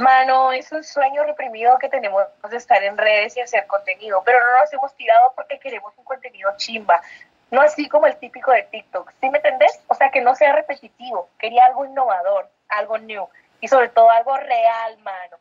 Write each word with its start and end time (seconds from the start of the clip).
Mano, 0.00 0.50
es 0.52 0.72
un 0.72 0.82
sueño 0.82 1.24
reprimido 1.24 1.76
que 1.78 1.90
tenemos 1.90 2.24
de 2.48 2.56
estar 2.56 2.82
en 2.82 2.96
redes 2.96 3.36
y 3.36 3.40
hacer 3.40 3.66
contenido, 3.66 4.22
pero 4.24 4.40
no 4.40 4.58
nos 4.58 4.72
hemos 4.72 4.94
tirado 4.96 5.34
porque 5.36 5.58
queremos 5.58 5.92
un 5.98 6.04
contenido 6.04 6.50
chimba, 6.56 7.02
no 7.50 7.60
así 7.60 7.86
como 7.86 8.06
el 8.06 8.16
típico 8.16 8.50
de 8.50 8.62
TikTok, 8.62 9.12
¿sí 9.20 9.28
me 9.28 9.36
entendés? 9.36 9.78
O 9.88 9.94
sea, 9.94 10.10
que 10.10 10.22
no 10.22 10.34
sea 10.34 10.54
repetitivo, 10.54 11.28
quería 11.38 11.66
algo 11.66 11.84
innovador, 11.84 12.48
algo 12.70 12.96
new 12.96 13.28
y 13.60 13.68
sobre 13.68 13.90
todo 13.90 14.08
algo 14.08 14.34
real, 14.38 14.96
mano, 15.00 15.36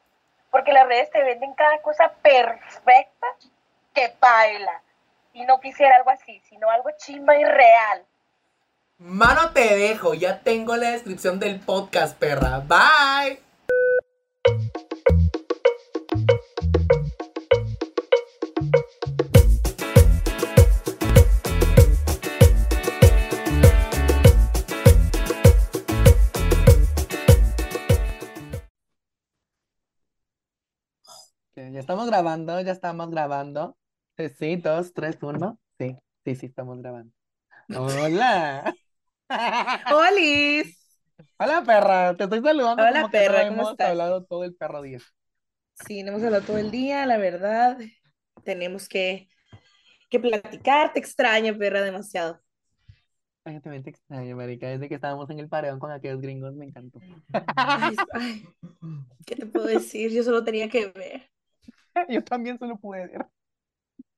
porque 0.52 0.74
las 0.74 0.88
redes 0.88 1.10
te 1.12 1.24
venden 1.24 1.54
cada 1.54 1.82
cosa 1.82 2.12
perfecta 2.22 3.28
que 3.94 4.14
baila 4.20 4.82
y 5.32 5.46
no 5.46 5.62
quisiera 5.62 5.96
algo 5.96 6.10
así, 6.10 6.42
sino 6.50 6.70
algo 6.70 6.90
chimba 6.98 7.38
y 7.38 7.46
real. 7.46 8.06
Mano, 8.98 9.54
te 9.54 9.78
dejo, 9.78 10.16
ya 10.16 10.42
tengo 10.42 10.76
la 10.76 10.92
descripción 10.92 11.40
del 11.40 11.62
podcast, 11.62 12.20
perra. 12.20 12.60
Bye. 12.60 13.49
Ya 31.80 31.82
estamos 31.82 32.08
grabando, 32.08 32.60
ya 32.60 32.74
estamos 32.74 33.10
grabando. 33.10 33.78
Sí, 34.38 34.58
dos, 34.58 34.92
tres, 34.94 35.18
uno. 35.22 35.58
Sí, 35.80 35.96
sí, 36.26 36.36
sí, 36.36 36.46
estamos 36.48 36.78
grabando. 36.80 37.14
Hola. 37.74 38.74
¡Holis! 39.92 40.76
Hola, 41.38 41.64
perra. 41.66 42.16
Te 42.16 42.26
estoy 42.26 42.42
saludando 42.42 42.88
Hola, 42.88 42.90
como 42.90 43.10
que 43.12 43.24
no 43.24 43.34
perra, 43.34 43.48
¿cómo 43.48 43.62
hemos 43.62 43.72
estás? 43.72 43.90
hablado 43.90 44.24
todo 44.26 44.44
el 44.44 44.56
perro 44.56 44.82
día. 44.82 45.00
Sí, 45.88 46.04
no 46.04 46.10
hemos 46.12 46.24
hablado 46.24 46.46
todo 46.46 46.58
el 46.58 46.72
día, 46.72 47.06
la 47.06 47.18
verdad. 47.18 47.78
Tenemos 48.44 48.88
que, 48.90 49.30
que 50.10 50.20
platicar. 50.20 50.94
Te 50.94 51.00
extraño, 51.00 51.58
perra, 51.58 51.82
demasiado. 51.82 52.42
Ay, 53.44 53.56
yo 53.56 53.62
también 53.62 53.84
te 53.84 53.90
extraño, 53.90 54.36
marica. 54.36 54.68
Desde 54.68 54.88
que 54.90 54.96
estábamos 54.96 55.30
en 55.30 55.40
el 55.40 55.50
paredón 55.50 55.80
con 55.80 55.92
aquellos 55.92 56.22
gringos, 56.22 56.54
me 56.56 56.66
encantó. 56.66 57.04
Ay, 57.56 57.96
ay, 58.14 58.46
¿qué 59.26 59.36
te 59.36 59.46
puedo 59.46 59.68
decir? 59.68 60.12
Yo 60.12 60.24
solo 60.24 60.44
tenía 60.44 60.70
que 60.70 60.88
ver. 60.88 61.29
Yo 62.10 62.24
también 62.24 62.58
solo 62.58 62.78
pude 62.78 63.08
ver. 63.08 63.28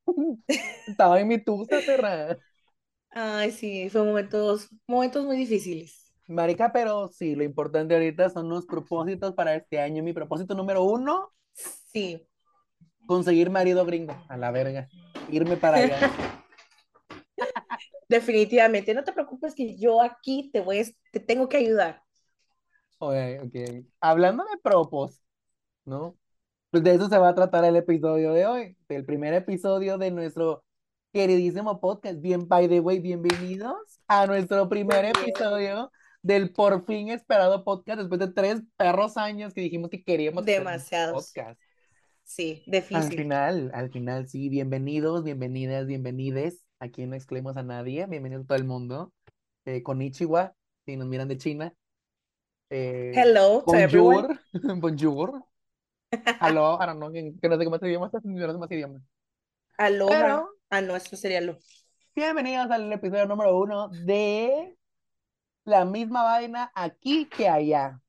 Estaba 0.87 1.19
en 1.19 1.27
mi 1.27 1.37
tusa, 1.37 1.79
perra. 1.85 2.37
Ay, 3.11 3.51
sí, 3.51 3.89
fue 3.89 4.03
momentos, 4.03 4.69
momentos 4.87 5.25
muy 5.25 5.37
difíciles. 5.37 6.13
Marica, 6.27 6.71
pero 6.71 7.09
sí, 7.09 7.35
lo 7.35 7.43
importante 7.43 7.93
ahorita 7.93 8.29
son 8.29 8.47
los 8.49 8.65
propósitos 8.65 9.33
para 9.33 9.55
este 9.55 9.79
año. 9.79 10.01
Mi 10.01 10.13
propósito 10.13 10.55
número 10.55 10.83
uno, 10.83 11.33
Sí, 11.53 12.25
conseguir 13.05 13.49
marido 13.49 13.85
gringo. 13.85 14.15
A 14.29 14.37
la 14.37 14.51
verga. 14.51 14.87
Irme 15.29 15.57
para 15.57 15.77
allá. 15.77 15.99
definitivamente. 18.09 18.93
No 18.93 19.03
te 19.03 19.13
preocupes 19.13 19.55
que 19.55 19.77
yo 19.77 20.01
aquí 20.01 20.49
te 20.53 20.61
voy, 20.61 20.95
te 21.11 21.19
tengo 21.19 21.49
que 21.49 21.57
ayudar. 21.57 22.01
Ok, 22.99 23.13
ok. 23.43 23.55
Hablando 23.99 24.43
de 24.45 24.57
propósitos, 24.61 25.25
¿no? 25.85 26.17
Pues 26.71 26.83
de 26.83 26.93
eso 26.93 27.09
se 27.09 27.17
va 27.17 27.29
a 27.29 27.35
tratar 27.35 27.65
el 27.65 27.75
episodio 27.75 28.31
de 28.31 28.45
hoy, 28.45 28.77
del 28.87 29.03
primer 29.05 29.33
episodio 29.33 29.97
de 29.97 30.09
nuestro 30.09 30.63
queridísimo 31.11 31.81
podcast. 31.81 32.21
Bien, 32.21 32.47
by 32.47 32.69
the 32.69 32.79
way, 32.79 32.99
bienvenidos 32.99 33.75
a 34.07 34.25
nuestro 34.25 34.69
primer 34.69 35.03
episodio 35.05 35.91
del 36.21 36.53
por 36.53 36.85
fin 36.85 37.09
esperado 37.09 37.65
podcast 37.65 37.99
después 37.99 38.19
de 38.21 38.31
tres 38.31 38.61
perros 38.77 39.17
años 39.17 39.53
que 39.53 39.59
dijimos 39.59 39.89
que 39.89 40.01
queríamos 40.01 40.43
hacer 40.43 40.59
un 40.59 40.65
Demasiados. 40.65 41.33
podcast. 41.33 41.59
Sí, 42.23 42.63
Al 42.67 42.71
difícil. 42.71 43.17
final, 43.17 43.71
al 43.73 43.91
final, 43.91 44.29
sí, 44.29 44.47
bienvenidos, 44.47 45.25
bienvenidas, 45.25 45.85
bienvenides. 45.87 46.63
Aquí 46.79 47.05
no 47.05 47.15
excluimos 47.15 47.57
a 47.57 47.63
nadie, 47.63 48.05
bienvenido 48.05 48.43
a 48.43 48.45
todo 48.45 48.57
el 48.57 48.63
mundo. 48.63 49.11
Eh, 49.65 49.83
konnichiwa, 49.83 50.55
si 50.85 50.95
nos 50.95 51.07
miran 51.07 51.27
de 51.27 51.37
China. 51.37 51.73
Eh, 52.69 53.11
Hello 53.13 53.61
to 53.67 53.75
everyone. 53.75 54.39
bonjour, 54.53 54.79
bonjour. 54.79 55.50
Don't 56.11 56.99
know, 56.99 57.11
que, 57.11 57.33
que 57.41 57.49
no 57.49 57.57
sé 57.57 57.63
qué 57.63 57.69
más 57.69 57.81
idiomas, 57.83 58.11
no 58.13 58.49
sé 58.51 58.57
más 58.57 58.71
idiomas. 58.71 59.01
Aloha. 59.77 60.09
Pero, 60.09 60.49
Ah, 60.69 60.81
no, 60.81 60.95
eso 60.95 61.15
sería 61.17 61.41
lo. 61.41 61.57
bienvenidos 62.15 62.69
al 62.71 62.91
episodio 62.91 63.25
número 63.25 63.57
uno 63.57 63.89
de 63.89 64.77
La 65.65 65.85
misma 65.85 66.23
vaina 66.23 66.71
aquí 66.75 67.27
que 67.27 67.47
allá. 67.47 67.99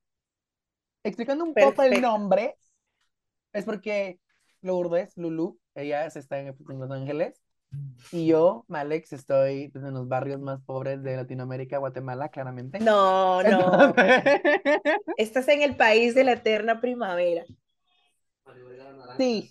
Explicando 1.05 1.45
un 1.45 1.55
poco 1.55 1.83
el 1.83 2.01
nombre, 2.01 2.57
es 3.53 3.65
porque 3.65 4.21
Lourdes, 4.61 5.17
Lulu, 5.17 5.59
ella 5.75 6.09
se 6.11 6.21
está 6.21 6.39
en, 6.39 6.49
en 6.49 6.79
Los 6.79 6.91
Ángeles, 6.91 7.43
y 8.13 8.27
yo, 8.27 8.65
Malex, 8.69 9.13
estoy 9.13 9.69
pues, 9.71 9.85
en 9.85 9.95
los 9.95 10.07
barrios 10.07 10.41
más 10.41 10.61
pobres 10.63 11.03
de 11.03 11.17
Latinoamérica, 11.17 11.79
Guatemala, 11.79 12.29
claramente. 12.29 12.79
No, 12.81 13.43
no. 13.43 13.95
Entonces, 13.97 14.43
Estás 15.17 15.49
en 15.49 15.63
el 15.63 15.77
país 15.77 16.15
de 16.15 16.25
la 16.25 16.33
eterna 16.33 16.81
primavera. 16.81 17.45
Sí, 19.17 19.51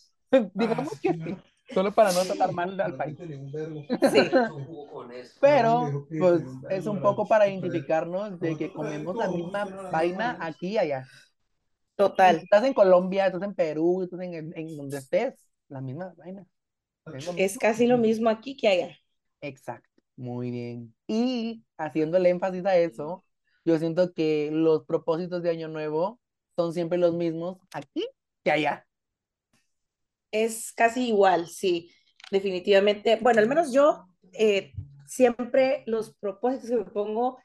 digamos 0.53 0.99
que 0.99 1.13
sí, 1.13 1.37
solo 1.73 1.93
para 1.93 2.11
no 2.11 2.23
tratar 2.23 2.51
mal 2.53 2.79
al 2.79 2.95
país. 2.95 3.17
Sí. 3.17 4.31
Pero, 5.41 6.07
pues, 6.17 6.43
es 6.69 6.85
un 6.85 7.01
poco 7.01 7.27
para 7.27 7.47
identificarnos 7.47 8.39
de 8.39 8.57
que 8.57 8.71
comemos 8.71 9.15
la 9.15 9.29
misma 9.29 9.65
vaina 9.91 10.37
aquí 10.39 10.69
y 10.69 10.77
allá. 10.77 11.05
Total. 11.95 12.37
estás 12.37 12.63
en 12.63 12.73
Colombia, 12.73 13.27
estás 13.27 13.43
en 13.43 13.53
Perú, 13.53 14.03
estás 14.03 14.21
en, 14.21 14.53
en, 14.55 14.77
donde 14.77 14.97
estés, 14.97 15.35
la 15.67 15.81
misma 15.81 16.13
vaina. 16.17 16.45
Es 17.13 17.29
Es 17.37 17.57
casi 17.57 17.87
lo 17.87 17.97
mismo 17.97 18.29
aquí 18.29 18.55
que 18.55 18.67
allá. 18.67 18.97
Exacto, 19.41 20.01
muy 20.15 20.51
bien. 20.51 20.95
Y 21.07 21.63
haciendo 21.77 22.17
el 22.17 22.25
énfasis 22.25 22.65
a 22.65 22.75
eso, 22.77 23.23
yo 23.65 23.77
siento 23.77 24.13
que 24.13 24.49
los 24.51 24.85
propósitos 24.85 25.43
de 25.43 25.51
Año 25.51 25.67
Nuevo 25.67 26.19
son 26.55 26.73
siempre 26.73 26.97
los 26.97 27.13
mismos 27.13 27.57
aquí 27.73 28.07
que 28.43 28.51
allá. 28.51 28.87
Es 30.31 30.71
casi 30.73 31.07
igual, 31.09 31.47
sí, 31.47 31.91
definitivamente. 32.31 33.17
Bueno, 33.21 33.41
al 33.41 33.47
menos 33.47 33.73
yo 33.73 34.07
eh, 34.33 34.73
siempre 35.07 35.83
los 35.87 36.15
propósitos 36.15 36.69
que 36.69 36.75
me 36.77 36.85
pongo 36.85 37.39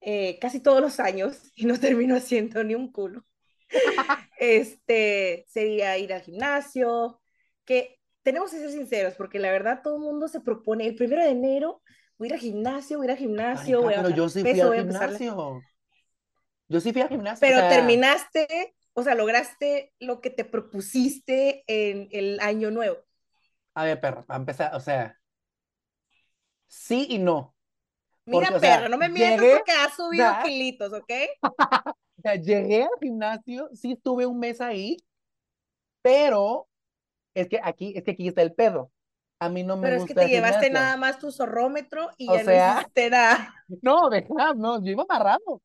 eh, 0.00 0.38
casi 0.40 0.60
todos 0.60 0.80
los 0.80 1.00
años 1.00 1.38
y 1.56 1.66
no 1.66 1.78
termino 1.80 2.16
haciendo 2.16 2.64
ni 2.64 2.74
un 2.74 2.92
culo. 2.92 3.24
Este 4.38 5.44
sería 5.48 5.98
ir 5.98 6.12
al 6.12 6.22
gimnasio, 6.22 7.20
que 7.64 7.98
tenemos 8.22 8.50
que 8.50 8.58
ser 8.58 8.70
sinceros, 8.70 9.14
porque 9.14 9.38
la 9.38 9.50
verdad 9.52 9.80
todo 9.82 9.96
el 9.96 10.02
mundo 10.02 10.28
se 10.28 10.40
propone 10.40 10.86
el 10.86 10.94
primero 10.96 11.22
de 11.22 11.30
enero, 11.30 11.82
voy 12.18 12.26
a 12.26 12.30
ir 12.30 12.34
al 12.34 12.40
gimnasio, 12.40 12.98
voy 12.98 13.06
a 13.06 13.08
ir 13.08 13.12
al 13.12 13.18
gimnasio, 13.18 13.76
Marica, 13.76 13.82
voy 13.82 13.94
a 13.94 14.02
pero 14.02 14.10
yo 14.10 14.28
sí 14.28 14.46
fui 14.46 14.60
peso, 14.60 14.60
al 14.60 14.72
voy 14.72 14.78
a 14.78 14.80
empezar 14.80 15.10
la- 15.10 15.20
gimnasio. 15.20 15.62
Yo 16.68 16.80
sí 16.80 16.92
fui 16.92 17.02
al 17.02 17.08
gimnasio, 17.08 17.48
o 17.50 17.50
Pero 17.50 17.56
sea, 17.56 17.68
terminaste, 17.68 18.74
o 18.94 19.02
sea, 19.02 19.14
lograste 19.14 19.92
lo 20.00 20.20
que 20.20 20.30
te 20.30 20.44
propusiste 20.44 21.64
en 21.66 22.08
el 22.12 22.40
año 22.40 22.70
nuevo. 22.70 22.98
a 23.74 23.84
ver, 23.84 24.00
perro, 24.00 24.24
para 24.26 24.38
empezar, 24.40 24.74
o 24.74 24.80
sea, 24.80 25.18
sí 26.66 27.06
y 27.10 27.18
no. 27.18 27.54
Mira, 28.26 28.50
Porque, 28.50 28.54
o 28.54 28.60
sea, 28.60 28.78
perro, 28.78 28.88
no 28.88 28.98
me 28.98 29.08
mientas 29.08 29.46
llegué, 29.46 29.50
porque 29.50 29.72
has 29.72 29.94
subido 29.96 30.36
ya. 30.36 30.38
kilitos, 30.38 30.92
¿ok? 30.92 31.10
o 32.18 32.22
sea, 32.22 32.36
llegué 32.36 32.84
al 32.84 32.90
gimnasio, 33.00 33.68
sí 33.74 33.92
estuve 33.92 34.26
un 34.26 34.38
mes 34.38 34.60
ahí, 34.60 34.96
pero 36.02 36.68
es 37.34 37.48
que 37.48 37.60
aquí, 37.64 37.94
es 37.96 38.04
que 38.04 38.12
aquí 38.12 38.28
está 38.28 38.42
el 38.42 38.54
pedo. 38.54 38.92
A 39.40 39.48
mí 39.48 39.64
no 39.64 39.76
me 39.76 39.88
Pero 39.88 39.96
es 39.96 40.04
que 40.06 40.14
gusta 40.14 40.22
te 40.22 40.28
llevaste 40.28 40.70
gimnasio. 40.70 40.70
nada 40.70 40.96
más 40.96 41.18
tu 41.18 41.30
zorrómetro 41.32 42.10
y 42.16 42.30
O 42.30 42.32
ya 42.32 42.44
no 42.44 42.54
sea, 42.54 42.68
hiciste 42.80 43.10
nada. 43.10 43.54
no, 43.82 44.10
deja, 44.10 44.54
no, 44.56 44.82
yo 44.84 44.90
iba 44.92 45.04
amarrado. 45.04 45.62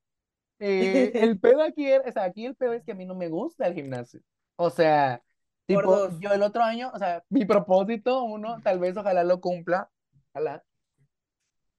Eh, 0.60 1.12
el 1.16 1.40
pedo 1.40 1.62
aquí, 1.62 1.88
es- 1.88 2.02
o 2.06 2.12
sea, 2.12 2.24
aquí 2.24 2.46
el 2.46 2.56
pedo 2.56 2.74
es 2.74 2.84
que 2.84 2.92
a 2.92 2.96
mí 2.96 3.06
no 3.06 3.16
me 3.16 3.30
gusta 3.30 3.68
el 3.68 3.74
gimnasio. 3.74 4.22
O 4.56 4.70
sea, 4.70 5.22
tipo, 5.66 6.10
yo 6.20 6.32
el 6.34 6.42
otro 6.42 6.64
año, 6.64 6.92
o 6.94 6.98
sea, 6.98 7.24
mi 7.30 7.46
propósito, 7.46 8.24
uno, 8.24 8.60
tal 8.64 8.80
vez 8.80 8.98
ojalá 8.98 9.24
lo 9.24 9.40
cumpla, 9.40 9.90
ojalá, 10.34 10.64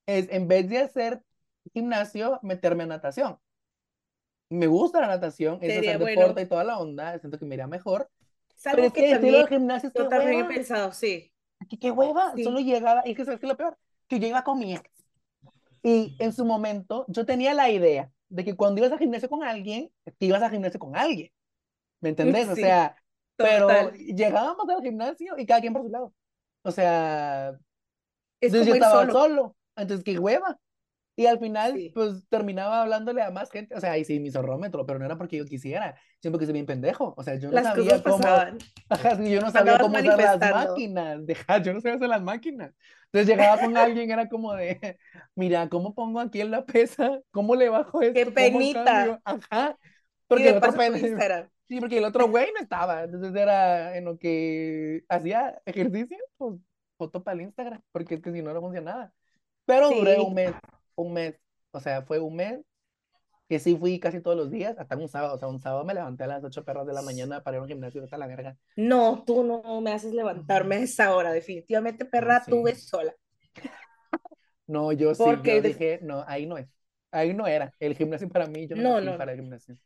es 0.06 0.28
en 0.30 0.48
vez 0.48 0.68
de 0.68 0.78
hacer 0.78 1.22
gimnasio, 1.72 2.38
meterme 2.42 2.84
a 2.84 2.86
natación. 2.86 3.38
Me 4.50 4.66
gusta 4.66 5.00
la 5.00 5.08
natación, 5.08 5.58
es 5.60 5.78
hacer 5.78 5.98
bueno. 5.98 6.20
deporte 6.22 6.42
y 6.42 6.46
toda 6.46 6.64
la 6.64 6.78
onda, 6.78 7.18
siento 7.18 7.38
que 7.38 7.44
me 7.44 7.54
iría 7.54 7.66
mejor. 7.66 8.08
Pero 8.64 8.82
es 8.84 8.92
que 8.92 9.00
que 9.00 9.06
el 9.10 9.12
estilo 9.16 9.38
también 9.38 9.44
de 9.44 9.48
gimnasio 9.56 9.92
que 9.92 9.98
yo 9.98 10.08
también 10.08 10.32
he 10.32 10.36
hueva. 10.36 10.48
pensado, 10.48 10.92
sí. 10.92 11.32
Aquí 11.60 11.76
qué 11.78 11.90
hueva, 11.90 12.32
Sí. 12.34 12.44
solo 12.44 12.60
llegaba, 12.60 13.02
y 13.04 13.10
es 13.10 13.16
que 13.16 13.24
sabes 13.24 13.40
qué 13.40 13.46
es 13.46 13.50
lo 13.50 13.56
peor, 13.56 13.76
que 14.08 14.18
yo 14.20 14.26
iba 14.26 14.42
con 14.44 14.58
mi 14.58 14.74
ex. 14.74 14.90
Y 15.82 16.16
en 16.18 16.32
su 16.32 16.44
momento 16.44 17.04
yo 17.08 17.26
tenía 17.26 17.52
la 17.54 17.70
idea 17.70 18.10
de 18.28 18.44
que 18.44 18.56
cuando 18.56 18.80
ibas 18.80 18.92
al 18.92 18.98
gimnasio 18.98 19.28
con 19.28 19.44
alguien, 19.44 19.90
te 20.18 20.26
ibas 20.26 20.42
al 20.42 20.50
gimnasio 20.50 20.80
con 20.80 20.96
alguien. 20.96 21.30
¿Me 22.00 22.10
entendés? 22.10 22.48
O 22.48 22.56
Sí, 22.56 22.62
sea, 22.62 22.96
pero 23.40 23.58
total. 23.66 23.92
llegábamos 23.96 24.68
al 24.70 24.82
gimnasio 24.82 25.36
y 25.38 25.46
cada 25.46 25.60
quien 25.60 25.72
por 25.72 25.82
su 25.82 25.90
lado. 25.90 26.14
O 26.62 26.70
sea, 26.72 27.58
Es 28.40 28.52
entonces 28.52 28.66
yo 28.66 28.74
estaba 28.74 29.06
solo. 29.06 29.12
solo. 29.12 29.56
Entonces, 29.76 30.04
qué 30.04 30.18
hueva. 30.18 30.58
Y 31.18 31.26
al 31.26 31.40
final, 31.40 31.72
Sí. 31.74 31.90
pues 31.92 32.22
terminaba 32.28 32.80
hablándole 32.80 33.22
a 33.22 33.32
más 33.32 33.50
gente. 33.50 33.74
O 33.74 33.80
sea, 33.80 33.90
ahí 33.90 34.04
sí, 34.04 34.20
mi 34.20 34.30
zorrómetro, 34.30 34.86
pero 34.86 35.00
no 35.00 35.04
era 35.04 35.18
porque 35.18 35.36
yo 35.36 35.44
quisiera, 35.46 35.96
sino 36.20 36.30
porque 36.30 36.46
soy 36.46 36.52
bien 36.52 36.64
pendejo. 36.66 37.12
O 37.16 37.24
sea, 37.24 37.34
yo 37.34 37.48
no 37.48 37.54
Las 37.54 37.64
sabía 37.64 38.00
cómo. 38.04 38.18
pasaban. 38.18 38.58
Yo 39.34 39.40
no 39.40 39.50
sabía 39.50 39.78
cómo 39.80 39.98
usar 39.98 40.16
las 40.38 40.38
máquinas. 40.68 41.26
Deja, 41.26 41.58
yo 41.58 41.74
no 41.74 41.80
sabía 41.80 41.96
hacer 41.96 42.08
las 42.08 42.22
máquinas. 42.22 42.72
Entonces 43.06 43.26
llegaba 43.26 43.60
con 43.60 43.76
alguien, 43.76 44.08
era 44.12 44.28
como 44.28 44.54
de, 44.54 44.78
mira, 45.34 45.68
¿cómo 45.68 45.92
pongo 45.92 46.20
aquí 46.20 46.40
en 46.40 46.52
la 46.52 46.64
pesa? 46.64 47.18
¿Cómo 47.32 47.56
le 47.56 47.68
bajo 47.68 48.00
esto? 48.00 48.14
¡Qué 48.14 48.24
¿Cómo 48.24 48.34
penita! 48.34 49.20
Ajá. 49.24 49.76
Y 49.80 50.24
Porque 50.28 50.48
el 50.50 50.56
otro. 50.58 50.72
Sí, 51.68 51.80
porque 51.80 51.98
el 51.98 52.04
otro 52.04 52.28
güey 52.28 52.46
no 52.54 52.60
estaba. 52.62 53.02
Entonces 53.02 53.34
era 53.34 53.96
en 53.96 54.04
lo 54.06 54.16
que 54.18 55.02
hacía 55.08 55.60
ejercicio, 55.66 56.16
pues 56.38 56.54
foto 56.96 57.22
para 57.24 57.34
el 57.34 57.40
Instagram, 57.42 57.82
porque 57.92 58.14
es 58.14 58.22
que 58.22 58.32
si 58.32 58.40
no, 58.40 58.54
no 58.54 58.60
funcionaba. 58.60 59.12
Pero 59.66 59.90
duré 59.90 60.14
Sí. 60.14 60.20
un 60.22 60.32
mes, 60.34 60.52
un 61.02 61.12
mes. 61.14 61.36
O 61.72 61.80
sea, 61.80 62.02
fue 62.02 62.18
un 62.18 62.36
mes 62.36 62.60
que 63.48 63.58
sí 63.58 63.76
fui 63.76 63.98
casi 64.00 64.20
todos 64.20 64.36
los 64.36 64.50
días, 64.50 64.76
hasta 64.78 64.96
un 64.96 65.08
sábado. 65.08 65.34
O 65.36 65.38
sea, 65.38 65.48
un 65.48 65.60
sábado 65.60 65.84
me 65.84 65.94
levanté 65.94 66.24
a 66.24 66.26
las 66.28 66.44
8 66.44 66.64
perras 66.64 66.86
de 66.86 66.92
la 66.94 67.02
mañana 67.02 67.42
para 67.42 67.56
ir 67.56 67.60
a 67.60 67.62
un 67.62 67.68
gimnasio, 67.68 68.02
hasta 68.04 68.18
la 68.18 68.26
verga. 68.26 68.56
No, 68.76 69.24
tú 69.26 69.42
no 69.44 69.80
me 69.80 69.92
haces 69.92 70.12
levantarme 70.14 70.76
a 70.76 70.80
esa 70.80 71.14
hora. 71.16 71.32
Definitivamente, 71.32 72.04
perra, 72.04 72.42
sí. 72.44 72.50
tú 72.50 72.62
ves 72.62 72.86
sola. 72.88 73.14
No, 74.66 74.92
yo 74.92 75.14
sí, 75.14 75.22
Porque 75.24 75.56
yo 75.56 75.62
de- 75.62 75.68
dije, 75.68 76.00
no, 76.02 76.24
ahí 76.26 76.46
no 76.46 76.58
es. 76.58 76.68
Ahí 77.10 77.32
no 77.32 77.46
era. 77.46 77.72
El 77.80 77.96
gimnasio 77.96 78.28
para 78.28 78.46
mí, 78.46 78.68
yo 78.68 78.76
no, 78.76 79.00
No, 79.00 79.00
no. 79.00 79.18
para 79.18 79.32
el 79.32 79.40
gimnasio. 79.40 79.78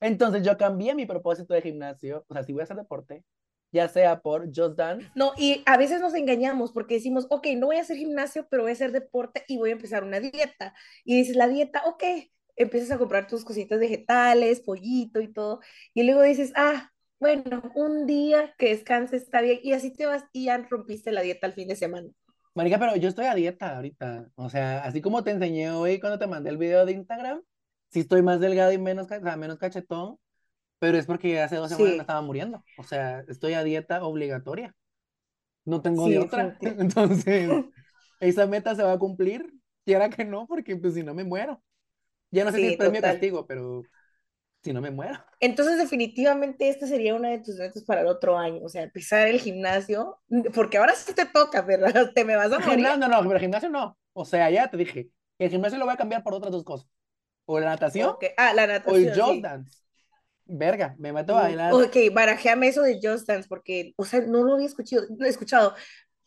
Entonces 0.00 0.42
yo 0.44 0.56
cambié 0.56 0.94
mi 0.94 1.04
propósito 1.06 1.52
de 1.52 1.62
gimnasio. 1.62 2.24
O 2.28 2.34
sea, 2.34 2.44
si 2.44 2.52
voy 2.52 2.60
a 2.60 2.64
hacer 2.64 2.76
deporte, 2.76 3.24
ya 3.72 3.88
sea 3.88 4.20
por 4.20 4.46
Just 4.46 4.76
Dance 4.76 5.10
No, 5.14 5.32
y 5.36 5.62
a 5.66 5.76
veces 5.76 6.00
nos 6.00 6.14
engañamos 6.14 6.72
porque 6.72 6.94
decimos, 6.94 7.26
ok, 7.30 7.48
no 7.56 7.66
voy 7.66 7.76
a 7.76 7.82
hacer 7.82 7.96
gimnasio, 7.96 8.46
pero 8.50 8.62
voy 8.62 8.70
a 8.70 8.74
hacer 8.74 8.92
deporte 8.92 9.44
y 9.48 9.58
voy 9.58 9.70
a 9.70 9.74
empezar 9.74 10.04
una 10.04 10.20
dieta. 10.20 10.74
Y 11.04 11.16
dices, 11.16 11.36
la 11.36 11.48
dieta, 11.48 11.82
ok, 11.86 12.02
empiezas 12.56 12.90
a 12.90 12.98
comprar 12.98 13.26
tus 13.26 13.44
cositas 13.44 13.78
vegetales, 13.78 14.60
pollito 14.60 15.20
y 15.20 15.32
todo. 15.32 15.60
Y 15.94 16.02
luego 16.02 16.22
dices, 16.22 16.52
ah, 16.56 16.90
bueno, 17.18 17.70
un 17.74 18.06
día 18.06 18.54
que 18.58 18.70
descanses 18.70 19.22
está 19.22 19.40
bien. 19.40 19.60
Y 19.62 19.72
así 19.72 19.92
te 19.92 20.06
vas 20.06 20.24
y 20.32 20.46
ya 20.46 20.58
rompiste 20.58 21.12
la 21.12 21.22
dieta 21.22 21.46
al 21.46 21.52
fin 21.52 21.68
de 21.68 21.76
semana. 21.76 22.08
Marica, 22.54 22.78
pero 22.78 22.96
yo 22.96 23.08
estoy 23.08 23.26
a 23.26 23.34
dieta 23.34 23.76
ahorita. 23.76 24.30
O 24.34 24.48
sea, 24.48 24.82
así 24.82 25.00
como 25.00 25.22
te 25.22 25.30
enseñé 25.30 25.70
hoy 25.70 26.00
cuando 26.00 26.18
te 26.18 26.26
mandé 26.26 26.50
el 26.50 26.58
video 26.58 26.84
de 26.84 26.92
Instagram, 26.92 27.42
sí 27.90 28.00
estoy 28.00 28.22
más 28.22 28.40
delgado 28.40 28.72
y 28.72 28.78
menos, 28.78 29.06
o 29.06 29.08
sea, 29.08 29.36
menos 29.36 29.58
cachetón, 29.58 30.16
pero 30.80 30.98
es 30.98 31.06
porque 31.06 31.40
hace 31.42 31.56
dos 31.56 31.70
semanas 31.70 31.96
Sí. 31.96 31.96
me 31.96 32.02
estaba 32.04 32.22
muriendo. 32.22 32.66
O 32.76 32.84
sea, 32.84 33.22
estoy 33.28 33.54
a 33.54 33.64
dieta 33.64 34.04
obligatoria. 34.04 34.76
No 35.64 35.82
tengo 35.82 36.04
Sí, 36.04 36.14
de 36.14 36.18
otra. 36.20 36.58
Entonces, 36.62 37.64
esa 38.20 38.46
meta 38.48 38.74
se 38.76 38.82
va 38.84 38.92
a 38.94 38.98
cumplir, 39.00 39.52
quiera 39.84 40.10
que 40.10 40.24
no, 40.24 40.46
porque 40.46 40.76
pues 40.76 40.94
si 40.94 41.02
no 41.04 41.14
me 41.14 41.24
muero. 41.24 41.62
Ya 42.32 42.44
no 42.44 42.52
sé 42.52 42.60
si 42.60 42.66
Sí, 42.66 42.68
es 42.68 42.76
premio 42.76 43.02
castigo, 43.02 43.46
pero 43.46 43.88
si 44.62 44.72
no 44.74 44.80
me 44.82 44.90
muero. 44.92 45.20
Entonces, 45.40 45.78
definitivamente, 45.78 46.68
esta 46.68 46.86
sería 46.86 47.14
una 47.14 47.30
de 47.30 47.38
tus 47.40 47.56
metas 47.56 47.82
para 47.84 48.02
el 48.02 48.06
otro 48.08 48.36
año. 48.38 48.60
O 48.64 48.68
sea, 48.68 48.82
empezar 48.82 49.26
el 49.28 49.40
gimnasio, 49.40 50.20
porque 50.54 50.76
ahora 50.78 50.94
sí 50.94 51.14
te 51.14 51.24
toca, 51.26 51.62
¿verdad? 51.62 52.12
Te 52.14 52.24
me 52.24 52.36
vas 52.36 52.52
a 52.52 52.60
morir. 52.60 52.86
gimnasio, 52.88 52.98
no, 52.98 53.08
no, 53.08 53.22
pero 53.22 53.34
el 53.34 53.40
gimnasio 53.40 53.68
no. 53.70 53.98
O 54.12 54.24
sea, 54.24 54.50
ya 54.50 54.70
te 54.70 54.76
dije, 54.76 55.10
el 55.38 55.50
gimnasio 55.50 55.78
lo 55.78 55.84
voy 55.86 55.94
a 55.94 55.96
cambiar 55.96 56.22
por 56.22 56.34
otras 56.34 56.52
dos 56.52 56.64
cosas. 56.64 56.88
O 57.46 57.60
la 57.60 57.68
natación 57.70 58.16
Ok, 58.16 58.24
Ah, 58.36 58.52
la 58.54 58.66
o 58.84 58.96
el 58.96 59.12
natación, 59.12 59.22
sí. 59.24 59.40
Dance. 59.42 59.82
Verga, 60.52 60.94
me 60.98 61.12
meto 61.12 61.36
a 61.36 61.42
bailar. 61.42 61.72
Ok, 61.72 61.96
barajéame 62.12 62.68
eso 62.68 62.82
de 62.82 62.98
Just 63.02 63.26
Dance, 63.26 63.48
porque, 63.48 63.92
o 63.96 64.04
sea, 64.04 64.20
no 64.20 64.42
lo 64.42 64.54
había 64.54 64.66
escuchado, 64.66 65.06
no 65.16 65.24
he 65.24 65.28
escuchado. 65.28 65.74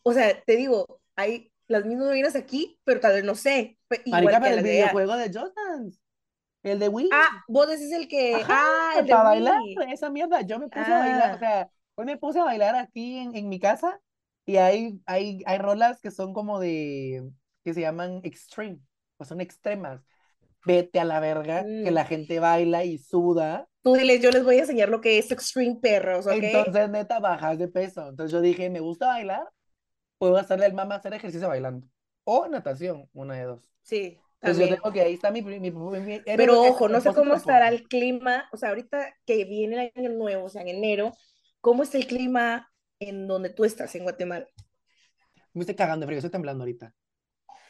O 0.02 0.12
sea, 0.12 0.40
te 0.44 0.56
digo, 0.56 1.00
hay 1.16 1.52
las 1.68 1.84
mismas 1.84 2.08
vainas 2.08 2.36
aquí, 2.36 2.78
pero 2.84 3.00
tal 3.00 3.14
vez 3.14 3.24
no 3.24 3.34
sé. 3.34 3.78
Igual 4.04 4.24
Marica, 4.24 4.40
que 4.40 4.40
pero 4.40 4.50
el 4.50 4.56
las 4.56 4.64
de 4.64 4.70
videojuego 4.70 5.16
de 5.16 5.26
Just 5.26 5.56
Dance. 5.56 5.98
El 6.62 6.78
de 6.78 6.88
Wii. 6.88 7.10
Ah, 7.12 7.44
vos 7.46 7.68
decís 7.68 7.92
el 7.92 8.08
que. 8.08 8.36
Ajá, 8.36 8.46
ah, 8.48 8.92
el 8.98 9.06
de 9.06 9.12
para 9.12 9.24
bailar, 9.24 9.60
Wii. 9.60 9.92
esa 9.92 10.10
mierda. 10.10 10.40
Yo 10.40 10.58
me 10.58 10.68
puse 10.68 10.92
a 10.92 10.98
bailar, 10.98 11.32
o 11.32 11.34
Ah, 11.34 11.38
sea, 11.38 11.70
hoy 11.94 12.06
me 12.06 12.16
puse 12.16 12.40
a 12.40 12.44
bailar 12.44 12.74
aquí 12.74 13.18
en, 13.18 13.36
en 13.36 13.48
mi 13.48 13.60
casa 13.60 14.00
y 14.46 14.56
hay, 14.56 15.00
hay, 15.06 15.42
hay 15.46 15.58
rolas 15.58 16.00
que 16.00 16.10
son 16.10 16.32
como 16.32 16.60
de, 16.60 17.30
que 17.64 17.74
se 17.74 17.80
llaman 17.82 18.20
extreme, 18.24 18.78
o 19.18 19.24
son 19.24 19.40
extremas. 19.40 20.00
Vete 20.66 21.00
a 21.00 21.04
la 21.04 21.20
verga, 21.20 21.62
que 21.64 21.90
mm. 21.90 21.94
la 21.94 22.04
gente 22.06 22.40
baila 22.40 22.84
y 22.84 22.98
suda. 22.98 23.68
Tú 23.84 23.94
diles, 23.94 24.20
yo 24.20 24.30
les 24.32 24.42
voy 24.42 24.56
a 24.56 24.60
enseñar 24.62 24.88
lo 24.88 25.00
que 25.00 25.16
es 25.18 25.30
Extreme 25.30 25.76
Perros, 25.80 26.26
¿ok? 26.26 26.42
Entonces, 26.42 26.90
neta, 26.90 27.20
bajas 27.20 27.58
de 27.58 27.68
peso. 27.68 28.08
Entonces 28.08 28.32
yo 28.32 28.40
dije, 28.40 28.70
me 28.70 28.80
gusta 28.80 29.06
bailar, 29.08 29.48
puedo 30.18 30.36
hacerle 30.38 30.66
al 30.66 30.74
mamá 30.74 30.96
hacer 30.96 31.14
ejercicio 31.14 31.48
bailando. 31.48 31.86
O 32.24 32.48
natación, 32.48 33.08
una 33.14 33.34
de 33.36 33.44
dos. 33.44 33.70
Sí, 33.82 34.18
Entonces 34.38 34.60
yo 34.68 34.68
tengo 34.76 34.92
que 34.92 35.02
ahí 35.02 35.14
está 35.14 35.30
mi, 35.30 35.42
mi, 35.42 35.60
mi- 35.60 35.72
Pero 36.34 36.60
ojo, 36.62 36.88
no 36.88 37.00
sé 37.00 37.12
cómo 37.12 37.34
estará 37.34 37.68
el 37.68 37.84
clima, 37.88 38.48
o 38.52 38.56
sea, 38.56 38.70
ahorita 38.70 39.14
que 39.26 39.44
viene 39.44 39.92
el 39.96 40.02
año 40.04 40.10
nuevo, 40.10 40.46
o 40.46 40.48
sea, 40.48 40.62
en 40.62 40.68
enero, 40.68 41.12
¿cómo 41.60 41.82
está 41.82 41.98
el 41.98 42.06
clima 42.06 42.70
en 43.00 43.26
donde 43.26 43.50
tú 43.50 43.64
estás, 43.64 43.94
en 43.94 44.02
Guatemala? 44.04 44.48
Me 45.52 45.60
estoy 45.62 45.74
cagando 45.76 46.04
de 46.04 46.08
frío, 46.08 46.18
estoy 46.18 46.30
temblando 46.30 46.62
ahorita. 46.64 46.94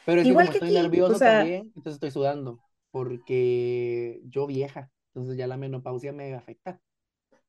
Pero 0.05 0.21
es 0.21 0.27
que 0.27 0.35
Igual 0.35 0.37
como 0.37 0.51
que 0.51 0.57
estoy 0.57 0.71
aquí, 0.77 1.03
o 1.07 1.13
nervioso 1.13 1.15
sea, 1.15 1.49
también, 1.49 1.73
entonces 1.75 1.95
estoy 1.95 2.11
sudando, 2.11 2.61
porque 2.91 4.21
yo 4.25 4.47
vieja, 4.47 4.91
entonces 5.15 5.37
ya 5.37 5.47
la 5.47 5.57
menopausia 5.57 6.13
me 6.13 6.33
afecta. 6.35 6.79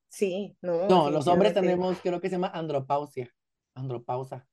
sí, 0.09 0.57
no, 0.63 0.89
No, 0.89 1.11
los 1.11 1.27
hombres 1.29 1.53
tenemos, 1.53 2.01
creo 2.01 2.21
que 2.21 2.29
se 2.29 2.35
llama 2.37 2.49
andropausia, 2.49 3.33
andropausa, 3.75 4.47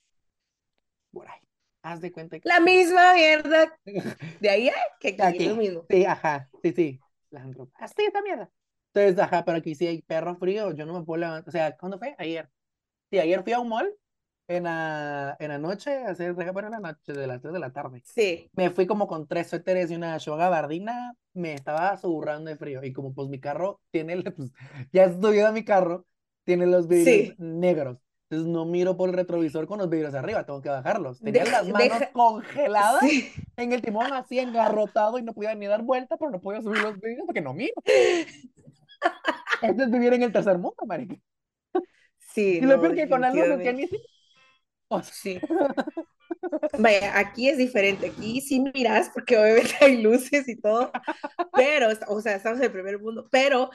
por 1.12 1.27
ahí. 1.30 1.39
Haz 1.81 2.01
de 2.01 2.12
cuenta 2.12 2.39
que 2.39 2.50
La 2.50 2.60
misma 2.60 3.13
mierda 3.15 3.77
de 4.39 4.50
allá 4.50 4.74
que 5.00 5.10
aquí, 5.18 5.39
lo 5.42 5.56
aquí, 5.56 5.56
mismo. 5.56 5.88
sí, 5.89 6.06
ajá, 6.06 6.50
sí, 6.62 6.74
sí, 6.74 7.04
la 7.30 7.42
andropausia, 7.44 7.88
sí, 7.98 8.04
esta 8.06 8.21
mierda. 8.21 8.50
Entonces, 8.94 9.19
ajá, 9.24 9.44
pero 9.45 9.57
aquí 9.57 9.75
sí 9.75 9.88
hay 9.88 10.01
perro 10.01 10.36
frío, 10.36 10.71
yo 10.74 10.86
no 10.86 10.94
me 11.00 11.06
puedo 11.06 11.21
levantar, 11.21 11.50
o 11.50 11.51
sea, 11.51 11.75
¿cuándo 11.77 11.98
fue? 11.98 12.15
Ayer. 12.18 12.50
Sí, 13.12 13.19
ayer 13.19 13.44
fui 13.44 13.54
a 13.54 13.60
un 13.60 13.69
mall 13.69 13.94
en 14.48 14.63
la, 14.63 15.36
en 15.40 15.50
la 15.50 15.57
noche, 15.57 16.04
a 16.06 16.12
hacer, 16.12 16.34
bueno, 16.34 16.68
en 16.68 16.72
la 16.72 16.80
noche, 16.80 17.13
de 17.13 17.28
las 17.28 17.42
3 17.42 17.54
de 17.54 17.60
la 17.60 17.72
tarde. 17.72 18.04
Sí, 18.04 18.50
Me 18.56 18.69
fui 18.69 18.86
como 18.86 19.07
con 19.07 19.28
tres 19.28 19.48
suéteres 19.50 19.90
y 19.92 19.95
una 19.95 20.18
gabardina, 20.18 21.16
me 21.34 21.54
estaba 21.54 21.98
suburrando 21.98 22.50
de 22.50 22.57
frío. 22.57 22.84
Y 22.84 22.94
como 22.94 23.13
pues 23.13 23.30
mi 23.30 23.40
carro 23.40 23.81
tiene, 23.92 24.13
el- 24.13 24.24
pues, 24.34 24.51
ya 24.92 25.06
estoy 25.06 25.40
a 25.40 25.51
mi 25.51 25.63
carro, 25.63 26.06
tiene 26.44 26.66
los 26.68 26.88
vidrios 26.88 27.34
sí. 27.34 27.36
negros. 27.38 27.98
Entonces 28.30 28.51
no 28.51 28.66
miro 28.66 28.98
por 28.98 29.10
el 29.10 29.16
retrovisor 29.16 29.68
con 29.68 29.80
los 29.80 29.90
vidrios 29.90 30.13
arriba, 30.16 30.46
tengo 30.46 30.62
que 30.62 30.69
bajarlos. 30.69 31.22
Tenía 31.22 31.44
Deja, 31.44 31.62
las 31.62 31.69
manos 31.69 31.98
deja, 31.98 32.12
congeladas 32.12 33.01
sí. 33.01 33.31
en 33.57 33.74
el 33.74 33.81
timón, 33.81 34.12
así 34.13 34.39
engarrotado 34.39 35.19
y 35.19 35.24
no 35.24 35.34
podía 35.34 35.54
ni 35.56 35.68
dar 35.68 35.84
vuelta, 35.84 36.18
pero 36.18 36.31
no 36.31 36.42
podía 36.42 36.62
subir 36.62 36.81
los 36.81 37.00
vidrios 37.00 37.25
porque 37.25 37.42
no 37.42 37.54
miro. 37.54 37.74
Esto 39.62 39.84
es 39.84 39.92
vivir 39.92 40.13
en 40.13 40.24
el 40.24 40.31
tercer 40.31 40.57
mundo, 40.60 40.86
marica. 40.86 41.16
Sí, 42.20 42.60
Y 42.60 42.65
lo 42.65 42.75
no, 42.75 42.82
peor 42.82 42.96
que 42.96 43.10
con 43.10 43.22
luces 43.36 43.62
que 43.62 43.74
ni 43.74 43.88
si- 43.88 43.98
o 43.98 44.00
sea, 44.00 44.12
Sí. 45.02 45.40
Vaya, 46.78 47.18
aquí 47.18 47.50
es 47.50 47.58
diferente, 47.58 48.08
aquí 48.08 48.42
sí 48.42 48.60
miras 48.60 49.10
porque 49.14 49.38
obviamente 49.38 49.76
hay 49.82 50.02
luces 50.02 50.48
y 50.48 50.60
todo, 50.60 50.92
pero, 51.54 51.88
o 52.08 52.22
sea, 52.22 52.36
estamos 52.36 52.60
en 52.60 52.66
el 52.66 52.72
primer 52.72 53.00
mundo, 53.00 53.28
pero, 53.32 53.70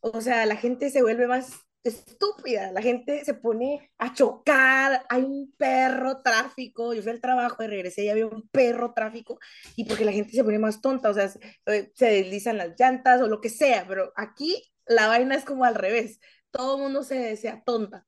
o 0.00 0.20
sea, 0.20 0.46
la 0.46 0.56
gente 0.56 0.90
se 0.90 1.02
vuelve 1.02 1.26
más 1.26 1.52
estúpida, 1.82 2.72
la 2.72 2.80
gente 2.80 3.24
se 3.24 3.34
pone 3.34 3.90
a 3.98 4.14
chocar, 4.14 5.04
hay 5.10 5.22
un 5.22 5.52
perro 5.58 6.22
tráfico, 6.22 6.94
yo 6.94 7.02
fui 7.02 7.12
al 7.12 7.20
trabajo 7.20 7.62
y 7.62 7.66
regresé 7.66 8.04
y 8.04 8.08
había 8.08 8.26
un 8.26 8.48
perro 8.48 8.94
tráfico, 8.94 9.38
y 9.76 9.84
porque 9.84 10.06
la 10.06 10.12
gente 10.12 10.32
se 10.32 10.44
pone 10.44 10.58
más 10.58 10.80
tonta, 10.80 11.10
o 11.10 11.14
sea, 11.14 11.28
se, 11.28 11.40
eh, 11.66 11.92
se 11.94 12.06
deslizan 12.06 12.56
las 12.56 12.78
llantas 12.78 13.20
o 13.20 13.28
lo 13.28 13.40
que 13.40 13.50
sea, 13.50 13.84
pero 13.86 14.12
aquí 14.16 14.62
la 14.86 15.08
vaina 15.08 15.34
es 15.34 15.44
como 15.44 15.64
al 15.64 15.74
revés, 15.74 16.20
todo 16.50 16.76
el 16.76 16.82
mundo 16.82 17.02
se 17.02 17.16
desea 17.16 17.62
tonta. 17.64 18.06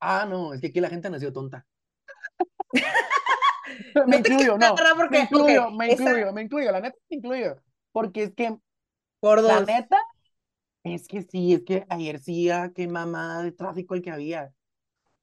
Ah, 0.00 0.26
no, 0.28 0.54
es 0.54 0.60
que 0.62 0.68
aquí 0.68 0.80
la 0.80 0.88
gente 0.88 1.10
nació 1.10 1.32
tonta. 1.32 1.66
Me 4.06 4.16
incluyo, 4.18 4.58
no, 4.58 4.84
me 5.10 5.18
porque, 5.18 5.28
ok, 5.32 5.48
incluyo, 5.48 5.70
me 5.70 5.86
esa 5.86 6.10
incluyo, 6.10 6.32
me 6.32 6.42
incluyo, 6.42 6.70
la 6.72 6.80
neta 6.80 6.96
me 7.10 7.16
incluyo. 7.16 7.56
Porque 7.92 8.24
es 8.24 8.34
que, 8.34 8.56
por 9.20 9.42
la 9.42 9.60
dos. 9.60 9.60
neta, 9.60 9.96
es 10.84 11.08
que 11.08 11.22
sí, 11.22 11.54
es 11.54 11.64
que 11.64 11.86
ayer 11.90 12.18
sí, 12.20 12.50
ah, 12.50 12.72
qué 12.74 12.88
mamada 12.88 13.42
de 13.42 13.52
tráfico 13.52 13.94
el 13.94 14.02
que 14.02 14.10
había. 14.10 14.54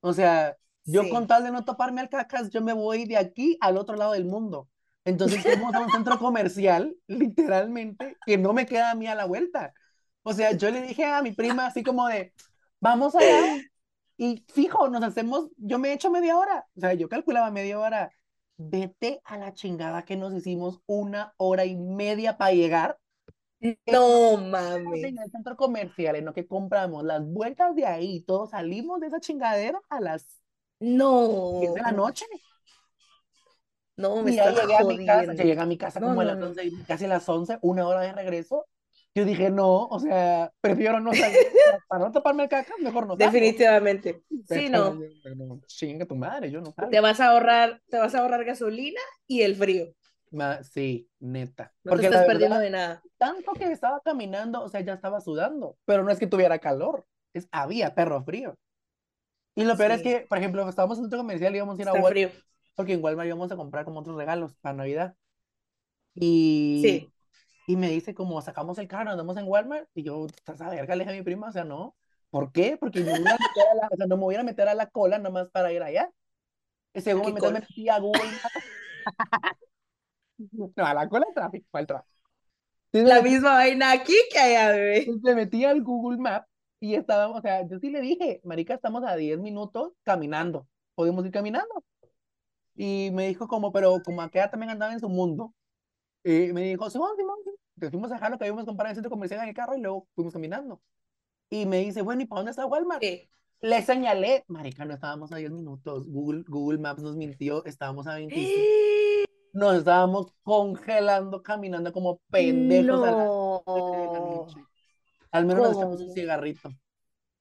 O 0.01 0.13
sea, 0.13 0.57
yo 0.85 1.09
con 1.09 1.27
Sí. 1.27 1.27
tal 1.27 1.43
de 1.43 1.51
no 1.51 1.65
toparme 1.65 2.01
al 2.01 2.09
cacas, 2.09 2.49
yo 2.51 2.61
me 2.61 2.73
voy 2.73 3.05
de 3.05 3.17
aquí 3.17 3.57
al 3.61 3.77
otro 3.77 3.95
lado 3.97 4.13
del 4.13 4.25
mundo. 4.25 4.69
Entonces 5.05 5.43
fuimos 5.45 5.75
a 5.75 5.81
un 5.81 5.91
centro 5.91 6.19
comercial, 6.19 6.95
literalmente, 7.07 8.19
que 8.25 8.37
no 8.37 8.53
me 8.53 8.65
queda 8.65 8.91
a 8.91 8.95
mí 8.95 9.07
a 9.07 9.15
la 9.15 9.25
vuelta. 9.25 9.73
O 10.23 10.33
sea, 10.33 10.53
yo 10.53 10.71
le 10.71 10.81
dije 10.81 11.05
a 11.05 11.21
mi 11.21 11.31
prima 11.33 11.67
así 11.67 11.83
como 11.83 12.07
de, 12.07 12.33
vamos 12.79 13.15
allá 13.15 13.43
y 14.17 14.43
fijo, 14.49 14.89
nos 14.89 15.03
hacemos, 15.03 15.49
yo 15.57 15.79
me 15.79 15.89
he 15.89 15.93
hecho 15.93 16.11
media 16.11 16.37
hora. 16.37 16.67
O 16.75 16.79
sea, 16.81 16.93
yo 16.93 17.09
calculaba 17.09 17.51
media 17.51 17.79
hora. 17.79 18.11
Vete 18.57 19.21
a 19.25 19.37
la 19.37 19.53
chingada 19.53 20.03
que 20.05 20.15
nos 20.17 20.33
hicimos 20.33 20.81
una 20.87 21.33
hora 21.37 21.65
y 21.65 21.75
media 21.77 22.37
para 22.37 22.53
llegar. 22.53 22.99
No 23.87 24.37
mames. 24.37 25.03
en 25.03 25.17
el 25.19 25.29
centro 25.31 25.55
comercial 25.55 26.15
en 26.15 26.25
lo 26.25 26.33
que 26.33 26.47
compramos 26.47 27.03
las 27.03 27.25
vueltas 27.25 27.75
de 27.75 27.85
ahí, 27.85 28.21
todos 28.23 28.51
salimos 28.51 28.99
de 28.99 29.07
esa 29.07 29.19
chingadera 29.19 29.81
a 29.89 29.99
las 29.99 30.41
10 31.49 31.73
No. 31.73 31.73
de 31.73 31.81
la 31.81 31.91
noche. 31.91 32.25
No, 33.97 34.23
me 34.23 34.31
Y 34.31 34.35
ya 34.35 34.51
llegué 34.51 34.75
a 34.77 34.83
mi 34.83 34.99
casa, 34.99 35.33
jodiendo. 35.33 35.43
llegué 35.43 35.59
a 35.59 35.65
mi 35.65 35.77
casa 35.77 36.01
No, 36.01 36.07
como 36.07 36.21
a 36.21 36.23
no, 36.23 36.25
las 36.25 36.39
no. 36.39 36.47
11, 36.49 36.63
y 36.65 36.83
casi 36.85 37.05
a 37.05 37.07
las 37.07 37.27
11, 37.29 37.57
una 37.61 37.87
hora 37.87 38.01
de 38.01 38.13
regreso. 38.13 38.67
Yo 39.17 39.25
dije, 39.25 39.49
no, 39.49 39.87
o 39.87 39.99
sea, 39.99 40.53
prefiero 40.61 40.99
no 40.99 41.11
salir. 41.11 41.37
Para 41.89 42.05
no 42.05 42.11
taparme 42.11 42.43
el 42.43 42.49
caca, 42.49 42.73
mejor 42.79 43.07
no. 43.07 43.15
Definitivamente. 43.15 44.21
Sí, 44.29 44.43
Pero 44.47 44.93
no. 44.93 45.35
no, 45.35 45.61
chinga 45.65 46.05
tu 46.05 46.15
madre, 46.15 46.51
yo 46.51 46.61
no 46.61 46.71
salgo. 46.71 46.91
Te 46.91 46.99
vas 46.99 47.19
a 47.19 47.31
ahorrar, 47.31 47.81
te 47.89 47.97
vas 47.97 48.13
a 48.13 48.19
ahorrar 48.19 48.45
gasolina 48.45 49.01
y 49.25 49.41
el 49.41 49.55
frío. 49.55 49.87
Ma- 50.29 50.61
sí, 50.63 51.09
neta. 51.19 51.73
No 51.83 51.89
Porque 51.91 52.09
te 52.09 52.13
estás 52.13 52.27
perdiendo 52.27 52.59
verdad, 52.59 52.63
de 52.65 52.69
nada. 52.69 53.03
tanto 53.17 53.53
que 53.53 53.71
estaba 53.71 54.01
caminando, 54.01 54.61
o 54.61 54.69
sea, 54.69 54.81
ya 54.81 54.93
estaba 54.93 55.19
sudando, 55.19 55.77
pero 55.85 56.03
no 56.03 56.11
es 56.11 56.19
que 56.19 56.27
tuviera 56.27 56.59
calor, 56.59 57.05
es 57.33 57.47
había 57.51 57.95
perro 57.95 58.23
frío. 58.23 58.53
Y 59.55 59.63
lo 59.63 59.75
peor 59.75 59.93
es 59.93 60.03
que, 60.03 60.27
por 60.29 60.37
ejemplo, 60.37 60.69
estábamos 60.69 60.99
en 60.99 61.05
un 61.05 61.09
comercial 61.09 61.53
y 61.53 61.57
íbamos 61.57 61.79
a 61.79 61.81
ir 61.81 61.87
a 61.87 61.91
Está 61.91 62.03
Walmart, 62.03 62.11
frío. 62.31 62.43
porque 62.75 62.93
en 62.93 63.03
Walmart 63.03 63.25
íbamos 63.27 63.51
a 63.51 63.55
comprar 63.55 63.83
como 63.85 64.01
otros 64.01 64.15
regalos 64.15 64.53
para 64.61 64.75
Navidad. 64.75 65.15
Y, 66.13 66.81
Sí. 66.83 67.11
Y 67.67 67.75
me 67.75 67.89
dice 67.89 68.15
como, 68.15 68.41
sacamos 68.41 68.79
el 68.79 68.87
carro, 68.87 69.11
andamos 69.11 69.37
en 69.37 69.47
Walmart, 69.47 69.87
y 69.93 70.01
yo, 70.03 70.25
¿estás 70.25 70.59
a 70.61 70.69
verga? 70.69 70.95
Le 70.95 71.03
dije 71.03 71.13
a 71.15 71.17
mi 71.19 71.23
prima, 71.23 71.49
o 71.49 71.51
sea, 71.51 71.63
no. 71.65 71.95
¿Por 72.31 72.51
qué? 72.51 72.77
Porque 72.77 73.01
me 73.01 73.11
a 73.13 73.19
la, 73.19 73.35
o 73.91 73.95
sea, 73.97 74.07
no 74.07 74.17
me 74.17 74.23
voy 74.23 74.35
a 74.35 74.43
meter 74.43 74.67
a 74.67 74.73
la 74.73 74.87
cola 74.87 75.19
nomás 75.19 75.49
para 75.51 75.71
ir 75.71 75.83
allá. 75.83 76.11
Según 76.95 77.23
¿Qué 77.35 77.41
me 77.41 77.51
metí, 77.51 77.83
me 77.83 77.91
a 77.91 77.99
Google. 77.99 78.21
No, 80.37 80.71
a 80.85 80.93
la 80.93 81.09
cola 81.09 81.25
tráfico, 81.33 81.67
¿cuál 81.71 81.87
tráfico? 81.87 82.13
Entonces 82.91 83.03
me 83.03 83.09
La 83.09 83.21
metí- 83.21 83.31
misma 83.33 83.53
vaina 83.55 83.91
aquí 83.91 84.13
que 84.31 84.39
allá, 84.39 84.71
bebé. 84.71 85.07
Me 85.23 85.35
metí 85.35 85.65
al 85.65 85.81
Google 85.83 86.17
Maps 86.19 86.47
y 86.79 86.95
estábamos, 86.95 87.39
o 87.39 87.41
sea, 87.41 87.67
yo 87.67 87.79
sí 87.79 87.89
le 87.89 88.01
dije, 88.01 88.39
marica, 88.43 88.75
estamos 88.75 89.03
a 89.03 89.15
10 89.15 89.39
minutos 89.39 89.93
caminando, 90.03 90.67
podemos 90.95 91.25
ir 91.25 91.31
caminando. 91.31 91.83
Y 92.75 93.09
me 93.13 93.27
dijo 93.27 93.47
como, 93.47 93.71
pero 93.71 94.01
como 94.05 94.21
aquella 94.21 94.49
también 94.51 94.69
andaba 94.69 94.93
en 94.93 94.99
su 94.99 95.09
mundo. 95.09 95.53
Y 96.23 96.53
me 96.53 96.61
dijo, 96.61 96.89
Simón, 96.89 97.15
Simón, 97.17 97.37
sí". 97.43 97.46
Entonces 97.77 97.91
fuimos 97.91 98.09
a 98.09 98.15
dejar 98.15 98.31
lo 98.31 98.39
que 98.39 98.45
habíamos 98.45 98.65
comprado 98.65 98.87
en 98.87 98.89
el 98.91 98.95
centro 98.95 99.11
comercial 99.11 99.41
en 99.43 99.49
el 99.49 99.53
carro 99.53 99.77
y 99.77 99.81
luego 99.81 100.07
fuimos 100.15 100.33
caminando. 100.33 100.81
Y 101.51 101.67
me 101.67 101.77
dice, 101.77 102.01
bueno, 102.01 102.23
¿y 102.23 102.25
para 102.25 102.39
dónde 102.39 102.49
está 102.51 102.65
Walmart? 102.65 103.03
Sí. 103.03 103.29
Le 103.61 103.81
señalé, 103.83 104.43
marica, 104.47 104.83
no 104.83 104.95
estábamos 104.95 105.31
a 105.31 105.35
10 105.35 105.51
minutos. 105.51 106.07
Google, 106.07 106.43
Google 106.47 106.79
Maps 106.79 107.03
nos 107.03 107.15
mintió, 107.15 107.63
estábamos 107.65 108.07
a 108.07 108.15
25. 108.15 108.51
Nos 109.53 109.77
estábamos 109.77 110.33
congelando, 110.43 111.41
caminando 111.41 111.91
como 111.91 112.19
pendejos 112.29 113.07
a 113.07 113.11
No. 113.11 113.63
12 113.65 113.97
de 113.97 114.05
la. 114.05 114.67
Al 115.31 115.45
menos 115.45 115.63
nos 115.67 115.77
echamos 115.77 116.01
un 116.01 116.13
cigarrito. 116.13 116.69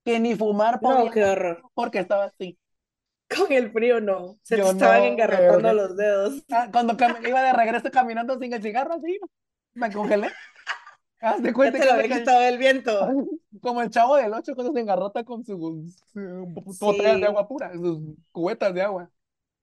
Que 0.05 0.21
ni 0.21 0.35
fumar 0.35 0.81
No, 0.83 0.97
podía 0.97 1.11
qué 1.11 1.25
horror. 1.25 1.63
porque 1.75 1.99
estaba 1.99 2.25
así. 2.25 2.59
Con 3.29 3.53
el 3.53 3.71
frío 3.71 4.01
no. 4.01 4.37
Se 4.43 4.57
te 4.57 4.63
estaban 4.63 5.01
no, 5.01 5.07
engarrotando 5.07 5.73
los 5.73 5.97
dedos. 5.97 6.45
Ah, 6.51 6.69
Cuando 6.71 6.97
iba 7.27 7.43
de 7.43 7.53
regreso 7.53 7.91
caminando 7.91 8.39
sin 8.39 8.53
el 8.53 8.63
cigarro 8.63 8.95
así, 8.95 9.19
me 9.77 9.93
congelé. 9.93 10.29
Haz 11.21 11.43
de 11.43 11.49
Ya 11.49 11.55
cuenta 11.55 11.79
te 11.79 11.87
que 11.87 12.09
lo 12.09 12.19
quitado 12.21 12.43
el 12.43 12.59
viento. 12.59 13.09
como 13.61 13.83
el 13.83 13.91
chavo 13.91 14.17
del 14.17 14.33
8 14.33 14.55
cuando 14.55 14.73
se 14.73 14.81
engarrota 14.81 15.25
con 15.25 15.45
sus 15.45 15.59
su 16.79 16.85
botellas 16.87 17.21
de 17.21 17.27
agua 17.27 17.49
pura, 17.49 17.73
sus 17.73 18.01
cubetas 18.33 18.75
de 18.75 18.83
agua. 18.83 19.11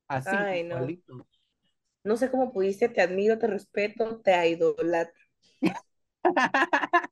Así, 0.07 0.29
Ay, 0.29 0.63
no. 0.63 2.17
sé 2.17 2.29
cómo 2.29 2.51
pudiste, 2.51 2.89
te 2.89 3.01
admiro, 3.01 3.37
te 3.39 3.47
respeto, 3.47 4.19
te 4.21 4.49
idolatro. 4.49 5.13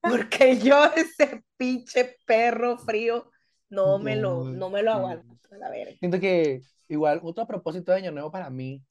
Porque 0.01 0.57
yo 0.59 0.85
ese 0.95 1.43
pinche 1.57 2.17
perro 2.25 2.77
frío 2.77 3.29
no 3.69 3.99
me 3.99 4.15
lo, 4.15 4.43
No, 4.45 4.69
me 4.69 4.83
lo 4.83 4.91
aguanto. 4.91 5.37
A 5.63 5.69
verga. 5.69 5.95
Siento 5.99 6.19
que 6.19 6.61
igual 6.87 7.19
otro 7.23 7.45
propósito 7.45 7.91
de 7.91 7.99
Año 7.99 8.11
Nuevo 8.11 8.31
para 8.31 8.49
mí 8.49 8.81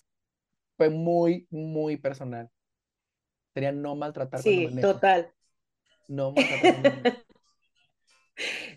fue 0.76 0.90
muy, 0.90 1.46
muy 1.50 1.96
personal. 1.96 2.50
Sería 3.54 3.72
no 3.72 3.96
maltratar 3.96 4.40
Sí, 4.42 4.68
total. 4.80 5.32
No 6.08 6.32
maltratar. 6.32 7.18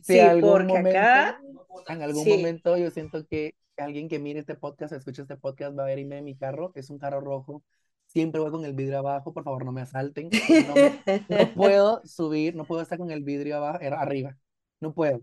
Si 0.01 0.13
Sí, 0.13 0.19
algún 0.19 0.49
porque 0.51 0.67
momento, 0.67 0.89
acá, 0.99 1.39
en 1.87 2.01
algún 2.01 2.23
sí. 2.23 2.29
momento 2.37 2.77
yo 2.77 2.89
siento 2.91 3.25
que 3.27 3.55
alguien 3.77 4.09
que 4.09 4.19
mire 4.19 4.39
este 4.41 4.55
podcast, 4.55 4.93
escuche 4.93 5.21
este 5.21 5.37
podcast, 5.37 5.77
va 5.77 5.83
a 5.83 5.87
ver 5.87 5.99
irme 5.99 6.17
en 6.17 6.25
mi 6.25 6.35
carro. 6.35 6.71
Es 6.75 6.89
un 6.89 6.97
carro 6.99 7.21
rojo. 7.21 7.63
Siempre 8.07 8.41
voy 8.41 8.51
con 8.51 8.65
el 8.65 8.73
vidrio 8.73 8.99
abajo. 8.99 9.33
Por 9.33 9.43
favor, 9.43 9.63
no 9.65 9.71
me 9.71 9.81
asalten. 9.81 10.29
No, 10.67 10.73
me- 10.75 11.25
no 11.29 11.53
puedo 11.55 12.01
subir, 12.05 12.55
no 12.55 12.65
puedo 12.65 12.81
estar 12.81 12.97
con 12.97 13.09
el 13.11 13.23
vidrio 13.23 13.57
abajo, 13.57 13.79
er- 13.79 13.93
arriba. 13.97 14.37
No 14.81 14.93
puedo. 14.93 15.21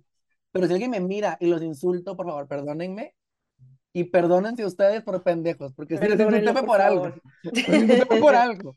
Pero 0.53 0.67
si 0.67 0.73
alguien 0.73 0.91
me 0.91 1.01
mira 1.01 1.37
y 1.41 1.47
los 1.47 1.63
insulto, 1.63 2.17
por 2.17 2.27
favor, 2.27 2.49
perdónenme. 2.49 3.15
Y 3.93 4.05
perdónense 4.05 4.65
ustedes 4.65 5.03
por 5.03 5.23
pendejos, 5.23 5.73
porque 5.75 5.99
si 5.99 6.05
les 6.09 6.19
insulté 6.19 6.53
por 6.53 6.65
por 6.65 6.81
algo. 6.81 7.13
por 8.21 8.35
algo. 8.35 8.77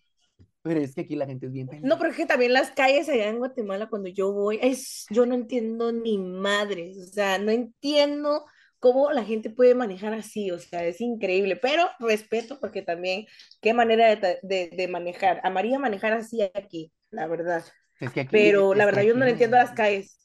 Pero 0.63 0.79
es 0.79 0.95
que 0.95 1.01
aquí 1.01 1.15
la 1.15 1.25
gente 1.25 1.45
es 1.45 1.51
bien 1.51 1.67
pendeja. 1.67 1.87
No, 1.87 1.97
pero 1.99 2.11
es 2.11 2.17
que 2.17 2.25
también 2.25 2.53
las 2.53 2.71
calles 2.71 3.09
allá 3.09 3.27
en 3.27 3.37
Guatemala, 3.37 3.89
cuando 3.89 4.09
yo 4.09 4.31
voy, 4.31 4.59
es, 4.61 5.05
yo 5.09 5.25
no 5.25 5.35
entiendo 5.35 5.91
ni 5.91 6.17
madres, 6.17 6.97
o 6.97 7.05
sea, 7.05 7.37
no 7.37 7.51
entiendo 7.51 8.45
cómo 8.79 9.11
la 9.11 9.23
gente 9.23 9.49
puede 9.49 9.75
manejar 9.75 10.13
así, 10.13 10.51
o 10.51 10.59
sea, 10.59 10.83
es 10.85 10.99
increíble, 11.01 11.57
pero 11.57 11.89
respeto 11.99 12.59
porque 12.59 12.81
también, 12.81 13.25
qué 13.61 13.73
manera 13.73 14.15
de, 14.15 14.39
de, 14.41 14.69
de 14.75 14.87
manejar. 14.87 15.41
A 15.43 15.49
María 15.49 15.79
manejar 15.79 16.13
así 16.13 16.41
aquí, 16.41 16.91
la 17.09 17.27
verdad. 17.27 17.63
Es 17.99 18.11
que 18.11 18.21
aquí, 18.21 18.29
Pero 18.31 18.73
es 18.73 18.77
la 18.77 18.85
verdad, 18.85 19.03
yo 19.03 19.15
no 19.15 19.25
le 19.25 19.31
entiendo 19.31 19.57
a 19.57 19.63
las 19.63 19.71
calles. 19.71 20.17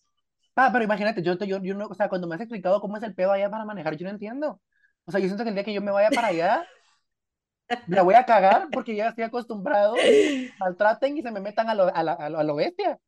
Ah, 0.57 0.71
pero 0.73 0.85
imagínate, 0.85 1.23
yo, 1.23 1.38
yo, 1.38 1.62
yo 1.62 1.75
no, 1.75 1.87
o 1.87 1.95
sea, 1.95 2.09
cuando 2.09 2.26
me 2.26 2.35
has 2.35 2.40
explicado 2.40 2.80
cómo 2.80 2.97
es 2.97 3.02
el 3.04 3.14
pedo 3.14 3.30
allá 3.30 3.49
para 3.49 3.64
manejar, 3.64 3.97
yo 3.97 4.04
no 4.04 4.11
entiendo. 4.11 4.61
O 5.04 5.12
sea, 5.12 5.21
yo 5.21 5.26
siento 5.26 5.45
que 5.45 5.50
el 5.50 5.54
día 5.54 5.64
que 5.64 5.73
yo 5.73 5.80
me 5.80 5.92
vaya 5.92 6.11
para 6.11 6.28
allá, 6.28 6.66
la 7.87 8.03
voy 8.03 8.15
a 8.15 8.25
cagar 8.27 8.71
porque 8.73 8.97
ya 8.97 9.09
estoy 9.09 9.25
acostumbrado, 9.25 10.13
maltraten 10.59 11.17
y 11.19 11.23
se 11.23 11.31
me 11.33 11.41
metan 11.41 11.69
a 11.71 11.75
lo, 11.75 11.95
a 11.95 12.03
la, 12.03 12.13
a 12.15 12.29
lo, 12.31 12.39
a 12.39 12.45
lo 12.45 12.55
bestia. 12.57 12.99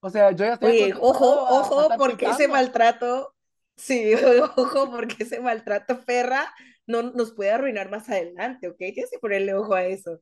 O 0.00 0.10
sea, 0.10 0.32
yo 0.32 0.44
ya 0.46 0.54
estoy 0.54 0.74
Oye, 0.74 0.94
ojo, 1.00 1.26
ojo, 1.48 1.94
porque 1.96 2.30
ese 2.30 2.48
pitando. 2.48 2.48
maltrato, 2.48 3.34
sí, 3.76 4.12
ojo, 4.56 4.90
porque 4.90 5.22
ese 5.24 5.40
maltrato 5.40 6.04
perra 6.04 6.52
no 6.86 7.02
nos 7.02 7.32
puede 7.32 7.50
arruinar 7.52 7.90
más 7.90 8.08
adelante, 8.08 8.68
¿ok? 8.68 8.76
Tienes 8.78 9.10
que 9.10 9.18
ponerle 9.20 9.54
ojo 9.54 9.74
a 9.74 9.84
eso. 9.84 10.20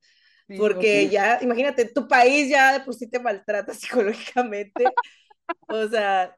Sí, 0.48 0.72
Porque 0.82 1.08
ok. 1.10 1.10
ya, 1.10 1.40
imagínate, 1.42 1.86
tu 1.86 2.08
país 2.08 2.50
ya 2.50 2.72
de 2.74 2.80
por 2.84 2.94
sí 2.94 3.10
te 3.10 3.20
maltrata 3.20 3.74
psicológicamente. 3.74 4.98
O 5.68 5.88
sea, 5.88 6.36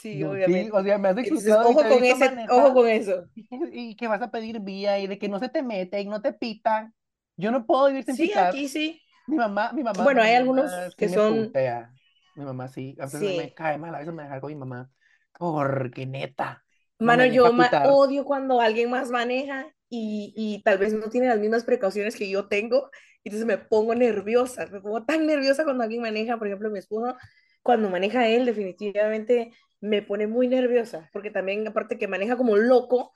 sí, 0.00 0.22
No, 0.22 0.38
sí, 0.44 0.68
obviamente. 0.68 0.72
o 0.72 0.82
sea, 0.82 0.98
me 0.98 1.08
has 1.08 1.18
Entonces, 1.22 1.56
explicado 1.56 1.66
y 1.66 1.72
ojo 1.72 1.86
con 1.86 2.04
ese, 2.04 2.40
ojo 2.48 2.74
con 2.74 2.88
eso. 2.88 3.28
y 3.34 3.46
que, 3.48 3.58
y 3.72 3.96
que 3.96 4.08
vas 4.08 4.22
a 4.22 4.30
pedir 4.30 4.60
vía 4.60 4.98
y 4.98 5.06
de 5.06 5.18
que 5.18 5.28
no 5.28 5.38
se 5.38 5.48
te 5.48 5.62
meten, 5.62 6.08
no 6.08 6.22
te 6.22 6.32
pitan. 6.32 6.94
Yo 7.36 7.50
no 7.50 7.66
puedo 7.66 7.86
vivir 7.88 8.04
sin 8.04 8.16
Sí, 8.16 8.20
pitar. 8.20 8.28
aquí 8.34 8.68
sí. 8.68 9.02
Mi 9.26 9.36
mamá, 9.38 9.72
mi 9.72 9.82
mamá, 9.84 10.08
Bueno, 10.08 10.22
mi 10.22 10.22
hay 10.22 10.34
mamá 10.34 10.34
algunos 10.34 10.72
sí 10.96 10.96
que 10.96 11.08
me 11.08 11.20
son, 11.20 11.20
putea. 11.20 11.94
Mi 12.34 12.44
mamá 12.44 12.68
sí, 12.68 12.96
a 13.00 13.06
veces 13.06 13.34
me 13.34 13.52
sí. 13.52 13.54
cae 13.54 13.78
mal, 13.78 13.94
a 13.94 13.98
veces 14.00 14.14
me 14.14 14.24
deja 14.24 14.40
con 14.40 14.50
mi 14.50 14.56
mamá. 14.56 14.90
Porque 15.38 16.06
neta, 16.06 16.64
no 17.02 17.10
Mano, 17.10 17.24
me 17.24 17.26
yo 17.26 17.52
ma- 17.52 17.78
odio 17.82 18.24
cuando 18.24 18.60
alguien 18.60 18.90
más 18.90 19.10
maneja 19.10 19.66
y, 19.90 20.32
y 20.36 20.62
tal 20.62 20.78
vez 20.78 20.92
no 20.94 21.08
tiene 21.10 21.28
las 21.28 21.38
mismas 21.38 21.64
precauciones 21.64 22.16
que 22.16 22.28
yo 22.30 22.48
tengo, 22.48 22.90
y 23.22 23.28
entonces 23.28 23.46
me 23.46 23.58
pongo 23.58 23.94
nerviosa, 23.94 24.66
me 24.66 24.80
pongo 24.80 25.04
tan 25.04 25.26
nerviosa 25.26 25.64
cuando 25.64 25.82
alguien 25.84 26.02
maneja, 26.02 26.38
por 26.38 26.46
ejemplo, 26.46 26.70
mi 26.70 26.78
esposo, 26.78 27.16
cuando 27.62 27.90
maneja 27.90 28.28
él, 28.28 28.46
definitivamente 28.46 29.52
me 29.80 30.02
pone 30.02 30.26
muy 30.26 30.48
nerviosa, 30.48 31.08
porque 31.12 31.30
también, 31.30 31.66
aparte 31.66 31.98
que 31.98 32.08
maneja 32.08 32.36
como 32.36 32.52
un 32.52 32.68
loco, 32.68 33.12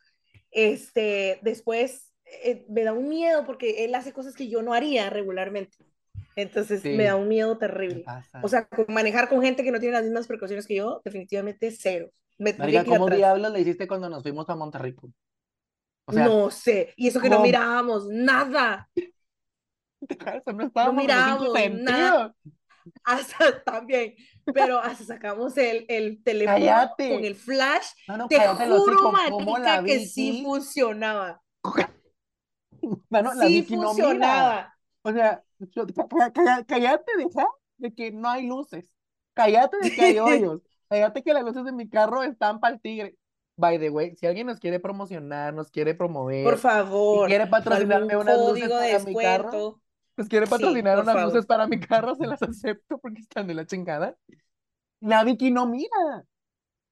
este, 0.51 1.39
después 1.43 2.13
eh, 2.45 2.67
me 2.69 2.85
da 2.85 2.93
un 2.93 3.09
miedo 3.09 3.45
porque 3.45 3.85
él 3.85 3.95
hace 3.95 4.13
cosas 4.13 4.35
que 4.35 4.49
yo 4.49 4.63
no 4.63 4.75
haría 4.75 5.11
regularmente. 5.11 5.79
Entonces 6.37 6.85
me 6.85 7.05
da 7.05 7.17
un 7.17 7.29
miedo 7.29 7.59
terrible. 7.59 8.05
O 8.43 8.49
sea, 8.49 8.69
manejar 8.89 9.29
con 9.29 9.43
gente 9.43 9.65
que 9.65 9.73
no 9.73 9.81
tiene 9.81 9.95
las 9.95 10.05
mismas 10.05 10.27
precauciones 10.27 10.67
que 10.67 10.77
yo, 10.77 11.01
definitivamente 11.05 11.71
cero. 11.73 12.11
Me 12.39 12.53
Marica, 12.53 12.85
¿cómo 12.85 13.05
atrás. 13.05 13.19
diablos 13.19 13.53
le 13.53 13.61
hiciste 13.61 13.89
cuando 13.89 14.09
nos 14.09 14.23
fuimos 14.23 14.49
a 14.49 14.55
Monterrico? 14.55 15.11
O 16.05 16.13
sea, 16.13 16.25
No 16.27 16.51
sé. 16.51 16.93
Y 16.97 17.09
eso 17.09 17.21
que 17.21 17.29
no 17.29 17.43
mirábamos 17.43 18.07
nada. 18.09 18.89
No 20.77 20.93
mirábamos 20.93 21.53
nada. 21.73 22.35
Hasta 23.05 23.63
también. 23.65 24.15
Pero 24.45 24.79
hasta 24.79 25.05
sacamos 25.05 25.57
el, 25.57 25.85
el 25.89 26.23
teléfono 26.23 26.91
con 26.97 27.25
el 27.25 27.35
flash. 27.35 27.87
No, 28.09 28.17
no, 28.17 28.29
Te 28.29 28.39
juro, 28.39 28.77
hocico. 28.77 29.13
¿Cómo 29.31 29.59
la 29.59 29.83
marica, 29.83 29.85
que 29.85 30.07
sí 30.07 30.43
funcionaba. 30.43 31.43
Mano, 33.11 33.35
la 33.35 33.47
Sí 33.47 33.67
no 33.71 33.89
funcionaba. 33.89 34.75
O 35.03 35.13
sea, 35.13 35.43
yo- 35.59 35.87
cá- 35.87 36.09
cá- 36.09 36.33
cá- 36.33 36.65
cállate, 36.67 37.13
deja 37.17 37.47
de 37.77 37.95
que 37.95 38.11
no 38.13 38.29
hay 38.29 38.47
luces. 38.47 38.85
Cállate 39.35 39.77
de 39.79 39.91
que 39.95 40.03
hay 40.03 40.19
hoyos. 40.19 40.63
Cállate 40.89 41.23
que 41.23 41.33
las 41.33 41.45
luces 41.45 41.65
de 41.65 41.73
mi 41.73 41.89
carro 41.89 42.23
están 42.23 42.61
para 42.61 42.75
el 42.75 42.81
tigre. 42.81 43.17
By 43.57 43.79
the 43.79 43.91
way, 43.91 44.15
si 44.17 44.27
alguien 44.27 44.47
nos 44.47 44.61
quiere 44.61 44.79
promocionar, 44.79 45.53
nos 45.53 45.71
quiere 45.71 45.93
Por 45.93 45.99
promover, 46.07 46.55
y 46.55 46.57
favor, 46.59 47.29
quiere 47.29 47.47
patrocinarme 47.49 48.17
unas 48.17 48.39
luces 48.39 48.69
para 48.69 48.99
mi 49.01 49.15
carro, 49.17 49.51
descuento. 49.51 49.81
Pues 50.19 50.29
quiere 50.29 50.47
Sí, 50.47 50.51
patrocinar 50.51 50.97
por 50.97 51.05
unas 51.05 51.15
favor. 51.15 51.33
luces 51.33 51.47
para 51.47 51.67
mi 51.69 51.79
carro, 51.79 52.15
se 52.17 52.27
las 52.27 52.43
acepto 52.43 52.99
porque 52.99 53.21
están 53.21 53.47
de 53.47 53.55
la 53.55 53.67
chingada. 53.67 54.17
La 55.01 55.23
Vicky 55.23 55.51
no 55.53 55.67
mira. 55.67 56.25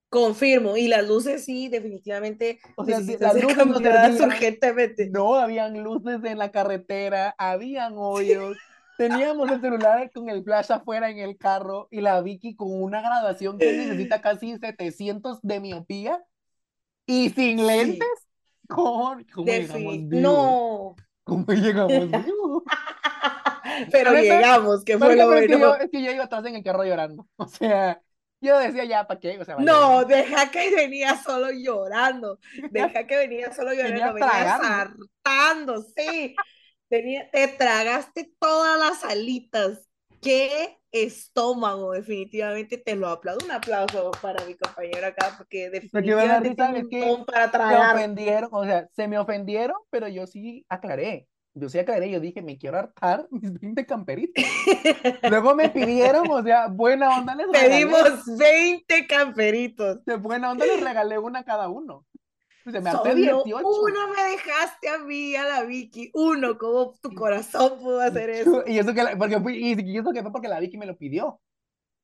Confirmo, 0.08 0.76
y 0.76 0.86
las 0.86 1.06
luces 1.06 1.44
sí, 1.44 1.68
definitivamente 1.68 2.60
O 2.76 2.84
sea, 2.84 3.00
las 3.00 3.34
luces 3.42 3.56
no 3.66 4.26
urgentemente. 4.26 5.10
No 5.10 5.34
habían 5.34 5.82
luces 5.82 6.20
en 6.22 6.38
la 6.38 6.52
carretera, 6.52 7.34
habían 7.36 7.94
hoyos. 7.96 8.56
Teníamos 8.96 9.50
el 9.50 9.60
celular 9.60 10.08
con 10.14 10.28
el 10.30 10.44
flash 10.44 10.70
afuera 10.70 11.10
en 11.10 11.18
el 11.18 11.36
carro 11.36 11.88
y 11.90 12.00
la 12.00 12.20
Vicky 12.22 12.54
con 12.54 12.68
una 12.70 13.00
graduación 13.02 13.58
que 13.58 13.72
necesita 13.72 14.20
casi 14.22 14.56
700 14.56 15.40
de 15.42 15.60
miopía 15.60 16.22
y 17.06 17.30
sin 17.30 17.58
Sí. 17.58 17.64
lentes. 17.66 18.08
¿Cómo, 18.68 19.16
cómo 19.34 19.46
llegamos? 19.46 19.96
No, 20.10 20.94
¿Cómo 21.24 21.44
llegamos 21.48 22.10
vivos? 22.26 22.62
pero 23.92 24.12
llegamos, 24.14 24.84
que 24.84 24.98
fue 24.98 25.16
lo 25.16 25.28
pero 25.28 25.34
es 25.34 25.46
que 25.46 25.56
bueno. 25.56 25.76
yo, 25.78 25.84
es 25.84 25.90
que 25.90 26.02
yo 26.02 26.10
iba 26.12 26.24
atrás 26.24 26.44
en 26.46 26.56
el 26.56 26.62
carro 26.64 26.84
llorando. 26.84 27.26
O 27.36 27.48
sea, 27.48 28.00
yo 28.40 28.58
decía 28.58 28.84
ya, 28.84 29.06
¿para 29.06 29.20
qué? 29.20 29.38
O 29.38 29.44
sea, 29.44 29.56
vale, 29.56 29.66
No, 29.66 30.04
deja 30.04 30.50
que 30.50 30.74
venía 30.74 31.16
solo 31.22 31.50
llorando. 31.52 32.38
Deja 32.70 33.06
que 33.06 33.16
venía 33.16 33.52
solo 33.52 33.72
llorando. 33.72 34.14
Venía 34.14 34.54
hartando, 34.56 35.82
sí. 35.82 36.34
Venía- 36.90 37.28
te 37.30 37.48
tragaste 37.48 38.32
todas 38.38 38.78
las 38.78 39.04
alitas. 39.04 39.88
Qué 40.20 40.78
estómago, 40.92 41.92
definitivamente 41.92 42.78
te 42.78 42.94
lo 42.96 43.08
aplaudo. 43.08 43.44
Un 43.44 43.52
aplauso 43.52 44.10
para 44.22 44.44
mi 44.44 44.54
compañero 44.56 45.06
acá, 45.06 45.34
porque 45.36 45.66
Lo 45.66 45.70
que 45.72 45.80
definitivamente 45.80 46.48
risa 46.50 46.76
es 46.78 46.88
que 46.88 47.24
para 47.26 47.44
se 47.46 47.50
tragar. 47.50 47.96
ofendieron, 47.96 48.48
o 48.52 48.64
sea, 48.64 48.88
se 48.94 49.08
me 49.08 49.18
ofendieron, 49.18 49.76
pero 49.90 50.08
yo 50.08 50.26
sí 50.26 50.64
aclaré. 50.68 51.28
Yo 51.58 51.70
sí 51.70 51.78
aclaré, 51.78 52.10
yo 52.10 52.20
dije, 52.20 52.42
me 52.42 52.58
quiero 52.58 52.76
hartar 52.78 53.26
mis 53.30 53.50
20 53.60 53.86
camperitos. 53.86 54.44
Luego 55.28 55.54
me 55.54 55.70
pidieron, 55.70 56.30
o 56.30 56.42
sea, 56.42 56.68
buena 56.68 57.18
onda 57.18 57.34
les 57.34 57.46
regalé. 57.46 57.68
Pedimos 57.68 58.24
20 58.38 59.06
camperitos. 59.06 60.04
De 60.04 60.16
buena 60.16 60.50
onda 60.50 60.66
les 60.66 60.82
regalé 60.82 61.18
una 61.18 61.38
a 61.40 61.44
cada 61.44 61.68
uno. 61.70 62.04
O 62.66 62.70
sea, 62.70 62.80
me 62.80 62.90
harté 62.90 63.10
Solo 63.12 63.44
18. 63.44 63.68
uno 63.68 64.08
me 64.14 64.22
dejaste 64.32 64.88
a 64.88 64.98
mí, 64.98 65.34
a 65.36 65.44
la 65.44 65.62
Vicky. 65.62 66.10
Uno, 66.12 66.58
¿cómo 66.58 66.94
tu 67.00 67.14
corazón 67.14 67.78
pudo 67.78 68.00
hacer 68.00 68.28
eso? 68.30 68.62
Y 68.66 68.78
eso 68.78 68.92
que 68.92 69.02
la- 69.04 69.16
porque 69.16 69.40
fui- 69.40 69.56
y 69.56 69.96
eso 69.96 70.12
que 70.12 70.22
fue 70.22 70.32
porque 70.32 70.48
la 70.48 70.60
Vicky 70.60 70.76
me 70.76 70.84
lo 70.86 70.96
pidió. 70.98 71.40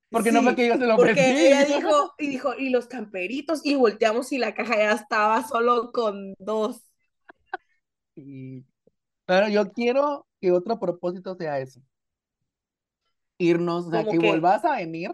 Porque 0.08 0.30
no 0.32 0.42
fue 0.42 0.52
Sí, 0.52 0.56
que 0.56 0.66
yo 0.68 0.74
se 0.78 0.86
lo 0.86 0.96
Porque 0.96 1.10
ofrecí. 1.12 1.46
ella 1.46 1.64
dijo, 1.64 2.14
y 2.18 2.28
dijo, 2.28 2.54
y 2.56 2.70
los 2.70 2.86
camperitos, 2.86 3.64
y 3.66 3.74
volteamos 3.74 4.30
y 4.32 4.38
la 4.38 4.54
caja 4.54 4.76
ya 4.76 4.92
estaba 4.92 5.42
solo 5.46 5.90
con 5.92 6.34
dos. 6.38 6.82
Y- 8.16 8.64
Pero 9.34 9.48
yo 9.48 9.72
quiero 9.72 10.26
que 10.40 10.52
otro 10.52 10.78
propósito 10.78 11.34
sea 11.34 11.58
eso. 11.58 11.80
Irnos, 13.38 13.86
o 13.86 13.90
sea, 13.90 14.00
¿Cómo 14.00 14.12
que 14.12 14.18
qué? 14.18 14.26
vuelvas 14.26 14.64
a 14.64 14.76
venir 14.76 15.10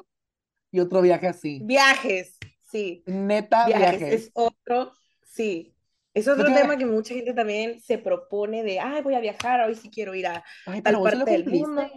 y 0.70 0.80
otro 0.80 1.00
viaje 1.00 1.28
así. 1.28 1.60
Viajes, 1.64 2.36
sí, 2.70 3.02
Neta, 3.06 3.66
viajes, 3.66 4.00
viajes. 4.00 4.22
es 4.24 4.30
otro, 4.34 4.92
sí. 5.22 5.74
Es 6.14 6.26
otro 6.26 6.42
Lo 6.48 6.48
que- 6.54 6.60
tema 6.60 6.76
que 6.76 6.84
mucha 6.86 7.14
gente 7.14 7.32
también 7.32 7.80
se 7.80 7.96
propone 7.98 8.64
de, 8.64 8.80
ay, 8.80 9.02
voy 9.02 9.14
a 9.14 9.20
viajar, 9.20 9.60
hoy 9.60 9.76
sí 9.76 9.88
quiero 9.88 10.14
ir 10.16 10.26
a... 10.26 10.42
Ay, 10.66 10.82
tal 10.82 11.00
parte 11.00 11.30
del 11.30 11.46
mundo. 11.46 11.88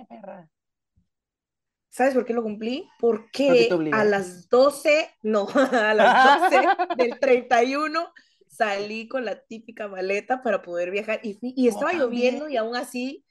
¿Sabes 1.90 2.14
por 2.14 2.26
qué 2.26 2.34
lo 2.34 2.44
cumplí? 2.44 2.88
Porque 3.00 3.68
Porque 3.70 3.90
a 3.92 4.04
las 4.06 4.48
12, 4.48 5.10
no, 5.24 5.48
a 5.90 5.94
las 5.94 6.52
12 6.52 6.68
del 6.98 7.20
31 7.20 8.14
salí 8.52 9.08
con 9.08 9.26
la 9.26 9.42
típica 9.46 9.88
maleta 9.88 10.44
para 10.44 10.62
poder 10.62 10.92
viajar 10.92 11.20
y, 11.24 11.40
y 11.42 11.68
estaba 11.68 11.94
lloviendo 11.94 12.50
y 12.50 12.58
aún 12.58 12.76
así, 12.76 13.26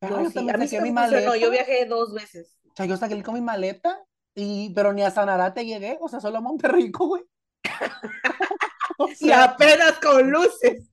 no, 0.00 0.22
yo 0.22 0.30
sí, 0.30 0.32
también 0.32 0.56
a 0.56 0.58
mí 0.58 0.68
saqué 0.68 0.68
sí 0.68 0.80
mi 0.80 0.90
me 0.90 0.92
funcionó, 0.92 1.34
yo 1.36 1.50
maleta. 1.50 1.50
viajé 1.50 1.86
dos 1.86 2.12
veces. 2.14 2.58
O 2.72 2.76
sea, 2.76 2.86
yo 2.86 2.96
salí 2.96 3.22
con 3.22 3.34
mi 3.34 3.40
maleta, 3.40 3.98
y, 4.34 4.72
pero 4.74 4.92
ni 4.92 5.02
a 5.02 5.10
Sanarate 5.10 5.64
llegué, 5.64 5.98
o 6.00 6.08
sea, 6.08 6.20
solo 6.20 6.38
a 6.38 6.40
Monterrico, 6.40 7.06
güey. 7.08 7.24
O 8.98 9.08
Y 9.20 9.30
apenas 9.32 9.98
con 10.00 10.30
luces. 10.30 10.90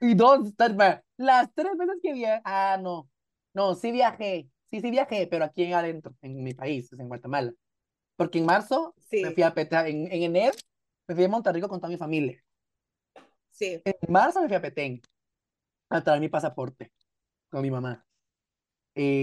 y 0.00 0.14
va, 0.76 1.02
las 1.16 1.52
tres 1.54 1.76
veces 1.76 1.96
que 2.02 2.12
viajé, 2.12 2.40
ah, 2.44 2.78
no, 2.80 3.08
no, 3.54 3.74
sí 3.74 3.92
viajé, 3.92 4.48
sí, 4.70 4.80
sí 4.80 4.90
viajé, 4.90 5.26
pero 5.26 5.44
aquí 5.44 5.72
adentro, 5.72 6.14
en 6.22 6.42
mi 6.42 6.54
país, 6.54 6.90
en 6.92 7.08
Guatemala. 7.08 7.52
Porque 8.16 8.38
en 8.38 8.46
marzo 8.46 8.96
me 9.20 9.32
Sí, 9.32 9.32
fui 9.32 9.42
a 9.44 9.54
Petén, 9.54 9.86
en, 9.86 10.12
en 10.12 10.22
enero 10.24 10.56
me 11.08 11.14
fui 11.16 11.24
a 11.24 11.28
Monterrico 11.28 11.68
con 11.68 11.80
toda 11.80 11.90
mi 11.90 11.98
familia. 11.98 12.42
Sí. 13.60 13.84
En 13.84 14.12
marzo 14.12 14.40
me 14.42 14.48
fui 14.48 14.56
a 14.56 14.62
Petén 14.62 15.00
a 15.90 16.02
traer 16.04 16.20
mi 16.20 16.28
pasaporte 16.28 16.92
con 17.50 17.62
mi 17.62 17.70
mamá. 17.70 18.06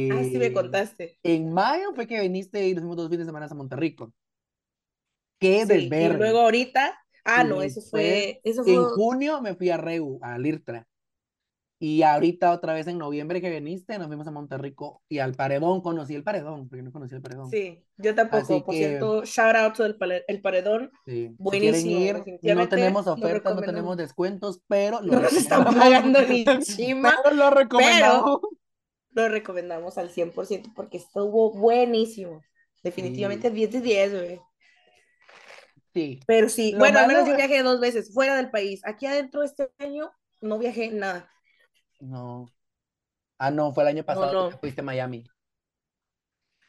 Ah, 0.09 0.23
sí 0.25 0.37
me 0.39 0.51
Eh, 0.51 0.53
contaste. 0.53 1.19
En 1.23 1.53
mayo 1.53 1.93
fue 1.95 2.07
que 2.07 2.21
viniste 2.21 2.67
y 2.67 2.73
nos 2.73 2.81
fuimos 2.83 2.97
dos 2.97 3.09
fines 3.09 3.25
de 3.27 3.31
semana 3.31 3.47
a 3.51 3.55
Monterrico. 3.55 4.13
Qué 5.39 5.65
Sí, 5.65 5.95
y 5.97 6.09
desverde. 6.09 6.17
luego 6.17 6.39
ahorita, 6.41 6.97
ah, 7.25 7.43
Y 7.43 7.43
no, 7.43 7.61
eso 7.61 7.81
después, 7.91 7.91
fue, 7.91 8.39
eso 8.43 8.63
en 8.65 8.85
fue, 8.85 8.85
junio 8.85 9.41
me 9.41 9.55
fui 9.55 9.69
a 9.69 9.77
Reu, 9.77 10.19
a 10.21 10.37
Lirtra. 10.37 10.87
Y 11.79 12.01
ahorita 12.01 12.51
otra 12.51 12.73
vez 12.73 12.87
en 12.87 12.97
noviembre 12.97 13.39
que 13.39 13.51
viniste, 13.51 13.99
nos 13.99 14.07
fuimos 14.07 14.25
a 14.27 14.31
Monterrico 14.31 15.03
y 15.07 15.19
al 15.19 15.35
Paredón. 15.35 15.81
Conocí 15.81 16.15
el 16.15 16.23
Paredón, 16.23 16.67
porque 16.67 16.81
no 16.81 16.91
conocí 16.91 17.13
el 17.13 17.21
Paredón. 17.21 17.49
sí, 17.51 17.83
yo 17.97 18.09
Así 18.09 18.15
tampoco, 18.15 18.65
por 18.65 18.73
que, 18.73 18.77
cierto, 18.79 19.23
shout 19.25 19.55
out 19.55 19.75
to 19.75 19.85
el, 19.85 19.95
el 20.27 20.41
paredón, 20.41 20.91
sí, 21.05 21.27
si 21.27 21.35
buenísimo, 21.37 21.99
ir, 21.99 22.55
no 22.55 22.67
tenemos 22.67 23.05
ofertas, 23.05 23.55
no 23.55 23.61
tenemos 23.61 23.95
descuentos, 23.95 24.61
pero 24.67 25.01
lo 25.01 25.13
No 25.13 25.19
nos 25.21 25.33
están 25.33 25.65
pagando 25.65 26.21
ni 26.23 26.45
chima, 26.63 27.13
Pero 27.23 27.35
lo 27.35 27.49
recomendamos. 27.51 28.39
lo 29.11 29.27
recomendamos 29.29 29.97
al 29.99 30.09
100% 30.09 30.73
porque 30.75 30.97
estuvo 30.97 31.53
buenísimo. 31.53 32.41
Definitivamente 32.83 33.51
10 33.51 33.71
de 33.71 33.81
10, 33.81 34.11
güey. 34.13 34.41
Sí. 35.93 36.19
Pero 36.27 36.49
sí, 36.49 36.71
Lo 36.71 36.79
bueno, 36.79 36.99
al 36.99 37.07
menos 37.07 37.27
yo 37.27 37.35
viajé 37.35 37.61
dos 37.63 37.79
veces 37.79 38.13
fuera 38.13 38.35
del 38.35 38.49
país. 38.51 38.81
Aquí 38.85 39.05
adentro 39.05 39.43
este 39.43 39.69
año 39.79 40.11
no 40.41 40.57
viajé 40.59 40.89
nada. 40.91 41.29
No. 41.99 42.45
Ah, 43.39 43.51
no, 43.51 43.73
fue 43.73 43.83
el 43.83 43.89
año 43.89 44.03
pasado 44.03 44.33
no. 44.33 44.49
que 44.49 44.57
fuiste 44.57 44.81
a 44.81 44.83
Miami. 44.83 45.23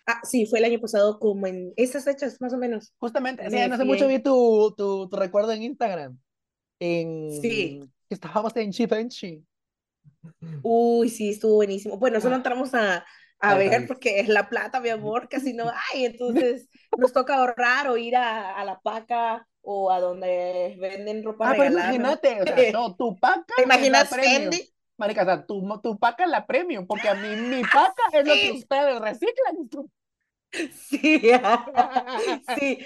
Ah, 0.06 0.20
sí, 0.24 0.46
fue 0.46 0.58
el 0.58 0.64
año 0.64 0.80
pasado 0.80 1.18
como 1.18 1.46
en 1.46 1.72
esas 1.76 2.04
fechas, 2.04 2.40
más 2.40 2.52
o 2.54 2.56
menos. 2.58 2.94
Justamente, 2.98 3.42
sí, 3.50 3.56
no 3.68 3.74
hace 3.74 3.84
fui 3.84 3.86
mucho 3.86 4.08
vi 4.08 4.18
tu, 4.22 4.74
tu, 4.76 5.08
tu 5.08 5.16
recuerdo 5.16 5.52
en 5.52 5.62
Instagram. 5.64 6.18
En 6.80 7.30
Sí. 7.42 7.80
que 8.08 8.14
estábamos 8.14 8.56
en 8.56 8.72
Givenchy. 8.72 9.44
Uy, 10.62 11.08
sí, 11.10 11.30
estuvo 11.30 11.56
buenísimo. 11.56 11.98
Bueno, 11.98 12.20
solo 12.20 12.34
Ah. 12.34 12.36
entramos 12.36 12.74
a, 12.74 13.04
a 13.40 13.54
ver 13.54 13.70
país. 13.70 13.88
porque 13.88 14.20
es 14.20 14.28
la 14.28 14.48
plata, 14.48 14.80
mi 14.80 14.88
amor, 14.88 15.28
casi 15.28 15.52
no 15.52 15.64
hay. 15.92 16.06
Entonces 16.06 16.68
nos 16.96 17.12
toca 17.12 17.36
ahorrar 17.36 17.88
o 17.88 17.96
ir 17.96 18.16
a, 18.16 18.54
a 18.56 18.64
la 18.64 18.80
paca 18.80 19.46
o 19.60 19.90
a 19.92 20.00
donde 20.00 20.76
venden 20.80 21.22
ropa 21.22 21.50
Ah, 21.50 21.52
regalada. 21.54 21.94
imagínate, 21.94 22.42
o 22.42 22.44
sea, 22.46 22.72
no, 22.72 22.96
tu 22.96 23.18
paca 23.18 23.44
¿Te 23.56 24.68
Marica, 24.98 25.22
o 25.22 25.24
sea, 25.24 25.46
tu, 25.46 25.80
tu 25.80 25.98
paca 25.98 26.26
la 26.26 26.44
premium, 26.44 26.87
porque 26.87 27.08
a 27.08 27.14
mí 27.14 27.28
mi 27.37 27.62
paca 27.62 28.02
es 28.12 28.26
lo 28.26 28.34
que 28.34 28.52
ustedes 28.52 29.00
reciclan. 29.00 29.68
Sí, 30.72 31.22
sí. 32.58 32.78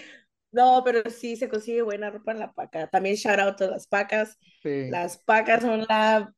No, 0.50 0.82
pero 0.84 1.08
sí 1.08 1.36
se 1.36 1.48
consigue 1.48 1.80
buena 1.80 2.10
ropa 2.10 2.32
en 2.32 2.38
la 2.38 2.52
paca. 2.52 2.86
También 2.88 3.16
shout 3.16 3.38
out 3.38 3.60
a 3.62 3.66
las 3.68 3.86
pacas. 3.86 4.38
Sí. 4.62 4.90
Las 4.90 5.16
pacas 5.16 5.62
son 5.62 5.86
la 5.88 6.34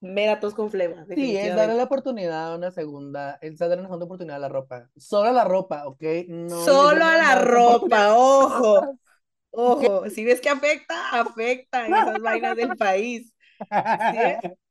mera 0.00 0.38
tos 0.38 0.54
con 0.54 0.70
flema, 0.70 1.04
Sí, 1.12 1.36
es 1.36 1.56
darle 1.56 1.74
la 1.74 1.84
oportunidad 1.84 2.52
a 2.52 2.56
una 2.56 2.70
segunda, 2.70 3.38
es 3.40 3.58
darle 3.58 3.76
una 3.76 3.84
segunda 3.84 4.04
oportunidad 4.04 4.36
a 4.36 4.40
la 4.40 4.48
ropa. 4.48 4.88
Solo 4.96 5.30
a 5.30 5.32
la 5.32 5.44
ropa, 5.44 5.86
¿ok? 5.86 6.02
No 6.28 6.64
Solo 6.64 7.04
a 7.04 7.16
la 7.16 7.34
ropa, 7.40 8.14
ojo, 8.14 8.98
ojo. 9.50 10.10
Si 10.10 10.24
ves 10.24 10.40
que 10.40 10.50
afecta, 10.50 11.10
afecta 11.18 11.86
en 11.86 11.94
esas 11.94 12.18
vainas 12.20 12.56
del 12.56 12.76
país. 12.76 13.32
¿Sí 13.58 14.50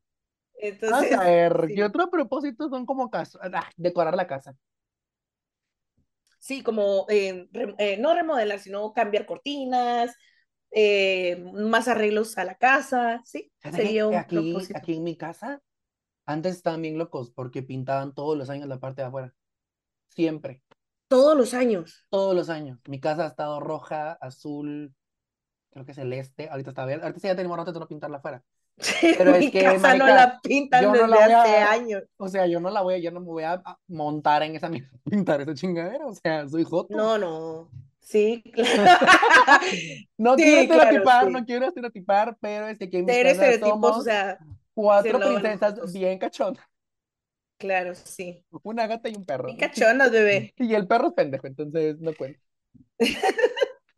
Entonces, 0.69 1.11
a 1.11 1.23
ver, 1.25 1.53
sí. 1.67 1.75
¿qué 1.75 1.83
otros 1.83 2.09
propósitos 2.09 2.69
son 2.69 2.85
como 2.85 3.09
caso? 3.09 3.39
ah, 3.41 3.69
decorar 3.77 4.15
la 4.15 4.27
casa. 4.27 4.55
Sí, 6.39 6.61
como 6.63 7.05
eh, 7.09 7.47
re- 7.51 7.75
eh, 7.79 7.97
no 7.97 8.13
remodelar, 8.13 8.59
sino 8.59 8.93
cambiar 8.93 9.25
cortinas, 9.25 10.15
eh, 10.71 11.37
más 11.53 11.87
arreglos 11.87 12.37
a 12.37 12.45
la 12.45 12.55
casa, 12.55 13.21
sí, 13.25 13.51
sería 13.69 14.07
un 14.07 14.23
Aquí, 14.23 14.29
propósito. 14.29 14.79
aquí 14.79 14.93
en 14.95 15.03
mi 15.03 15.15
casa, 15.17 15.61
antes 16.25 16.55
estaban 16.57 16.81
bien 16.83 16.97
locos 16.99 17.31
porque 17.31 17.63
pintaban 17.63 18.13
todos 18.15 18.37
los 18.37 18.49
años 18.51 18.67
la 18.69 18.79
parte 18.79 19.01
de 19.03 19.07
afuera. 19.09 19.35
Siempre, 20.09 20.63
Todos 21.07 21.35
los 21.35 21.53
años. 21.55 22.05
todos 22.09 22.35
los 22.35 22.49
años. 22.49 22.79
Mi 22.87 22.99
casa 22.99 23.25
ha 23.25 23.27
estado 23.27 23.59
roja, 23.59 24.13
azul, 24.13 24.93
creo 25.71 25.85
que 25.85 25.93
celeste. 25.93 26.49
Ahorita 26.49 26.71
está 26.71 26.85
verde. 26.85 27.03
Ahorita 27.03 27.19
sí 27.21 27.27
ya 27.27 27.35
tenemos 27.35 27.57
rato 27.57 27.73
de 27.73 27.79
no 27.81 27.87
pintarla 27.89 28.17
afuera. 28.19 28.43
Pero 29.17 29.35
es 29.35 29.39
Mi 29.39 29.51
que, 29.51 29.63
casa 29.63 29.95
no 29.95 30.05
marica, 30.05 30.15
la 30.15 30.39
pintan 30.41 30.81
yo 30.83 30.91
no 30.91 30.93
desde 30.93 31.07
la 31.07 31.17
voy 31.17 31.31
a- 31.31 31.41
hace 31.41 31.57
años. 31.57 32.03
O 32.17 32.27
sea, 32.27 32.47
yo 32.47 32.59
no 32.59 32.69
la 32.69 32.81
voy 32.81 33.01
yo 33.01 33.11
no 33.11 33.19
me 33.21 33.27
voy 33.27 33.43
a 33.43 33.61
montar 33.87 34.43
en 34.43 34.55
esa 34.55 34.69
pintar 35.03 35.41
esa 35.41 35.53
chingadera. 35.53 36.05
O 36.07 36.13
sea, 36.15 36.47
soy 36.47 36.63
joto. 36.63 36.95
No, 36.95 37.17
no. 37.17 37.69
Sí, 37.99 38.43
claro. 38.53 38.91
No 40.17 40.35
Sí, 40.37 40.43
quiero 40.43 40.61
claro, 40.67 40.83
estereotipar, 40.83 41.23
sí. 41.27 41.31
no 41.31 41.45
quiero 41.45 41.65
estereotipar, 41.67 42.37
pero 42.39 42.67
es 42.67 42.77
que 42.79 42.89
casa 42.89 43.31
estereotipos, 43.31 43.97
o 43.97 44.01
sea, 44.01 44.37
cuatro 44.73 45.19
se 45.19 45.25
princesas 45.25 45.93
bien 45.93 46.17
cachondas. 46.19 46.65
claro, 47.57 47.93
sí. 47.95 48.45
Una 48.63 48.87
gata 48.87 49.09
y 49.09 49.15
un 49.15 49.25
perro. 49.25 49.45
Bien 49.47 49.57
cachondas, 49.57 50.11
bebé. 50.11 50.53
Y 50.57 50.73
el 50.73 50.87
perro 50.87 51.07
es 51.09 51.13
pendejo, 51.13 51.47
entonces 51.47 51.99
no 51.99 52.13
cuenta. 52.15 52.39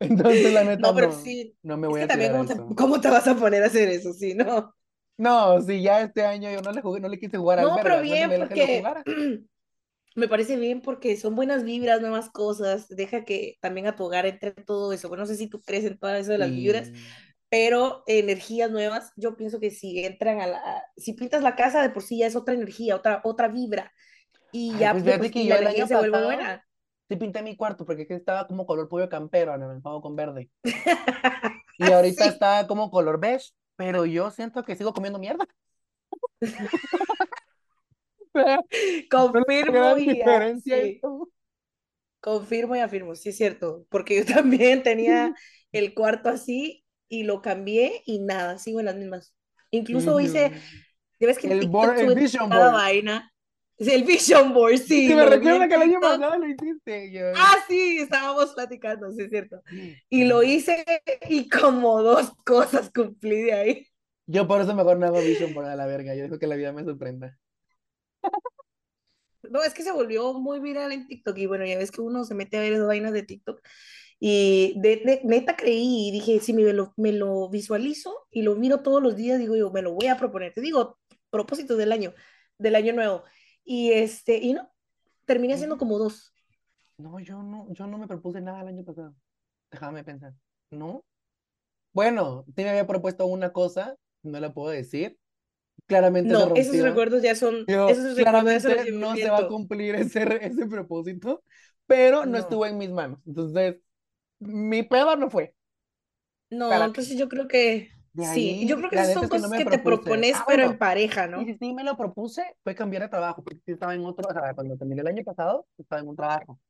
Entonces, 0.00 0.52
la 0.52 0.64
neta, 0.64 0.78
No, 0.78 0.94
pero 0.94 1.10
no, 1.10 1.12
sí, 1.12 1.56
no 1.62 1.76
me 1.76 1.88
es 1.88 1.88
voy 1.88 2.00
que 2.00 2.04
a 2.04 2.06
también 2.06 2.32
a 2.36 2.40
cómo 2.42 2.44
te, 2.46 2.54
eso. 2.54 2.76
cómo 2.76 3.00
te 3.00 3.08
vas 3.10 3.26
a 3.28 3.36
poner 3.36 3.62
a 3.62 3.66
hacer 3.66 3.88
eso, 3.88 4.12
sí, 4.12 4.34
¿no? 4.34 4.74
No, 5.16 5.60
sí, 5.62 5.82
ya 5.82 6.00
este 6.02 6.24
año 6.24 6.50
yo 6.50 6.62
no 6.62 6.70
le 6.72 6.80
jugué, 6.80 7.00
no 7.00 7.08
le 7.08 7.18
quise 7.18 7.38
jugar 7.38 7.58
al 7.58 7.70
No, 7.70 7.80
pero 7.82 8.00
verga, 8.00 8.04
no 8.04 8.16
bien, 8.16 8.34
lo 8.38 8.38
porque 8.38 8.92
me 10.16 10.28
parece 10.28 10.56
bien 10.56 10.82
porque 10.82 11.16
son 11.16 11.36
buenas 11.36 11.64
vibras, 11.64 12.00
nuevas 12.00 12.30
cosas, 12.30 12.88
deja 12.88 13.24
que 13.24 13.56
también 13.60 13.86
a 13.86 13.96
tu 13.96 14.04
hogar 14.04 14.26
entre 14.26 14.52
todo 14.52 14.92
eso. 14.92 15.08
Bueno, 15.08 15.22
no 15.24 15.26
sé 15.28 15.36
si 15.36 15.48
tú 15.48 15.62
crees 15.62 15.84
en 15.84 15.98
todo 15.98 16.14
eso 16.16 16.32
de 16.32 16.38
las 16.38 16.54
vibras, 16.54 16.92
Sí. 16.92 17.18
pero 17.50 18.04
energías 18.06 18.70
nuevas, 18.70 19.12
yo 19.16 19.36
pienso 19.36 19.60
que 19.60 19.70
si 19.70 20.04
entran 20.04 20.40
a 20.40 20.46
la, 20.48 20.84
si 20.96 21.14
pintas 21.14 21.42
la 21.42 21.56
casa 21.56 21.82
de 21.82 21.90
por 21.90 22.02
sí 22.02 22.18
ya 22.18 22.26
es 22.28 22.36
otra 22.36 22.54
energía, 22.54 22.96
otra, 22.96 23.20
otra 23.24 23.48
vibra, 23.48 23.92
y 24.52 24.76
Ay, 24.76 24.78
ya 24.78 25.02
pues 25.02 25.04
por 25.04 25.30
que 25.30 25.30
sí 25.30 25.46
yo 25.46 25.54
la 25.54 25.56
energía 25.56 25.86
se 25.88 25.96
vuelve 25.96 26.18
buena. 26.18 26.64
Sí 27.08 27.16
pinté 27.16 27.42
mi 27.42 27.56
cuarto 27.56 27.84
porque 27.86 28.02
es 28.02 28.08
que 28.08 28.14
estaba 28.14 28.46
como 28.46 28.66
color 28.66 28.88
pollo 28.88 29.08
campero, 29.08 29.52
anaranjado 29.52 30.00
con 30.00 30.16
verde. 30.16 30.50
Y 31.78 31.90
ahorita 31.92 32.26
Sí, 32.26 32.28
está 32.28 32.66
como 32.66 32.90
color 32.90 33.20
beige, 33.20 33.52
pero 33.76 34.04
yo 34.06 34.30
siento 34.30 34.64
que 34.64 34.76
sigo 34.76 34.92
comiendo 34.94 35.18
mierda. 35.18 35.46
Confirmo 39.10 39.96
y 39.96 40.04
diferencia 40.06 40.60
sí, 40.64 41.00
confirmo 42.20 42.76
y 42.76 42.80
afirmo, 42.80 43.14
sí 43.14 43.30
es 43.30 43.36
cierto, 43.36 43.86
porque 43.90 44.16
yo 44.18 44.24
también 44.34 44.82
tenía 44.82 45.34
el 45.72 45.94
cuarto 45.94 46.28
así 46.28 46.84
y 47.08 47.22
lo 47.24 47.42
cambié 47.42 48.02
y 48.06 48.20
nada, 48.20 48.58
sigo 48.58 48.80
en 48.80 48.86
las 48.86 48.96
mismas. 48.96 49.34
Incluso 49.70 50.18
hice, 50.20 50.52
ya 51.20 51.26
ves 51.26 51.38
que 51.38 51.48
El, 51.48 51.68
board, 51.68 51.98
el 51.98 52.14
vision 52.14 52.48
board. 52.50 52.72
vaina. 52.72 53.32
El 53.78 54.04
Vision 54.04 54.52
Board, 54.52 54.78
Sí, 54.78 55.08
sí, 55.08 55.14
me 55.14 55.24
recuerda 55.24 55.68
que 55.68 55.74
el 55.74 55.82
año 55.82 56.00
pasado 56.00 56.38
lo 56.38 56.48
hiciste. 56.48 57.12
Yo, 57.12 57.26
Ah, 57.36 57.56
sí, 57.68 57.98
estábamos 57.98 58.52
platicando, 58.54 59.10
sí 59.12 59.22
es 59.22 59.30
cierto. 59.30 59.62
Y 60.10 60.24
lo 60.24 60.42
hice 60.42 60.84
y 61.28 61.48
como 61.48 62.02
dos 62.02 62.32
cosas 62.44 62.90
cumplí 62.94 63.42
de 63.42 63.52
ahí. 63.52 63.86
yo 64.26 64.46
por 64.48 64.60
eso 64.60 64.74
mejor 64.74 64.98
no 64.98 65.06
hago 65.06 65.22
vision 65.22 65.54
board 65.54 65.68
a 65.68 65.76
la 65.76 65.86
verga. 65.86 66.14
Yo 66.14 66.24
dejo 66.24 66.38
que 66.38 66.46
la 66.46 66.56
vida 66.56 66.72
me 66.72 66.84
sorprenda. 66.84 67.38
No, 69.50 69.62
es 69.62 69.72
que 69.72 69.82
se 69.84 69.92
volvió 69.92 70.32
muy 70.34 70.58
viral 70.60 70.92
en 70.92 71.06
TikTok 71.06 71.38
y 71.38 71.46
bueno, 71.46 71.64
ya 71.64 71.78
ves 71.78 71.90
que 71.92 72.00
uno 72.00 72.24
se 72.24 72.34
mete 72.34 72.56
a 72.56 72.60
ver 72.60 72.72
esas 72.72 72.86
vainas 72.86 73.12
de 73.12 73.22
TikTok 73.22 73.60
y 74.20 74.74
de, 74.80 74.96
de- 75.04 75.20
neta 75.24 75.56
creí 75.56 76.08
y 76.08 76.10
dije, 76.10 76.40
si 76.40 76.52
me 76.52 76.62
lo, 76.72 76.92
me 76.96 77.12
lo 77.12 77.48
visualizo 77.48 78.26
y 78.32 78.42
lo 78.42 78.56
miro 78.56 78.80
todos 78.82 79.02
los 79.02 79.16
días, 79.16 79.38
digo 79.38 79.56
yo, 79.56 79.70
me 79.70 79.82
lo 79.82 79.92
voy 79.94 80.08
a 80.08 80.16
proponer. 80.18 80.52
Te 80.54 80.60
digo, 80.60 80.98
propósito 81.30 81.76
del 81.76 81.92
año, 81.92 82.14
del 82.58 82.74
año 82.74 82.92
nuevo. 82.94 83.22
Y 83.70 83.92
este, 83.92 84.38
y 84.38 84.54
no, 84.54 84.66
terminé 85.26 85.52
haciendo 85.52 85.76
como 85.76 85.98
dos. 85.98 86.32
No, 86.96 87.20
yo 87.20 87.42
no, 87.42 87.66
yo 87.74 87.86
no 87.86 87.98
me 87.98 88.08
propuse 88.08 88.40
nada 88.40 88.62
el 88.62 88.68
año 88.68 88.82
pasado. 88.82 89.14
Déjame 89.70 90.02
pensar. 90.04 90.32
¿No? 90.70 91.04
Bueno, 91.92 92.46
me 92.56 92.66
había 92.70 92.86
propuesto 92.86 93.26
una 93.26 93.52
cosa, 93.52 93.94
no 94.22 94.40
la 94.40 94.54
puedo 94.54 94.70
decir. 94.70 95.18
Claramente 95.86 96.32
No, 96.32 96.56
esos 96.56 96.78
recuerdos 96.80 97.22
ya 97.22 97.34
son, 97.34 97.66
Yo, 97.68 97.90
esos 97.90 98.14
claramente 98.14 98.90
no 98.90 99.14
se 99.14 99.28
va 99.28 99.38
a 99.40 99.48
cumplir 99.48 99.96
ese, 99.96 100.22
ese 100.46 100.66
propósito, 100.66 101.42
pero 101.86 102.24
no 102.24 102.32
No, 102.32 102.38
estuvo 102.38 102.64
en 102.64 102.78
mis 102.78 102.90
manos. 102.90 103.20
Entonces, 103.26 103.76
mi 104.38 104.82
pedo 104.82 105.14
no 105.16 105.28
fue. 105.28 105.54
no, 106.48 106.72
entonces 106.72 107.18
yo 107.18 107.28
creo 107.28 107.48
que 107.48 107.90
De 108.18 108.26
sí, 108.26 108.66
yo 108.66 108.76
ahí, 108.76 108.78
creo 108.78 108.90
que 108.90 108.98
esas 108.98 109.12
son 109.12 109.28
es 109.28 109.30
que 109.30 109.38
no 109.38 109.48
cosas 109.48 109.56
que 109.56 109.64
te 109.66 109.78
propones, 109.78 110.42
Ah, 110.42 110.44
pero 110.46 110.64
en 110.64 110.76
bueno, 110.76 110.78
pareja, 110.78 111.26
y 111.34 111.44
¿no? 111.44 111.46
si 111.46 111.54
sí 111.58 111.72
me 111.74 111.84
lo 111.84 111.96
propuse, 111.96 112.44
fue 112.64 112.74
cambiar 112.76 113.02
de 113.04 113.08
trabajo, 113.10 113.44
porque 113.44 113.60
sí 113.66 113.72
estaba 113.72 113.94
en 113.94 114.04
otro, 114.06 114.28
o 114.28 114.32
sea, 114.32 114.54
cuando 114.54 114.76
terminé 114.78 115.02
el 115.02 115.08
año 115.08 115.24
pasado, 115.24 115.66
estaba 115.78 116.02
en 116.02 116.08
un 116.08 116.16
trabajo. 116.16 116.60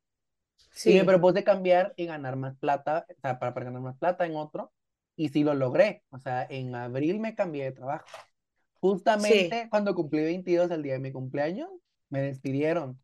Y 0.84 0.94
me 0.94 1.04
Sí, 1.04 1.06
propuse 1.06 1.44
cambiar 1.44 1.92
y 1.96 2.06
ganar 2.06 2.36
más 2.36 2.56
plata, 2.58 3.06
o 3.10 3.20
sea, 3.20 3.38
para, 3.38 3.54
para 3.54 3.66
ganar 3.66 3.82
más 3.82 3.98
plata 3.98 4.26
en 4.26 4.36
otro, 4.36 4.72
y 5.16 5.28
sí 5.30 5.44
lo 5.44 5.54
logré. 5.54 6.04
O 6.10 6.18
sea, 6.18 6.46
en 6.50 6.74
abril 6.74 7.20
me 7.20 7.34
cambié 7.34 7.64
de 7.64 7.72
trabajo. 7.72 8.06
sí. 9.16 9.54
Justamente 9.54 9.68
cuando 9.70 9.94
cumplí 9.94 10.22
22, 10.24 10.70
el 10.72 10.82
día 10.82 10.94
de 10.94 11.00
mi 11.00 11.12
cumpleaños, 11.12 11.70
me 12.10 12.22
despidieron. 12.22 13.00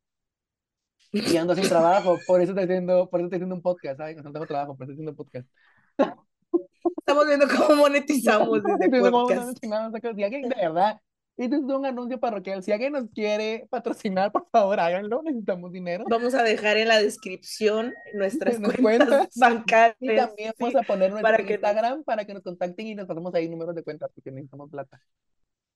Y 1.26 1.36
ando 1.36 1.54
sin 1.54 1.68
trabajo, 1.68 2.24
por 2.26 2.40
eso 2.42 2.52
estoy 2.52 2.64
haciendo, 2.64 3.08
por 3.08 3.20
eso 3.20 3.26
estoy 3.26 3.36
haciendo 3.38 3.54
un 3.56 3.62
podcast, 3.62 3.98
¿sabes? 3.98 4.16
No 4.22 4.32
tengo 4.32 4.46
trabajo, 4.46 4.76
por 4.76 4.84
eso 4.84 4.92
estoy 4.92 5.04
haciendo 5.06 5.12
un 5.12 5.16
podcast. 5.16 5.48
Estamos 6.98 7.26
viendo 7.26 7.46
cómo 7.48 7.76
monetizamos 7.76 8.62
desde 8.62 8.90
¿cómo 8.90 9.10
no 9.10 9.26
podcast. 9.26 9.58
Si 9.60 10.22
alguien, 10.22 10.48
de 10.48 10.54
verdad, 10.54 11.00
este 11.36 11.56
es 11.56 11.62
un 11.62 11.84
anuncio 11.84 12.20
parroquial. 12.20 12.62
Si 12.62 12.70
alguien 12.70 12.92
nos 12.92 13.10
quiere 13.10 13.66
patrocinar, 13.68 14.30
por 14.30 14.48
favor, 14.50 14.78
háganlo, 14.78 15.22
necesitamos 15.22 15.72
dinero. 15.72 16.04
Vamos 16.08 16.34
a 16.34 16.44
dejar 16.44 16.76
en 16.76 16.88
la 16.88 17.00
descripción 17.00 17.92
nuestras 18.14 18.58
cuentas 18.58 18.80
cuentas. 18.80 19.28
Y 19.34 19.40
bancarias, 19.40 20.28
también 20.28 20.52
sí, 20.56 20.56
vamos 20.60 20.76
a 20.76 20.82
poner 20.82 21.10
nuestro 21.10 21.30
para 21.30 21.44
que. 21.44 21.54
Instagram 21.54 22.04
para 22.04 22.24
que 22.24 22.34
nos 22.34 22.42
contacten 22.42 22.86
y 22.86 22.94
nos 22.94 23.06
pasemos 23.06 23.34
ahí 23.34 23.48
números 23.48 23.74
de 23.74 23.82
cuentas 23.82 24.10
porque 24.14 24.30
necesitamos 24.30 24.70
plata. 24.70 25.00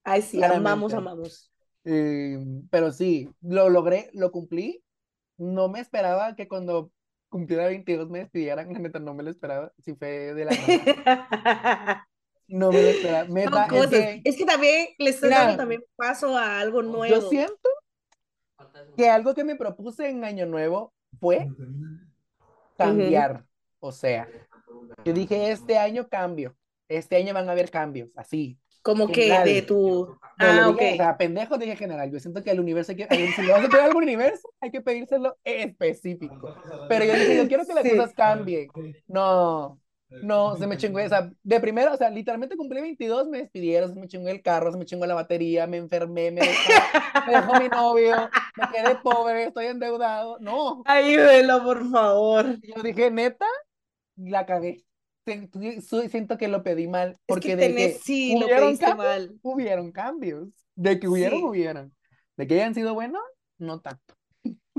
Ay, 0.05 0.23
sí, 0.23 0.43
amamos, 0.43 0.93
Claramente. 0.93 0.97
amamos. 0.97 1.53
Eh, 1.85 2.38
pero 2.71 2.93
sí, 2.93 3.29
lo 3.41 3.69
logré, 3.69 4.11
lo 4.12 4.31
cumplí. 4.31 4.85
No 5.38 5.69
me 5.69 5.81
esperaba 5.81 6.37
que 6.37 6.47
cuando 6.47 6.93
cumpliera 7.29 7.67
22 7.67 8.09
me 8.11 8.21
despidieran, 8.21 8.73
la 8.73 8.79
neta 8.79 8.99
no 8.99 9.14
me 9.14 9.23
lo 9.23 9.31
esperaba. 9.31 9.73
Sí 9.79 9.95
fue 9.95 10.35
de 10.35 10.45
la 10.45 10.51
nada. 10.53 12.09
No 12.51 12.73
me 12.73 12.81
lo 12.81 12.88
esperaba. 12.88 13.27
Son 13.27 13.35
Neta, 13.35 13.67
es 13.67 13.87
que, 13.88 14.23
Es 14.25 14.37
que 14.38 14.47
también 14.47 14.88
le 14.97 15.12
mira, 15.12 15.38
dando 15.41 15.57
también 15.59 15.85
paso 15.97 16.35
a 16.35 16.59
algo 16.59 16.83
yo 16.83 16.88
nuevo. 16.88 17.29
siento 17.29 17.69
que 18.97 19.09
algo 19.09 19.35
que 19.35 19.45
me 19.45 19.55
propuse 19.55 20.09
en 20.09 20.25
Año 20.25 20.47
Nuevo 20.47 20.95
fue 21.21 21.49
cambiar. 22.79 23.45
O 23.81 23.93
sea, 23.93 24.29
yo 25.05 25.12
dije, 25.12 25.51
este 25.51 25.77
año 25.77 26.09
cambio. 26.09 26.57
Este 26.88 27.17
año 27.17 27.35
van 27.35 27.49
a 27.49 27.53
haber 27.53 27.71
cambios, 27.71 28.09
así. 28.17 28.59
Como 28.83 29.09
que 29.09 29.31
de 29.45 29.62
tu... 29.62 30.19
Lo 30.40 30.46
Ah, 30.46 30.72
dije, 30.72 30.92
o 30.92 30.96
sea, 30.96 31.16
pendejo 31.16 31.59
dije 31.59 31.77
general. 31.77 32.11
Yo 32.12 32.20
siento 32.20 32.42
que 32.44 32.51
al 32.51 32.61
universo 32.61 32.92
hay 32.92 32.96
que, 32.96 33.09
si 33.35 33.42
le 33.42 33.53
vas 33.53 33.64
a 33.64 33.68
pedir 33.68 33.83
algo 33.83 33.98
al 33.98 34.05
universo, 34.05 34.48
hay 34.61 34.70
que 34.70 34.81
pedírselo 34.81 35.37
específico. 35.44 36.55
Pero 36.88 37.05
yo 37.05 37.12
dije, 37.14 37.37
yo 37.37 37.48
quiero 37.48 37.66
que 37.66 37.74
las 37.74 37.83
Sí. 37.85 37.90
cosas 37.90 38.14
cambien. 38.14 38.68
No, 39.09 39.81
no, 40.22 40.57
se 40.57 40.66
me 40.66 40.77
chingó. 40.77 41.03
O 41.03 41.09
sea, 41.09 41.31
de 41.42 41.61
primero, 41.61 41.92
o 41.92 41.96
sea, 41.96 42.09
literalmente 42.11 42.57
cumplí 42.57 42.81
22, 42.81 43.29
me 43.29 43.38
despidieron, 43.38 43.92
se 43.92 44.01
me 44.01 44.07
chingó 44.09 44.29
el 44.29 44.42
carro, 44.42 44.70
se 44.70 44.79
me 44.79 44.85
chingó 44.85 45.07
la 45.07 45.14
batería, 45.14 45.66
me 45.66 45.77
enfermé, 45.79 46.31
me 46.31 46.40
dejó, 46.40 46.72
me 47.27 47.33
dejó 47.33 47.61
mi 47.61 47.68
novio, 47.68 48.31
me 48.57 48.68
quedé 48.72 48.94
pobre, 48.96 49.44
estoy 49.44 49.66
endeudado. 49.66 50.38
No, 50.40 50.83
Ayúdelo, 50.87 51.64
por 51.64 51.90
favor. 51.90 52.46
yo 52.62 52.83
dije, 52.83 53.11
neta, 53.11 53.46
la 54.16 54.46
cagué. 54.46 54.85
Siento- 55.29 56.38
que 56.38 56.49
lo 56.49 56.62
pedí 56.62 56.88
mal, 56.88 57.11
Es 57.11 57.17
que 57.19 57.23
porque 57.27 57.57
de 57.57 57.75
que 57.75 57.99
sí, 58.03 58.33
lo 58.38 58.47
hubieron 58.47 58.64
pediste 58.69 58.85
cambios, 58.87 59.07
mal. 59.09 59.38
hubieron 59.43 59.93
cambios. 59.93 60.49
De 60.75 60.99
que 61.01 61.09
hubieron, 61.09 61.38
Sí. 61.41 61.45
hubieron. 61.45 61.95
De 62.37 62.47
que 62.47 62.55
hayan 62.55 62.75
sido 62.75 62.95
buenos, 62.95 63.23
no 63.59 63.81
tanto. 63.81 64.14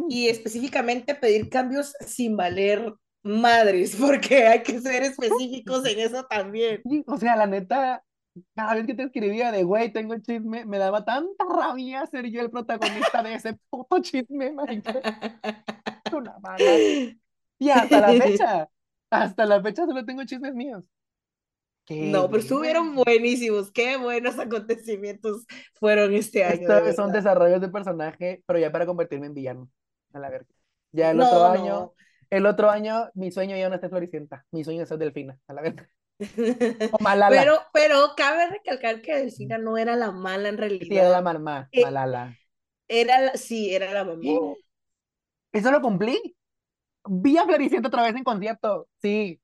Y 0.08 0.30
específicamente 0.30 1.14
pedir 1.16 1.50
cambios 1.50 1.94
sin 2.06 2.36
valer 2.38 2.94
madres, 3.22 3.96
porque 4.00 4.48
hay 4.48 4.64
que 4.64 4.80
ser 4.80 5.04
específicos 5.04 5.86
en 5.86 6.00
eso 6.00 6.24
también. 6.26 6.82
O 7.06 7.18
sea, 7.18 7.36
la 7.36 7.48
neta, 7.48 8.04
cada 8.56 8.76
vez 8.76 8.86
que 8.88 8.94
te 8.94 9.04
escribía 9.04 9.52
de, 9.52 9.64
güey, 9.64 9.92
tengo 9.92 10.14
el 10.14 10.22
chisme, 10.22 10.66
me 10.66 10.78
daba 10.78 11.04
tanta 11.04 11.44
rabia 11.46 12.06
ser 12.08 12.30
yo 12.32 12.42
el 12.42 12.50
protagonista 12.50 13.22
de 13.24 13.34
ese 13.34 13.58
puto 13.70 14.00
chisme, 14.02 14.52
marica. 14.52 14.94
Una 16.14 16.40
mala. 16.40 16.64
Y 17.62 17.70
hasta 17.70 18.00
la 18.00 18.14
fecha, 18.14 18.70
hasta 19.10 19.46
la 19.46 19.62
fecha 19.62 19.86
solo 19.86 20.06
tengo 20.06 20.24
chismes 20.26 20.54
míos. 20.54 20.84
Qué 21.86 22.12
No, 22.12 22.28
pero 22.30 22.42
estuvieron 22.42 22.96
buenísimos. 22.96 23.72
Qué 23.72 23.98
buenos 23.98 24.38
acontecimientos 24.40 25.46
fueron 25.74 26.14
este 26.14 26.44
año, 26.44 26.68
de 26.68 26.94
son 26.94 27.12
desarrollos 27.12 27.62
de 27.62 27.70
personaje, 27.70 28.44
pero 28.46 28.60
ya 28.60 28.72
para 28.72 28.86
convertirme 28.86 29.28
en 29.28 29.34
villano. 29.34 29.70
A 30.14 30.20
la 30.20 30.30
verga. 30.30 30.48
Ya 30.92 31.12
el 31.12 31.22
otro 31.22 31.46
año, 31.46 31.74
no. 31.74 31.94
el 32.30 32.46
otro 32.46 32.70
año, 32.70 33.10
mi 33.14 33.32
sueño 33.32 33.56
ya 33.58 33.70
no 33.70 33.76
es 33.76 33.82
ser 33.82 33.90
Floricienta. 33.90 34.46
Mi 34.52 34.64
sueño 34.64 34.84
es 34.84 34.90
ser 34.90 34.98
Delfina. 34.98 35.40
A 35.48 35.54
la 35.54 35.62
verga. 35.62 35.90
O 36.92 36.98
Malala. 37.04 37.30
Pero, 37.30 37.60
pero 37.74 38.14
cabe 38.18 38.50
recalcar 38.50 39.02
que 39.02 39.16
Delfina 39.16 39.58
no 39.58 39.78
era 39.78 39.96
la 39.96 40.12
mala 40.12 40.50
en 40.50 40.58
Sí, 40.88 40.98
era 40.98 41.10
la 41.10 41.22
realidad. 41.22 41.22
mamá, 41.22 41.70
Eh, 41.72 41.82
Malala. 41.84 42.38
Era 42.88 43.38
sí, 43.38 43.74
era 43.74 43.94
la 43.94 44.04
mamá. 44.04 44.58
Eso 45.52 45.72
lo 45.72 45.82
cumplí. 45.82 46.36
Vi 47.10 47.38
a 47.38 47.46
Floricienta 47.46 47.88
otra 47.90 48.04
vez 48.04 48.16
en 48.16 48.24
concierto. 48.24 48.88
Sí. 49.02 49.42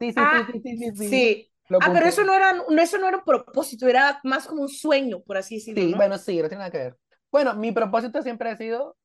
Sí, 0.00 0.12
sí, 0.12 0.26
Ah, 0.26 0.42
sí, 0.44 0.44
sí, 0.46 0.60
sí, 0.62 0.76
sí, 0.78 0.96
sí. 0.96 0.96
sí. 1.08 1.50
Ah, 1.78 1.90
pero 1.92 2.06
eso 2.06 2.24
no 2.24 2.34
era, 2.34 2.52
no, 2.54 2.64
eso 2.82 2.98
no 2.98 3.08
era 3.08 3.18
un 3.18 3.24
propósito, 3.24 3.88
era 3.88 4.20
más 4.24 4.46
como 4.46 4.62
un 4.62 4.68
sueño, 4.68 5.20
por 5.22 5.36
así 5.36 5.56
decirlo, 5.56 5.82
Sí, 5.82 5.90
¿no? 5.90 5.98
bueno, 5.98 6.18
sí, 6.18 6.36
no 6.40 6.48
tiene 6.48 6.58
nada 6.58 6.70
que 6.70 6.78
ver. 6.78 6.98
Bueno, 7.30 7.54
mi 7.56 7.72
propósito 7.72 8.22
siempre 8.22 8.50
ha 8.50 8.56
sido 8.56 8.96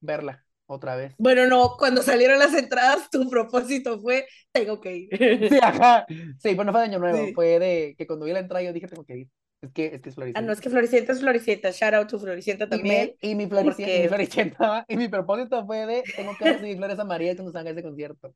verla 0.00 0.44
otra 0.66 0.96
vez. 0.96 1.16
Bueno, 1.18 1.46
no, 1.46 1.76
cuando 1.76 2.02
salieron 2.02 2.38
las 2.38 2.54
entradas, 2.54 3.10
tu 3.10 3.28
propósito 3.28 4.00
fue, 4.00 4.26
tengo 4.52 4.80
que 4.80 4.96
ir. 4.96 5.08
Sí, 5.48 5.58
ajá. 5.62 6.06
Sí, 6.38 6.50
pero 6.50 6.64
no 6.64 6.72
fue 6.72 6.80
de 6.82 6.86
Año 6.88 6.98
Nuevo, 6.98 7.28
Sí. 7.28 7.34
fue 7.34 7.58
de 7.58 7.94
que 7.96 8.06
cuando 8.06 8.26
vi 8.26 8.32
la 8.32 8.40
entrada 8.40 8.62
yo 8.62 8.72
dije, 8.72 8.86
tengo 8.88 9.04
que 9.04 9.16
ir. 9.18 9.28
Es 9.60 9.72
que 9.72 9.86
es, 9.86 10.00
que 10.00 10.08
es 10.08 10.14
Ah, 10.14 10.16
Floricienta. 10.16 10.40
no, 10.42 10.52
es 10.52 10.60
que 10.60 10.70
Floricienta 10.70 11.12
es 11.12 11.20
Floricienta. 11.20 11.70
Shout 11.72 11.94
out 11.94 12.08
to 12.08 12.18
Floricienta 12.18 12.64
Y, 12.66 12.68
también. 12.68 13.14
y 13.20 13.34
mi 13.34 13.46
Floricienta, 13.46 13.92
y 13.92 13.96
mi 14.02 14.08
porque- 14.08 14.08
Floricienta, 14.08 14.84
y 14.88 14.96
mi 14.96 15.08
propósito 15.08 15.66
fue 15.66 15.86
de, 15.86 16.02
tengo 16.16 16.36
que 16.38 16.44
recibir 16.52 16.76
flores 16.76 16.98
amarillas 16.98 17.36
cuando 17.36 17.52
salga 17.52 17.70
ese 17.70 17.82
concierto. 17.82 18.34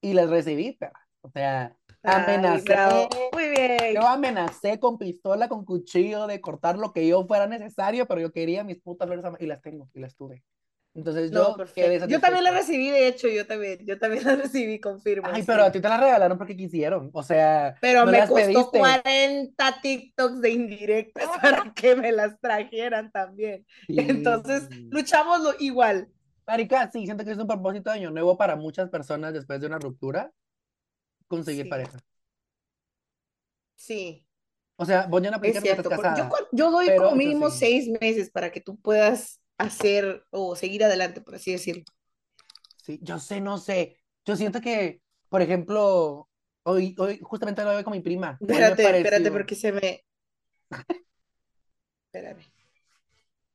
y 0.00 0.12
las 0.14 0.28
recibí, 0.30 0.72
perra. 0.74 1.06
O 1.22 1.30
sea, 1.30 1.76
amenacé. 2.04 3.08
Muy 3.32 3.48
bien. 3.50 3.94
yo 3.94 4.06
amenacé 4.06 4.78
con 4.78 4.98
pistola, 4.98 5.48
con 5.48 5.64
cuchillo, 5.64 6.26
de 6.28 6.40
cortar 6.40 6.78
lo 6.78 6.92
que 6.92 7.06
yo 7.06 7.26
fuera 7.26 7.46
necesario, 7.48 8.06
pero 8.06 8.20
yo 8.20 8.32
quería 8.32 8.62
mis 8.64 8.80
putas 8.80 9.06
flores 9.06 9.24
ama- 9.24 9.38
y 9.40 9.46
las 9.46 9.60
tengo, 9.60 9.88
y 9.94 10.00
las 10.00 10.14
tuve. 10.14 10.44
Entonces 10.94 11.30
No, 11.30 11.50
yo 11.50 11.56
perfecto. 11.56 11.90
quedé 11.90 12.08
Yo 12.08 12.20
también 12.20 12.44
la 12.44 12.50
recibí, 12.50 12.90
de 12.90 13.06
hecho, 13.08 13.28
yo 13.28 13.46
también, 13.46 13.86
yo 13.86 13.98
también 13.98 14.24
la 14.24 14.36
recibí, 14.36 14.80
confirmo. 14.80 15.28
Ay, 15.30 15.42
sí. 15.42 15.46
pero 15.46 15.62
a 15.64 15.70
ti 15.72 15.80
te 15.80 15.88
las 15.88 16.00
regalaron 16.00 16.38
porque 16.38 16.56
quisieron. 16.56 17.10
O 17.12 17.22
sea, 17.22 17.76
Pero 17.80 18.04
no 18.04 18.10
me 18.12 18.18
costó 18.20 18.34
pediste. 18.34 18.78
40 18.78 19.80
TikToks 19.80 20.40
de 20.40 20.50
indirectas 20.50 21.28
para 21.42 21.72
que 21.74 21.94
me 21.94 22.10
las 22.12 22.40
trajeran 22.40 23.12
también. 23.12 23.64
Entonces, 23.88 24.66
Sí. 24.70 24.88
luchamos 24.90 25.40
lo 25.40 25.54
igual. 25.60 26.08
Marica, 26.46 26.90
sí, 26.90 27.04
siento 27.04 27.24
que 27.24 27.32
es 27.32 27.38
un 27.38 27.46
propósito 27.46 27.90
de 27.90 27.96
año 27.98 28.10
nuevo 28.10 28.36
para 28.36 28.56
muchas 28.56 28.88
personas 28.88 29.34
después 29.34 29.60
de 29.60 29.66
una 29.66 29.78
ruptura, 29.78 30.32
conseguir 31.28 31.64
Sí. 31.64 31.70
pareja. 31.70 31.98
Sí, 33.76 34.26
O 34.76 34.84
sea, 34.84 35.06
no 35.06 35.62
cierto. 35.62 35.82
estás 35.82 36.00
por- 36.00 36.16
Yo, 36.16 36.48
yo 36.52 36.70
doy 36.70 36.86
pero 36.86 37.02
como 37.04 37.16
mínimo 37.16 37.50
seis 37.50 37.88
meses 38.00 38.30
para 38.30 38.50
que 38.50 38.60
tú 38.60 38.76
puedas 38.80 39.40
hacer 39.58 40.24
o 40.30 40.56
seguir 40.56 40.84
adelante, 40.84 41.20
por 41.20 41.34
así 41.34 41.52
decirlo. 41.52 41.84
Sí, 42.82 42.98
yo 43.02 43.18
sé, 43.18 43.40
no 43.40 43.58
sé. 43.58 43.98
Yo 44.24 44.36
siento 44.36 44.60
que, 44.60 45.02
por 45.28 45.42
ejemplo, 45.42 46.28
hoy, 46.62 46.94
hoy 46.98 47.18
justamente 47.22 47.62
lo 47.62 47.70
veo 47.70 47.84
con 47.84 47.92
mi 47.92 48.00
prima. 48.00 48.38
Espérate, 48.40 48.98
espérate, 48.98 49.30
porque 49.30 49.54
se 49.54 49.72
me... 49.72 50.04
Espérame. 52.06 52.42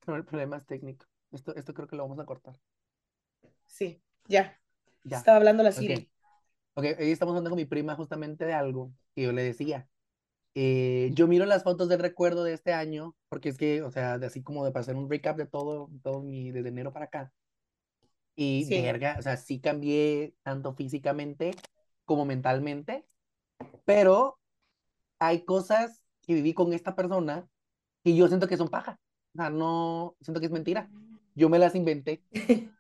No, 0.06 0.16
el 0.16 0.26
problema 0.26 0.58
es 0.58 0.66
técnico. 0.66 1.06
Esto, 1.32 1.56
esto 1.56 1.74
creo 1.74 1.88
que 1.88 1.96
lo 1.96 2.04
vamos 2.04 2.20
a 2.20 2.26
cortar. 2.26 2.60
Sí, 3.66 4.02
ya. 4.28 4.60
Ya. 5.04 5.18
Estaba 5.18 5.38
hablando 5.38 5.64
la. 5.64 5.72
Siri. 5.72 6.10
Ok, 6.76 6.86
hoy 7.00 7.12
estamos 7.12 7.32
hablando 7.32 7.50
con 7.50 7.58
mi 7.58 7.66
prima 7.66 7.96
justamente 7.96 8.46
de 8.46 8.54
algo 8.54 8.94
que 9.16 9.24
yo 9.24 9.32
le 9.32 9.44
decía. 9.44 9.88
Eh, 10.56 11.10
yo 11.14 11.28
miro 11.28 11.46
las 11.46 11.64
fotos 11.64 11.90
del 11.90 12.00
recuerdo 12.00 12.44
de 12.44 12.54
este 12.54 12.74
año, 12.74 13.16
porque 13.30 13.50
es 13.50 13.58
que, 13.58 13.82
o 13.82 13.92
sea, 13.92 14.20
de 14.20 14.28
así 14.28 14.44
como 14.44 14.64
de 14.70 14.78
hacer 14.80 14.96
un 14.96 15.10
recap 15.10 15.38
de 15.38 15.48
todo, 15.48 15.90
todo 16.04 16.22
mi, 16.22 16.52
desde 16.52 16.70
enero 16.70 16.94
para 16.94 17.06
acá. 17.06 17.34
Y 18.36 18.66
Sí. 18.66 18.76
verga, 18.82 19.16
o 19.20 19.22
sea, 19.22 19.38
sí 19.38 19.60
cambié 19.60 20.36
tanto 20.44 20.74
físicamente 20.76 21.52
como 22.06 22.26
mentalmente, 22.26 23.06
pero 23.86 24.40
hay 25.20 25.46
cosas 25.46 26.04
que 26.24 26.36
viví 26.36 26.54
con 26.56 26.74
esta 26.74 26.96
persona 26.96 27.50
que 28.04 28.16
yo 28.16 28.28
siento 28.30 28.48
que 28.48 28.58
son 28.58 28.70
paja. 28.70 29.00
O 29.36 29.40
sea, 29.40 29.52
no, 29.52 30.18
siento 30.22 30.42
que 30.42 30.48
es 30.48 30.54
mentira. 30.54 30.92
Yo 31.36 31.50
me 31.50 31.60
las 31.60 31.76
inventé. 31.76 32.24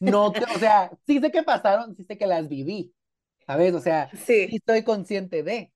No, 0.00 0.28
o 0.28 0.58
sea, 0.60 0.90
sí 1.06 1.20
sé 1.20 1.32
que 1.32 1.42
pasaron, 1.42 1.96
sí 1.96 2.04
sé 2.04 2.18
que 2.18 2.26
las 2.26 2.48
viví, 2.48 2.94
¿sabes? 3.46 3.74
O 3.74 3.80
sea, 3.80 4.12
sí 4.46 4.48
Sí, 4.48 4.56
estoy 4.56 4.84
consciente 4.84 5.42
de, 5.42 5.73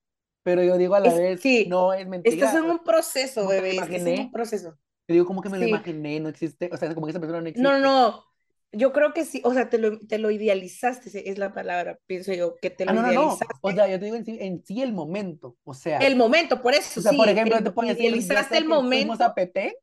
pero 0.49 0.63
yo 0.63 0.77
digo 0.77 0.95
a 0.95 0.99
la 0.99 1.11
Es- 1.11 1.13
vez, 1.13 1.41
sí, 1.41 1.57
no 1.63 1.93
es 1.93 2.07
mentira. 2.07 2.29
estás 2.41 2.53
en 2.55 2.65
un 2.69 2.83
proceso, 2.83 3.47
bebé, 3.47 3.79
estás 3.79 4.05
en 4.05 4.19
un 4.19 4.31
proceso. 4.31 4.77
Yo 5.07 5.13
digo, 5.15 5.25
como 5.25 5.41
que 5.41 5.49
me 5.49 5.57
lo 5.59 5.65
Sí. 5.65 5.65
imaginé, 5.65 6.19
no 6.19 6.29
existe, 6.29 6.69
o 6.71 6.77
sea, 6.77 6.93
como 6.95 7.07
que 7.07 7.11
esa 7.11 7.19
persona 7.19 7.41
no 7.41 7.47
existe. 7.49 7.63
No, 7.63 7.77
no, 7.79 7.79
no. 7.79 8.25
Yo 8.71 8.93
creo 8.93 9.13
que 9.13 9.25
sí, 9.25 9.41
o 9.45 9.53
sea, 9.53 9.69
te 9.69 9.79
lo, 9.79 9.99
te 9.99 10.19
lo 10.19 10.29
idealizaste, 10.31 11.29
es 11.29 11.37
la 11.39 11.53
palabra, 11.53 11.99
pienso 12.05 12.33
yo, 12.33 12.55
que 12.61 12.69
te 12.69 12.85
Ah, 12.85 12.93
lo 12.93 12.93
no, 12.93 13.01
no, 13.01 13.13
no. 13.13 13.37
idealizaste. 13.37 13.55
O 13.61 13.71
sea, 13.71 13.87
yo 13.87 13.99
te 13.99 14.05
digo 14.05 14.17
en 14.17 14.25
sí, 14.25 14.37
en 14.39 14.63
sí 14.65 14.81
el 14.81 14.93
momento. 14.93 15.57
O 15.63 15.73
sea, 15.73 16.07
El 16.07 16.15
momento, 16.15 16.61
por 16.63 16.73
eso 16.73 16.99
o 16.99 17.01
sea, 17.01 17.15
sí, 17.15 17.17
por 17.17 17.29
ejemplo, 17.29 17.61
el- 17.61 17.63
te 17.63 17.71
puedo 17.71 17.87
decir, 17.89 18.07
idealizaste 18.07 18.57
el 18.57 18.65
momento. 18.65 19.23
a 19.23 19.35
PT, 19.35 19.77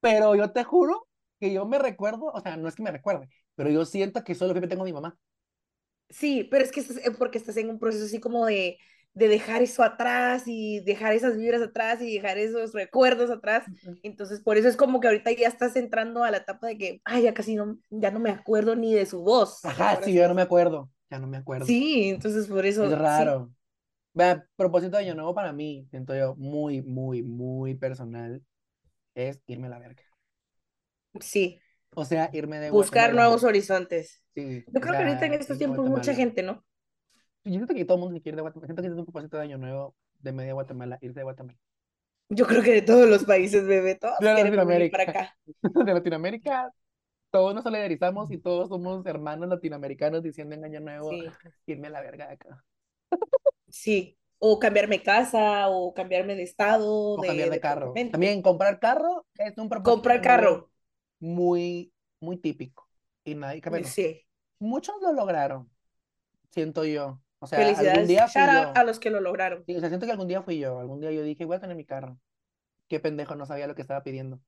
pero 0.00 0.34
yo 0.36 0.52
te 0.52 0.64
juro 0.64 1.08
que 1.40 1.52
yo 1.52 1.66
me 1.66 1.78
recuerdo, 1.78 2.26
o 2.26 2.40
sea, 2.40 2.56
no 2.56 2.68
es 2.68 2.76
que 2.76 2.82
me 2.84 2.92
recuerde, 2.92 3.28
pero 3.56 3.70
yo 3.70 3.84
siento 3.86 4.24
que 4.24 4.34
solo 4.36 4.54
que 4.54 4.66
tengo 4.68 4.82
a 4.82 4.86
mi 4.86 4.92
mamá. 4.94 5.18
Sí, 6.10 6.44
pero 6.50 6.64
es 6.64 6.70
que 6.72 6.80
estás, 6.80 6.98
eh, 6.98 7.10
porque 7.18 7.38
estás 7.38 7.56
en 7.56 7.70
un 7.70 7.78
proceso 7.78 8.04
así 8.04 8.20
como 8.20 8.46
de, 8.46 8.78
de 9.14 9.28
dejar 9.28 9.62
eso 9.62 9.82
atrás 9.82 10.44
y 10.46 10.80
dejar 10.80 11.12
esas 11.14 11.36
vibras 11.36 11.62
atrás 11.62 12.00
y 12.02 12.14
dejar 12.16 12.38
esos 12.38 12.72
recuerdos 12.72 13.30
atrás. 13.30 13.64
Entonces, 14.02 14.40
por 14.40 14.56
eso 14.58 14.68
es 14.68 14.76
como 14.76 15.00
que 15.00 15.06
ahorita 15.08 15.30
ya 15.32 15.48
estás 15.48 15.76
entrando 15.76 16.24
a 16.24 16.30
la 16.30 16.38
etapa 16.38 16.66
de 16.66 16.78
que, 16.78 17.00
ay, 17.04 17.22
ya 17.22 17.34
casi 17.34 17.54
no, 17.54 17.78
ya 17.90 18.10
no 18.10 18.20
me 18.20 18.30
acuerdo 18.30 18.76
ni 18.76 18.92
de 18.94 19.06
su 19.06 19.22
voz. 19.22 19.64
Ajá, 19.64 19.92
sí, 19.92 20.00
así 20.00 20.14
yo 20.14 20.28
no 20.28 20.34
me 20.34 20.42
acuerdo, 20.42 20.90
ya 21.10 21.18
no 21.18 21.26
me 21.26 21.36
acuerdo. 21.38 21.66
Sí, 21.66 22.10
entonces 22.10 22.46
por 22.48 22.66
eso, 22.66 22.86
Es 22.86 22.98
sí, 22.98 22.98
raro. 22.98 23.50
Vea, 24.14 24.46
propósito 24.56 24.96
de 24.98 25.04
año 25.04 25.14
nuevo 25.14 25.34
para 25.34 25.52
mí, 25.52 25.86
siento 25.90 26.14
yo, 26.16 26.36
muy, 26.36 26.82
muy, 26.82 27.22
muy 27.22 27.74
personal, 27.76 28.42
es 29.14 29.40
irme 29.46 29.68
a 29.68 29.70
la 29.70 29.80
verga. 29.80 30.02
sí, 31.20 31.60
O 31.96 32.04
sea, 32.04 32.30
irme 32.32 32.58
de 32.58 32.70
buscar 32.70 33.14
nuevos 33.14 33.44
horizontes. 33.44 34.22
Sí, 34.34 34.64
Yo 34.66 34.80
creo 34.80 34.96
que 34.96 35.02
ahorita 35.02 35.26
en 35.26 35.34
estos 35.34 35.58
tiempos 35.58 35.86
mucha 35.88 36.14
gente, 36.14 36.42
¿no? 36.42 36.64
Yo 37.44 37.52
siento 37.52 37.74
que 37.74 37.84
todo 37.84 37.96
el 37.96 38.00
mundo 38.00 38.16
se 38.16 38.22
quiere 38.22 38.36
de 38.36 38.42
Guatemala. 38.42 38.66
Siento 38.66 38.82
que 38.82 38.88
es 38.88 38.94
un 38.94 39.04
propósito 39.04 39.36
de 39.36 39.42
año 39.42 39.58
nuevo 39.58 39.94
de 40.20 40.32
media 40.32 40.54
Guatemala, 40.54 40.98
irse 41.02 41.20
de 41.20 41.24
Guatemala. 41.24 41.58
Yo 42.30 42.46
creo 42.46 42.62
que 42.62 42.72
de 42.72 42.82
todos 42.82 43.08
los 43.08 43.24
países, 43.24 43.66
bebé, 43.66 43.96
todos 43.96 44.18
De 44.18 44.32
venir 44.32 44.54
para 44.56 44.64
Latinoamérica. 44.64 45.02
acá. 45.02 45.38
De 45.84 45.94
Latinoamérica, 45.94 46.72
todos 47.30 47.54
nos 47.54 47.64
solidarizamos 47.64 48.30
y 48.30 48.38
todos 48.38 48.68
somos 48.70 49.04
hermanos 49.06 49.48
latinoamericanos 49.48 50.22
diciendo 50.22 50.54
en 50.54 50.64
año 50.64 50.80
nuevo, 50.80 51.10
Sí, 51.10 51.26
irme 51.66 51.88
a 51.88 51.90
la 51.90 52.00
verga 52.00 52.26
de 52.28 52.34
acá. 52.34 52.64
sí. 53.68 54.16
O 54.38 54.58
cambiarme 54.58 55.02
casa, 55.02 55.68
o 55.68 55.94
cambiarme 55.94 56.34
de 56.34 56.42
estado, 56.42 57.12
O 57.14 57.20
cambiar 57.22 57.48
de 57.50 57.60
carro. 57.60 57.94
También 58.10 58.42
comprar 58.42 58.78
carro 58.78 59.26
es 59.38 59.56
un 59.56 59.68
propósito 59.68 59.94
Comprar 59.96 60.20
carro. 60.20 60.70
muy, 61.18 61.92
muy 62.20 62.36
típico. 62.36 62.86
Y 63.24 63.34
nadie, 63.34 63.62
bueno, 63.68 63.86
Sí. 63.86 64.20
muchos 64.58 64.96
lo 65.00 65.12
lograron, 65.12 65.70
siento 66.50 66.84
yo. 66.84 67.20
O 67.44 67.46
sea, 67.46 67.76
algún 67.76 67.76
Felicidades. 67.76 68.08
día 68.08 68.28
fui 68.28 68.48
out 68.48 68.70
yo. 68.74 68.74
a 68.74 68.84
los 68.84 68.98
que 68.98 69.10
lo 69.10 69.20
lograron. 69.20 69.66
Sí, 69.66 69.76
o 69.76 69.80
sea, 69.80 69.88
siento 69.88 70.06
que 70.06 70.12
algún 70.12 70.28
día 70.28 70.42
fui 70.42 70.58
yo. 70.58 70.78
Algún 70.78 71.00
día 71.00 71.10
yo 71.12 71.22
dije, 71.22 71.44
voy 71.44 71.56
a 71.56 71.60
tener 71.60 71.76
mi 71.76 71.84
carro. 71.86 72.18
Qué 72.88 73.00
pendejo, 73.00 73.34
no 73.34 73.46
sabía 73.46 73.66
lo 73.66 73.74
que 73.74 73.82
estaba 73.82 74.02
pidiendo. 74.02 74.40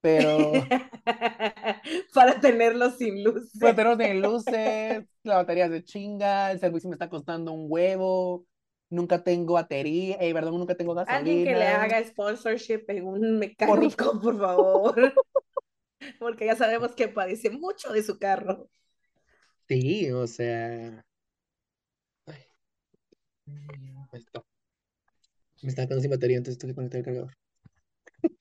Pero 0.00 0.52
Para 2.14 2.40
tenerlo 2.40 2.90
sin 2.90 3.24
luz. 3.24 3.50
voy 3.54 3.70
a 3.70 3.74
tener 3.74 3.96
sin 3.98 4.22
luces, 4.22 5.04
la 5.22 5.36
batería 5.36 5.68
se 5.68 5.84
chinga, 5.84 6.50
el 6.52 6.60
servicio 6.60 6.88
me 6.90 6.94
está 6.94 7.08
costando 7.08 7.52
un 7.52 7.66
huevo, 7.68 8.46
nunca 8.90 9.22
tengo 9.22 9.54
batería, 9.54 10.16
eh, 10.20 10.32
perdón, 10.32 10.58
nunca 10.58 10.74
tengo 10.74 10.98
Alguien 11.06 11.44
que 11.44 11.52
le 11.54 11.64
gasolina. 11.64 11.82
haga 11.82 12.04
sponsorship 12.04 12.84
en 12.88 13.06
un 13.06 13.38
mecánico, 13.38 14.18
por 14.22 14.38
favor. 14.38 15.14
Porque 16.18 16.46
ya 16.46 16.56
sabemos 16.56 16.92
que 16.94 17.08
padece 17.08 17.50
mucho 17.50 17.92
de 17.92 18.02
su 18.02 18.18
carro. 18.18 18.68
Sí, 19.68 20.10
o 20.10 20.26
sea. 20.26 21.04
Ay, 23.52 23.94
ahí 24.12 24.20
está. 24.20 24.44
Me 25.62 25.68
está 25.68 25.86
quedando 25.86 26.02
sin 26.02 26.10
batería, 26.10 26.36
entonces 26.38 26.58
tengo 26.58 26.72
que 26.72 26.76
conectar 26.76 26.98
el 26.98 27.04
cargador. 27.04 27.36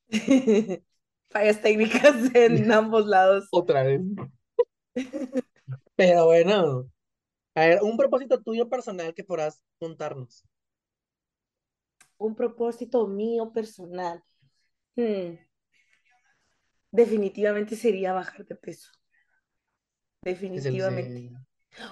Fallas 1.30 1.62
técnicas 1.62 2.36
en 2.36 2.72
ambos 2.72 3.06
lados. 3.06 3.48
Otra 3.52 3.84
vez. 3.84 4.02
Pero 5.96 6.26
bueno. 6.26 6.90
A 7.56 7.62
ver, 7.68 7.80
un 7.82 7.98
propósito 7.98 8.42
tuyo 8.42 8.70
personal 8.70 9.14
que 9.14 9.24
podrás 9.24 9.64
contarnos. 9.78 10.44
Un 12.18 12.36
propósito 12.36 13.08
mío 13.08 13.52
personal. 13.52 14.24
Hmm. 14.96 15.36
Definitivamente 16.92 17.76
sería 17.76 18.14
bajar 18.14 18.46
de 18.46 18.56
peso. 18.56 18.92
Definitivamente. 20.22 21.14
de- 21.14 21.38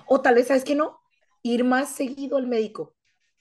O 0.08 0.22
tal 0.22 0.36
vez, 0.36 0.48
¿sabes 0.48 0.64
qué 0.64 0.76
no? 0.76 1.00
Ir 1.42 1.64
más 1.64 1.96
seguido 1.96 2.38
al 2.38 2.48
médico. 2.48 2.96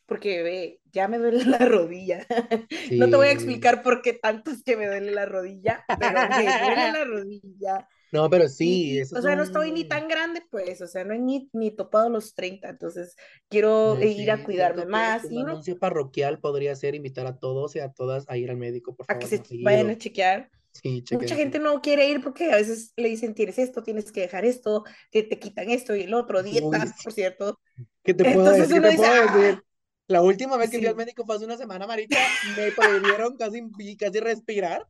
Porque, 0.08 0.42
ve, 0.42 0.82
ya 0.92 1.08
me 1.08 1.18
duele 1.18 1.44
la 1.46 1.60
rodilla. 1.60 2.26
No 2.98 3.10
te 3.10 3.16
voy 3.16 3.28
a 3.28 3.32
Sí. 3.32 3.34
explicar 3.34 3.82
por 3.84 4.02
qué 4.02 4.14
tanto 4.14 4.50
es 4.52 4.64
que 4.64 4.76
me 4.76 4.88
duele 4.88 5.12
la 5.12 5.26
rodilla, 5.26 5.86
pero 5.98 6.28
me 6.28 6.52
duele 6.54 6.88
la 6.88 7.04
rodilla. 7.06 7.88
No, 8.10 8.30
pero 8.30 8.48
sí, 8.48 8.98
Y, 8.98 9.00
eso 9.00 9.16
o 9.16 9.22
sea, 9.22 9.36
no 9.36 9.42
estoy 9.44 9.72
ni 9.72 9.84
un- 9.84 9.88
tan 9.88 10.08
grande, 10.08 10.42
pues, 10.50 10.80
o 10.82 10.86
sea, 10.88 11.04
no 11.04 11.14
he 11.14 11.18
ni, 11.20 11.48
ni 11.52 11.70
topado 11.76 12.08
los 12.10 12.34
30, 12.34 12.70
entonces 12.70 13.16
quiero 13.48 13.96
No 13.96 14.00
eh, 14.00 14.08
ir 14.08 14.30
a 14.32 14.42
cuidarme 14.44 14.86
más 14.86 15.24
un 15.24 15.32
y 15.32 15.42
uno, 15.42 15.52
anuncio 15.52 15.78
parroquial 15.78 16.38
podría 16.40 16.76
ser 16.76 16.94
invitar 16.94 17.26
a 17.26 17.38
todos 17.38 17.74
y 17.76 17.80
a 17.80 17.92
todas 17.92 18.24
a 18.28 18.36
ir 18.36 18.50
al 18.50 18.56
médico, 18.56 18.94
por 18.94 19.06
a 19.06 19.18
favor, 19.18 19.18
que 19.18 19.26
se 19.26 19.38
más 19.38 19.48
vayan 19.62 19.90
seguido. 19.90 19.90
a 19.90 19.98
chequear. 19.98 20.50
Sí, 20.72 21.04
Mucha 21.10 21.36
gente 21.36 21.58
no 21.60 21.80
quiere 21.82 22.08
ir 22.08 22.22
porque 22.22 22.52
a 22.52 22.56
veces 22.56 22.92
le 22.96 23.08
dicen, 23.08 23.34
tienes 23.34 23.58
esto, 23.58 23.82
tienes 23.82 24.12
que 24.12 24.22
dejar 24.22 24.44
esto, 24.44 24.84
te, 25.10 25.22
te 25.24 25.38
quitan 25.38 25.70
esto 25.70 25.96
y 25.96 26.02
el 26.02 26.14
otro, 26.14 26.42
Uy, 26.50 26.50
dieta, 26.52 26.86
sí. 26.96 27.04
por 27.04 27.12
cierto. 27.12 27.60
¿Qué 28.02 28.14
te 28.14 28.24
puedo 28.26 28.48
Entonces 28.48 28.68
decir? 28.68 28.74
¿Qué 28.74 28.80
te 28.80 28.90
dice, 28.90 29.06
puedo 29.06 29.12
"Ah". 29.26 29.52
decir? 29.52 29.62
La 30.08 30.22
última 30.22 30.56
vez 30.56 30.70
que 30.70 30.78
fui 30.78 30.86
al 30.86 30.96
médico 30.96 31.24
fue 31.26 31.36
hace 31.36 31.44
una 31.44 31.58
semana, 31.58 31.86
marica, 31.86 32.16
me 32.56 32.72
prohibieron 32.72 33.36
casi, 33.36 33.62
casi 33.96 34.20
respirar. 34.20 34.88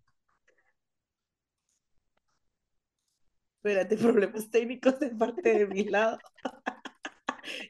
Espérate, 3.57 3.97
problemas 3.97 4.49
técnicos 4.49 5.01
de 5.01 5.11
parte 5.11 5.59
de 5.59 5.67
mi 5.67 5.85
lado. 5.85 6.19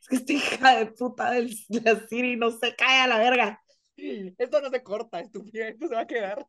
Es 0.00 0.08
que 0.08 0.16
esta 0.16 0.32
hija 0.32 0.78
de 0.78 0.86
puta 0.86 1.30
de 1.30 1.48
la 1.82 2.06
Siri 2.06 2.36
no 2.36 2.50
se 2.50 2.74
cae 2.76 3.00
a 3.00 3.06
la 3.06 3.18
verga. 3.18 3.62
Esto 3.96 4.60
no 4.60 4.70
se 4.70 4.82
corta, 4.82 5.20
estúpida, 5.20 5.68
esto 5.68 5.88
se 5.88 5.94
va 5.94 6.00
a 6.02 6.06
quedar. 6.06 6.46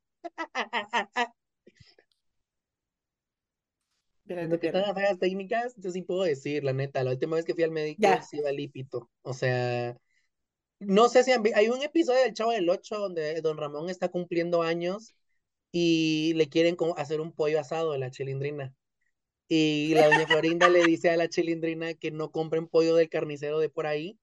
Espérate, 4.26 4.60
que 4.60 4.72
las 4.72 5.20
técnicas, 5.20 5.76
yo 5.78 5.92
sí 5.92 6.02
puedo 6.02 6.24
decir, 6.24 6.64
la 6.64 6.74
neta, 6.74 7.04
la 7.04 7.12
última 7.12 7.38
vez 7.38 7.46
que 7.46 7.56
fui 7.56 7.64
al 7.64 7.72
médico 7.72 8.02
Ya. 8.02 8.22
sí 8.22 8.38
iba 8.38 8.52
lípito. 8.52 9.10
O 9.22 9.34
sea, 9.34 9.98
no 10.80 11.10
sé 11.10 11.24
si 11.24 11.32
han 11.32 11.44
hay 11.56 11.70
un 11.70 11.82
episodio 11.82 12.22
del 12.22 12.34
Chavo 12.34 12.52
del 12.52 12.70
Ocho 12.70 12.98
donde 12.98 13.42
Don 13.42 13.58
Ramón 13.58 13.90
está 13.90 14.10
cumpliendo 14.10 14.62
años 14.62 15.16
y 15.72 16.34
le 16.36 16.50
quieren 16.50 16.78
hacer 16.98 17.22
un 17.22 17.34
pollo 17.34 17.60
asado 17.60 17.92
de 17.92 18.00
la 18.00 18.12
chilindrina. 18.12 18.74
Y 19.48 19.94
la 19.96 20.06
doña 20.08 20.28
Florinda 20.28 20.70
le 20.70 20.86
dice 20.86 21.10
a 21.10 21.18
la 21.18 21.28
chilindrina 21.28 21.94
que 21.96 22.12
no 22.12 22.32
compren 22.32 22.68
pollo 22.68 22.96
del 22.96 23.10
carnicero 23.10 23.60
de 23.60 23.70
por 23.70 23.88
ahí 23.88 24.20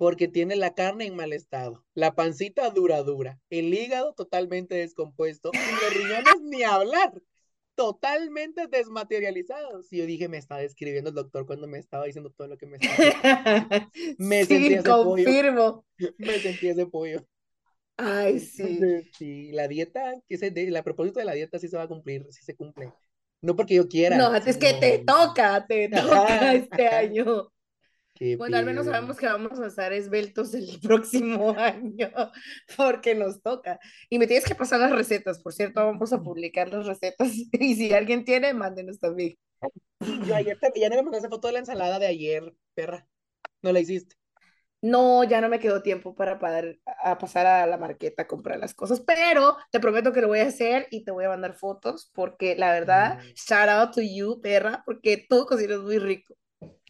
porque 0.00 0.28
tiene 0.28 0.56
la 0.56 0.74
carne 0.74 1.04
en 1.04 1.14
mal 1.14 1.34
estado, 1.34 1.84
la 1.92 2.14
pancita 2.14 2.70
dura 2.70 3.02
dura, 3.02 3.38
el 3.50 3.74
hígado 3.74 4.14
totalmente 4.14 4.74
descompuesto 4.76 5.50
y 5.52 5.58
los 5.58 5.94
riñones 5.94 6.40
ni 6.40 6.62
hablar, 6.62 7.12
totalmente 7.80 8.66
desmaterializados. 8.66 9.90
Y 9.92 9.98
yo 9.98 10.06
dije, 10.06 10.28
me 10.28 10.36
está 10.36 10.58
describiendo 10.58 11.08
el 11.08 11.16
doctor 11.16 11.46
cuando 11.46 11.66
me 11.66 11.78
estaba 11.78 12.04
diciendo 12.04 12.30
todo 12.30 12.46
lo 12.48 12.58
que 12.58 12.66
me 12.66 12.76
estaba. 12.76 13.90
Me 14.18 14.44
sentí 14.44 14.66
Sí, 14.68 14.74
ese 14.74 14.82
pollo. 14.82 15.24
confirmo. 15.24 15.84
Me 16.18 16.38
sentí 16.40 16.68
ese 16.68 16.86
pollo. 16.86 17.24
Ay, 17.96 18.38
sí. 18.38 18.78
Sí, 19.18 19.52
la 19.52 19.66
dieta, 19.68 20.14
que 20.28 20.36
se 20.36 20.50
de, 20.50 20.70
la 20.70 20.82
propósito 20.82 21.20
de 21.20 21.24
la 21.26 21.32
dieta 21.32 21.58
sí 21.58 21.68
se 21.68 21.76
va 21.76 21.84
a 21.84 21.88
cumplir, 21.88 22.26
sí 22.30 22.42
se 22.44 22.54
cumple. 22.54 22.92
No 23.42 23.56
porque 23.56 23.74
yo 23.76 23.88
quiera, 23.88 24.18
No, 24.18 24.34
es 24.34 24.56
que 24.58 24.74
te 24.74 24.98
sino- 24.98 25.04
toca, 25.06 25.66
te 25.66 25.88
toca 25.88 26.24
Ajá, 26.26 26.54
este 26.54 26.86
ajá. 26.86 26.98
año. 26.98 27.50
Qué 28.20 28.36
Bueno, 28.36 28.58
al 28.58 28.66
menos 28.66 28.84
sabemos 28.84 29.16
que 29.16 29.26
vamos 29.26 29.58
a 29.58 29.66
estar 29.66 29.92
esbeltos 29.94 30.52
el 30.54 30.78
próximo 30.82 31.52
año, 31.58 32.10
porque 32.76 33.14
nos 33.14 33.40
toca. 33.42 33.80
Y 34.10 34.18
me 34.18 34.26
tienes 34.26 34.44
que 34.46 34.54
pasar 34.54 34.78
las 34.80 34.92
recetas, 34.92 35.40
por 35.42 35.54
cierto, 35.54 35.80
vamos 35.86 36.12
a 36.12 36.22
publicar 36.22 36.68
las 36.68 36.86
recetas. 36.86 37.32
Y 37.52 37.74
si 37.76 37.94
alguien 37.94 38.24
tiene, 38.26 38.52
mándenos 38.52 39.00
también. 39.00 39.38
Yo 40.26 40.34
ayer 40.36 40.58
te, 40.60 40.70
ya 40.78 40.90
no 40.90 40.96
me 40.96 41.02
mandaste 41.04 41.30
foto 41.30 41.48
de 41.48 41.54
la 41.54 41.58
ensalada 41.60 41.98
de 41.98 42.06
ayer, 42.08 42.54
perra. 42.74 43.06
No 43.62 43.72
la 43.72 43.80
hiciste. 43.80 44.16
No, 44.82 45.24
ya 45.24 45.40
no 45.42 45.48
me 45.50 45.58
quedó 45.60 45.82
tiempo 45.82 46.14
para 46.14 46.38
poder 46.38 46.80
a 47.04 47.18
pasar 47.18 47.46
a 47.46 47.66
la 47.66 47.78
marqueta 47.78 48.22
a 48.22 48.26
comprar 48.26 48.58
las 48.58 48.74
cosas, 48.74 49.00
pero 49.02 49.56
te 49.70 49.80
prometo 49.80 50.12
que 50.12 50.22
lo 50.22 50.28
voy 50.28 50.40
a 50.40 50.46
hacer 50.48 50.88
y 50.90 51.04
te 51.04 51.10
voy 51.10 51.24
a 51.24 51.28
mandar 51.30 51.54
fotos, 51.54 52.10
porque 52.14 52.56
la 52.56 52.72
verdad, 52.72 53.18
Mm. 53.18 53.34
shout 53.34 53.68
out 53.68 53.94
to 53.94 54.02
you, 54.02 54.40
perra, 54.42 54.82
porque 54.86 55.26
tú 55.28 55.46
cocinas 55.46 55.80
muy 55.80 55.98
rico. 55.98 56.34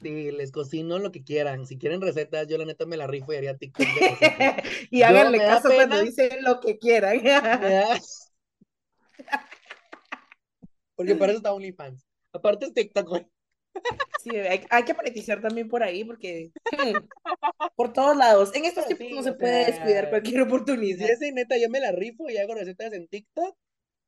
Sí, 0.02 0.30
les 0.32 0.50
cocino 0.50 0.98
lo 0.98 1.12
que 1.12 1.22
quieran. 1.22 1.66
Si 1.66 1.78
quieren 1.78 2.00
recetas, 2.00 2.48
yo 2.48 2.58
la 2.58 2.64
neta 2.64 2.86
me 2.86 2.96
la 2.96 3.06
rifo 3.06 3.32
y 3.32 3.36
haría 3.36 3.56
TikTok. 3.56 3.86
Y 4.90 5.02
háganle 5.02 5.38
caso 5.38 5.68
cuando 5.72 6.00
dicen 6.00 6.42
lo 6.42 6.58
que 6.60 6.78
quieran. 6.78 7.20
Porque 10.96 11.14
para 11.14 11.32
eso 11.32 11.38
está 11.38 11.52
OnlyFans. 11.52 12.04
Aparte 12.32 12.66
es 12.66 12.74
TikTok, 12.74 13.08
güey. 13.08 13.26
Sí, 14.22 14.36
hay, 14.36 14.66
hay 14.68 14.82
que 14.82 14.94
monetizar 14.94 15.40
también 15.40 15.68
por 15.68 15.82
ahí, 15.82 16.04
porque 16.04 16.50
hmm, 16.72 16.96
por 17.76 17.92
todos 17.92 18.16
lados. 18.16 18.50
En 18.54 18.64
estos 18.64 18.84
Pero 18.84 18.98
tiempos 18.98 19.08
sí, 19.08 19.14
no 19.14 19.22
se 19.22 19.38
puede 19.38 19.66
descuidar 19.66 20.10
cualquier 20.10 20.42
oportunidad. 20.42 21.06
de 21.18 21.32
neta, 21.32 21.56
yo 21.56 21.70
me 21.70 21.80
la 21.80 21.92
rifo 21.92 22.28
y 22.28 22.36
hago 22.36 22.54
recetas 22.54 22.92
en 22.92 23.06
TikTok 23.06 23.56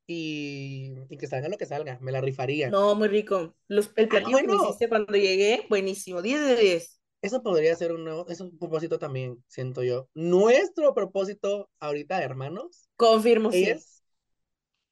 y, 0.07 0.93
y 1.09 1.17
que 1.17 1.27
salga 1.27 1.49
lo 1.49 1.57
que 1.57 1.65
salga. 1.65 1.97
Me 2.01 2.11
la 2.11 2.21
rifaría. 2.21 2.71
No, 2.71 2.95
muy 2.95 3.07
rico. 3.07 3.55
Los, 3.67 3.91
el 3.95 4.09
Ah, 4.09 4.19
platillo 4.19 4.37
que 4.41 4.47
me 4.47 4.55
bueno. 4.55 4.55
hiciste 4.55 4.89
cuando 4.89 5.13
llegué, 5.13 5.65
buenísimo. 5.69 6.21
10 6.21 6.41
de 6.41 6.55
10. 6.57 6.99
Eso 7.21 7.41
podría 7.41 7.75
ser 7.75 7.91
un 7.93 8.03
nuevo, 8.03 8.27
es 8.29 8.41
un 8.41 8.57
propósito 8.57 8.99
también, 8.99 9.43
siento 9.47 9.81
yo. 9.83 10.09
Nuestro 10.13 10.93
propósito 10.93 11.69
ahorita, 11.79 12.21
hermanos, 12.21 12.89
Confirmo, 12.97 13.51
sí. 13.51 13.69
es 13.69 14.03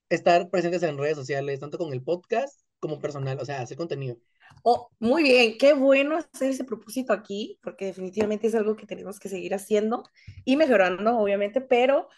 estar 0.10 0.50
presentes 0.52 0.84
en 0.84 0.98
redes 1.00 1.18
sociales, 1.18 1.60
tanto 1.60 1.78
con 1.80 1.94
el 1.94 2.04
podcast 2.04 2.62
como 2.80 3.00
personal, 3.00 3.40
o 3.42 3.46
sea, 3.46 3.62
hacer 3.62 3.78
contenido. 3.78 4.18
Oh, 4.64 4.90
muy 5.00 5.24
bien, 5.24 5.58
qué 5.58 5.74
bueno 5.74 6.18
hacer 6.18 6.52
ese 6.52 6.64
propósito 6.64 7.14
aquí, 7.14 7.60
porque 7.64 7.86
definitivamente 7.86 8.48
es 8.48 8.56
algo 8.56 8.76
que 8.76 8.86
tenemos 8.86 9.20
que 9.20 9.30
seguir 9.30 9.54
haciendo 9.56 10.04
y 10.46 10.56
mejorando, 10.58 11.18
obviamente, 11.18 11.62
pero 11.62 12.10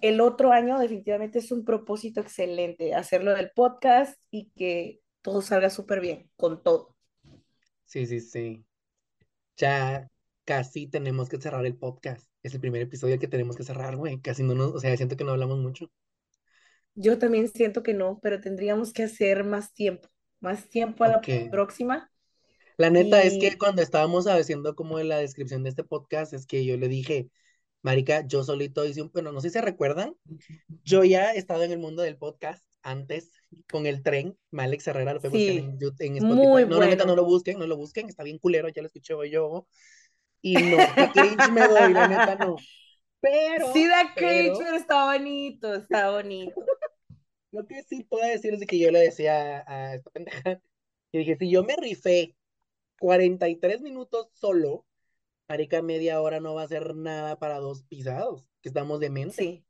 el 0.00 0.20
otro 0.20 0.52
año 0.52 0.78
definitivamente 0.78 1.38
es 1.40 1.52
un 1.52 1.64
propósito 1.64 2.20
excelente, 2.20 2.94
hacerlo 2.94 3.34
del 3.34 3.50
podcast 3.52 4.18
y 4.30 4.50
que 4.56 5.00
todo 5.22 5.42
salga 5.42 5.70
súper 5.70 6.00
bien, 6.00 6.30
con 6.36 6.62
todo. 6.62 6.96
Sí, 7.84 8.06
sí, 8.06 8.20
sí. 8.20 8.66
Ya 9.56 10.08
casi 10.44 10.88
tenemos 10.88 11.28
que 11.28 11.40
cerrar 11.40 11.66
el 11.66 11.76
podcast. 11.78 12.28
Es 12.42 12.54
el 12.54 12.60
primer 12.60 12.82
episodio 12.82 13.18
que 13.18 13.28
tenemos 13.28 13.56
que 13.56 13.64
cerrar, 13.64 13.96
güey. 13.96 14.20
Casi 14.20 14.42
no 14.44 14.54
nos, 14.54 14.74
o 14.74 14.80
sea, 14.80 14.96
siento 14.96 15.16
que 15.16 15.24
no 15.24 15.32
hablamos 15.32 15.58
mucho. 15.60 15.90
Yo 16.94 17.18
también 17.18 17.48
siento 17.48 17.82
que 17.82 17.94
no, 17.94 18.18
pero 18.22 18.40
tendríamos 18.40 18.92
que 18.92 19.04
hacer 19.04 19.44
más 19.44 19.72
tiempo, 19.74 20.08
más 20.40 20.68
tiempo 20.68 21.04
a 21.04 21.08
la 21.08 21.18
Ok. 21.18 21.28
próxima. 21.50 22.10
La 22.78 22.90
neta 22.90 23.22
es 23.22 23.38
que 23.38 23.56
cuando 23.58 23.82
estábamos 23.82 24.26
haciendo 24.26 24.74
como 24.74 24.98
la 25.00 25.18
descripción 25.18 25.62
de 25.62 25.70
este 25.70 25.84
podcast, 25.84 26.32
es 26.32 26.46
que 26.46 26.64
yo 26.64 26.76
le 26.76 26.88
dije, 26.88 27.30
Marica, 27.86 28.26
yo 28.26 28.42
solito 28.42 28.84
hice 28.84 29.00
un, 29.00 29.12
bueno, 29.12 29.30
no 29.30 29.40
sé 29.40 29.48
si 29.48 29.52
se 29.52 29.60
recuerdan, 29.60 30.16
yo 30.82 31.04
ya 31.04 31.32
he 31.32 31.38
estado 31.38 31.62
en 31.62 31.70
el 31.70 31.78
mundo 31.78 32.02
del 32.02 32.16
podcast 32.16 32.66
antes 32.82 33.30
con 33.70 33.86
el 33.86 34.02
tren, 34.02 34.36
Alex 34.50 34.88
Herrera 34.88 35.12
lo 35.14 35.20
buscar 35.20 35.38
sí, 35.38 35.58
en, 35.58 35.78
en 35.80 36.16
Spotify. 36.16 36.48
muy 36.48 36.66
No, 36.66 36.80
la 36.80 36.86
neta 36.86 37.04
no 37.04 37.10
bueno. 37.10 37.22
lo 37.22 37.24
busquen, 37.26 37.60
no 37.60 37.66
lo 37.68 37.76
busquen, 37.76 38.08
está 38.08 38.24
bien 38.24 38.38
culero, 38.38 38.68
ya 38.70 38.82
lo 38.82 38.88
escuché 38.88 39.14
hoy 39.14 39.30
yo. 39.30 39.68
Y 40.42 40.54
no, 40.54 40.78
qué 40.96 41.10
cringe 41.12 41.52
me 41.52 41.60
doy, 41.60 41.92
la 41.92 42.08
neta 42.08 42.34
no. 42.34 42.56
Pero, 43.20 43.72
Sí, 43.72 43.86
da 43.86 44.12
cringe, 44.16 44.58
pero, 44.58 44.76
está 44.76 45.04
bonito, 45.12 45.72
está 45.72 46.10
bonito. 46.10 46.60
lo 47.52 47.68
que 47.68 47.84
sí 47.84 48.02
puedo 48.02 48.26
decir 48.26 48.52
es 48.54 48.66
que 48.66 48.80
yo 48.80 48.90
le 48.90 48.98
decía 48.98 49.62
a 49.64 49.94
esta 49.94 50.10
pendeja, 50.10 50.60
que 51.12 51.18
dije, 51.18 51.36
si 51.36 51.48
yo 51.48 51.62
me 51.62 51.76
rifé 51.76 52.34
43 52.98 53.80
minutos 53.80 54.28
solo, 54.34 54.84
Marica, 55.48 55.82
media 55.82 56.20
hora 56.20 56.40
no 56.40 56.54
va 56.54 56.62
a 56.62 56.68
ser 56.68 56.94
nada 56.94 57.38
para 57.38 57.58
dos 57.58 57.84
pisados, 57.84 58.48
que 58.60 58.68
estamos 58.68 59.00
demente. 59.00 59.36
Sí. 59.36 59.64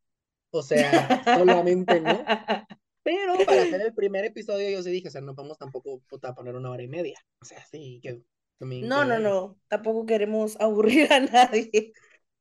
O 0.51 0.63
sea, 0.63 1.23
solamente 1.25 2.01
no. 2.01 2.25
Pero 3.03 3.35
para 3.47 3.63
hacer 3.63 3.81
el 3.83 3.95
primer 3.95 4.25
episodio 4.25 4.69
yo 4.69 4.83
sí 4.83 4.91
dije, 4.91 5.09
o 5.09 5.11
sea, 5.13 5.21
no 5.21 5.35
vamos 5.35 5.59
tampoco 5.59 6.01
puta, 6.09 6.31
a 6.31 6.35
poner 6.35 6.57
una 6.57 6.71
hora 6.71 6.83
y 6.83 6.89
media. 6.89 7.17
O 7.41 7.45
sea, 7.45 7.65
sí, 7.67 8.01
que 8.03 8.21
también 8.59 8.89
No, 8.89 9.03
que 9.03 9.07
no, 9.07 9.19
no, 9.21 9.61
tampoco 9.69 10.07
queremos 10.07 10.59
aburrir 10.61 11.13
a 11.13 11.21
nadie. 11.21 11.93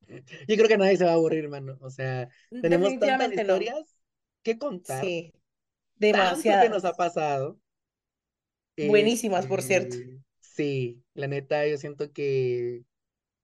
Yo 0.48 0.56
creo 0.56 0.68
que 0.68 0.78
nadie 0.78 0.98
se 0.98 1.06
va 1.06 1.12
a 1.12 1.16
aburrir, 1.16 1.44
hermano. 1.44 1.78
O 1.82 1.90
sea, 1.90 2.30
tenemos 2.62 2.98
tantas 3.00 3.30
no. 3.30 3.36
historias 3.36 3.96
que 4.42 4.58
contar, 4.58 5.04
Sí, 5.04 5.34
tanto 6.00 6.42
que 6.42 6.70
nos 6.70 6.86
ha 6.86 6.94
pasado. 6.94 7.60
Buenísimas, 8.76 9.46
por 9.46 9.62
cierto. 9.62 9.96
Este, 9.96 10.20
sí, 10.40 11.04
la 11.14 11.28
neta, 11.28 11.68
yo 11.68 11.78
siento 11.78 12.12
que 12.12 12.84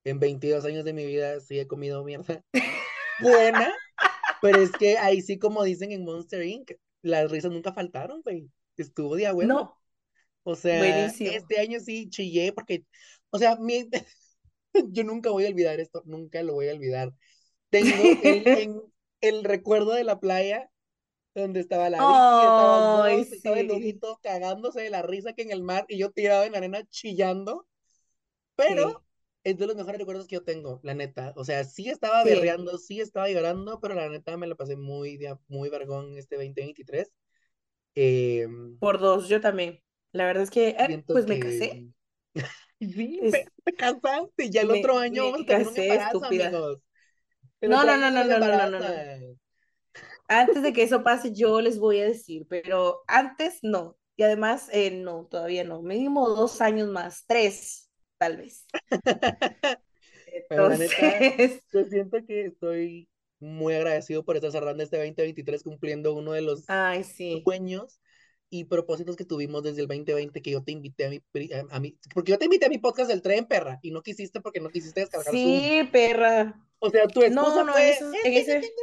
en 0.04 0.20
22 0.20 0.66
años 0.66 0.84
de 0.86 0.94
mi 0.94 1.06
vida 1.06 1.40
sí 1.40 1.60
he 1.60 1.68
comido 1.68 2.04
mierda 2.04 2.44
buena, 3.22 3.74
pero 4.42 4.60
es 4.60 4.72
que 4.72 4.98
ahí 4.98 5.22
sí, 5.22 5.38
como 5.38 5.64
dicen 5.64 5.92
en 5.92 6.04
Monster 6.04 6.44
Inc., 6.44 6.72
las 7.04 7.30
risas 7.32 7.52
nunca 7.52 7.74
faltaron, 7.74 8.22
güey. 8.22 8.50
Estuvo 8.78 9.16
de 9.16 9.28
a 9.28 9.34
huevo. 9.34 9.54
No, 9.54 9.78
O 10.44 10.56
sea, 10.56 10.80
buenísimo. 10.80 11.32
este 11.32 11.60
año 11.60 11.80
sí 11.80 12.10
chillé 12.10 12.54
porque, 12.54 12.86
o 13.30 13.38
sea, 13.38 13.56
mi- 13.58 13.90
yo 14.92 15.04
nunca 15.04 15.30
voy 15.30 15.46
a 15.46 15.50
olvidar 15.50 15.80
esto, 15.80 16.04
nunca 16.06 16.42
lo 16.44 16.54
voy 16.54 16.70
a 16.70 16.74
olvidar. 16.74 17.14
Tengo 17.70 18.04
el, 18.24 18.48
en, 18.48 18.82
el 19.22 19.44
recuerdo 19.44 19.94
de 19.94 20.04
la 20.04 20.20
playa 20.20 20.70
donde 21.34 21.60
estaba 21.62 21.90
la 21.90 22.00
Ay, 23.06 23.20
vos, 23.20 23.32
estaba 23.32 23.60
el 23.60 23.70
sí, 23.70 23.76
Huguito 23.76 24.20
cagándose 24.22 24.82
de 24.82 24.90
la 24.90 25.02
risa 25.02 25.34
que 25.34 25.44
en 25.44 25.52
el 25.52 25.64
mar 25.64 25.86
y 25.88 25.98
yo 25.98 26.12
tirado 26.12 26.44
en 26.44 26.52
la 26.52 26.58
arena 26.58 26.84
chillando, 26.90 27.68
pero 28.56 29.04
es 29.44 29.58
de 29.58 29.68
los 29.68 29.76
mejores 29.76 30.00
recuerdos 30.00 30.28
que 30.28 30.36
yo 30.36 30.44
tengo, 30.44 30.80
la 30.84 30.94
neta. 30.94 31.34
O 31.36 31.44
sea, 31.46 31.64
sí 31.64 31.90
estaba 31.90 32.24
sí. 32.24 32.30
berreando, 32.30 32.78
sí 32.78 33.00
estaba 33.02 33.30
llorando, 33.30 33.80
pero 33.80 33.96
la 33.96 34.10
neta 34.10 34.38
me 34.38 34.48
la 34.48 34.56
pasé 34.56 34.76
muy, 34.78 35.20
muy 35.48 35.70
vergón 35.70 36.18
este 36.18 36.36
2023. 36.38 37.12
Eh, 37.96 38.48
Por 38.80 39.00
dos, 39.00 39.28
yo 39.30 39.40
también. 39.42 39.82
La 40.12 40.26
verdad 40.26 40.44
es 40.44 40.52
que, 40.52 40.70
eh, 40.70 40.98
pues 41.12 41.28
me 41.28 41.40
que... 41.40 41.40
casé. 41.40 41.86
Sí, 42.82 43.20
Es- 43.20 43.46
te 43.64 43.74
casaste, 43.76 44.50
ya 44.50 44.62
el 44.64 44.72
me, 44.72 44.72
otro 44.72 44.98
año 44.98 45.24
me 45.24 45.32
vamos 45.32 45.42
a 45.42 45.46
tener 45.46 45.68
un 45.68 45.78
casé, 45.78 45.78
embarazo, 45.78 46.26
amigos. 46.26 46.80
El 47.62 47.72
No, 47.72 47.84
no, 47.86 47.98
no, 47.98 48.12
no, 48.12 48.24
no, 48.26 48.40
no, 48.40 48.68
no, 48.68 48.82
no. 48.82 49.08
Antes 50.28 50.64
de 50.64 50.74
que 50.74 50.84
eso 50.84 51.04
pase, 51.04 51.34
yo 51.34 51.62
les 51.62 51.78
voy 51.80 52.00
a 52.02 52.06
decir, 52.06 52.46
pero 52.50 53.04
antes 53.08 53.60
no. 53.64 53.98
Y 54.16 54.24
además, 54.24 54.70
eh, 54.72 54.92
no, 54.92 55.26
todavía 55.28 55.64
no. 55.64 55.82
Mínimo 55.82 56.30
dos 56.30 56.62
años 56.62 56.90
más, 56.90 57.26
tres, 57.28 57.91
tal 58.22 58.38
vez. 58.38 58.66
Neta, 60.28 60.48
Entonces, 60.52 61.60
yo 61.74 61.86
siento 61.86 62.18
que 62.28 62.46
estoy 62.46 63.10
muy 63.40 63.74
agradecido 63.74 64.24
por 64.24 64.36
estar 64.36 64.52
cerrando 64.52 64.84
este 64.84 64.98
2023 64.98 65.64
cumpliendo 65.64 66.14
uno 66.14 66.34
de 66.34 66.42
los 66.42 66.70
ay, 66.70 67.04
sí. 67.04 67.42
sueños 67.44 68.00
y 68.52 68.66
propósitos 68.66 69.16
que 69.16 69.26
tuvimos 69.26 69.64
desde 69.64 69.82
el 69.82 69.88
2020 69.88 70.42
que 70.44 70.52
yo 70.52 70.64
te 70.64 70.72
invité 70.72 71.06
a 71.08 71.10
mi, 71.10 71.24
a, 71.72 71.80
mi, 71.80 71.98
porque 72.14 72.32
yo 72.32 72.38
te 72.38 72.46
invité 72.46 72.68
a 72.68 72.70
mi 72.70 72.78
podcast 72.78 73.10
del 73.10 73.24
tren, 73.24 73.46
perra, 73.48 73.80
y 73.82 73.90
no 73.90 74.04
quisiste 74.04 74.40
porque 74.40 74.60
no 74.60 74.70
quisiste 74.70 75.00
descargar 75.00 75.34
Zoom. 75.34 75.36
Sí, 75.36 75.90
perra. 75.92 76.62
O 76.78 76.92
sea, 76.92 77.08
tu 77.08 77.24
excusa 77.24 77.64
No, 77.64 77.64
no, 77.66 77.74
fue, 77.74 77.88
en 77.90 77.94
esos- 77.96 78.14
es 78.14 78.26
en 78.26 78.34
ese-. 78.34 78.74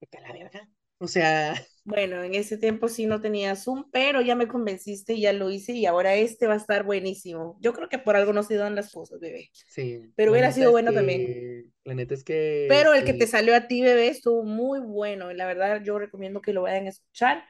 Vete 0.00 0.18
a 0.18 0.20
la 0.20 0.32
verga. 0.32 0.68
O 0.98 1.08
sea, 1.08 1.54
Bueno, 1.86 2.22
en 2.24 2.34
ese 2.34 2.58
tiempo 2.58 2.88
sí 2.88 3.06
no 3.06 3.20
tenía 3.20 3.54
Zoom, 3.54 3.84
pero 3.92 4.20
ya 4.20 4.34
me 4.34 4.48
convenciste 4.48 5.14
y 5.14 5.20
ya 5.22 5.32
lo 5.32 5.50
hice 5.50 5.72
y 5.72 5.86
ahora 5.86 6.16
este 6.16 6.48
va 6.48 6.54
a 6.54 6.56
estar 6.56 6.84
buenísimo. 6.84 7.56
Yo 7.60 7.72
creo 7.72 7.88
que 7.88 7.98
por 7.98 8.16
algo 8.16 8.32
no 8.32 8.42
se 8.42 8.56
dan 8.56 8.74
las 8.74 8.90
cosas, 8.92 9.20
bebé. 9.20 9.50
Sí. 9.52 10.12
Pero 10.16 10.32
hubiera 10.32 10.50
sido 10.52 10.72
bueno 10.72 10.92
que- 10.92 10.94
también. 10.94 11.72
La 11.84 11.94
neta 11.94 12.14
es 12.14 12.24
que. 12.24 12.66
Pero 12.66 12.94
el 12.94 13.04
que 13.04 13.14
te 13.14 13.26
salió 13.26 13.54
a 13.54 13.68
ti, 13.68 13.82
bebé, 13.82 14.08
estuvo 14.08 14.42
muy 14.44 14.80
bueno. 14.80 15.30
Y 15.30 15.34
la 15.36 15.46
verdad, 15.46 15.82
yo 15.84 15.98
recomiendo 15.98 16.40
que 16.40 16.52
lo 16.52 16.62
vayan 16.62 16.86
a 16.86 16.88
escuchar 16.90 17.44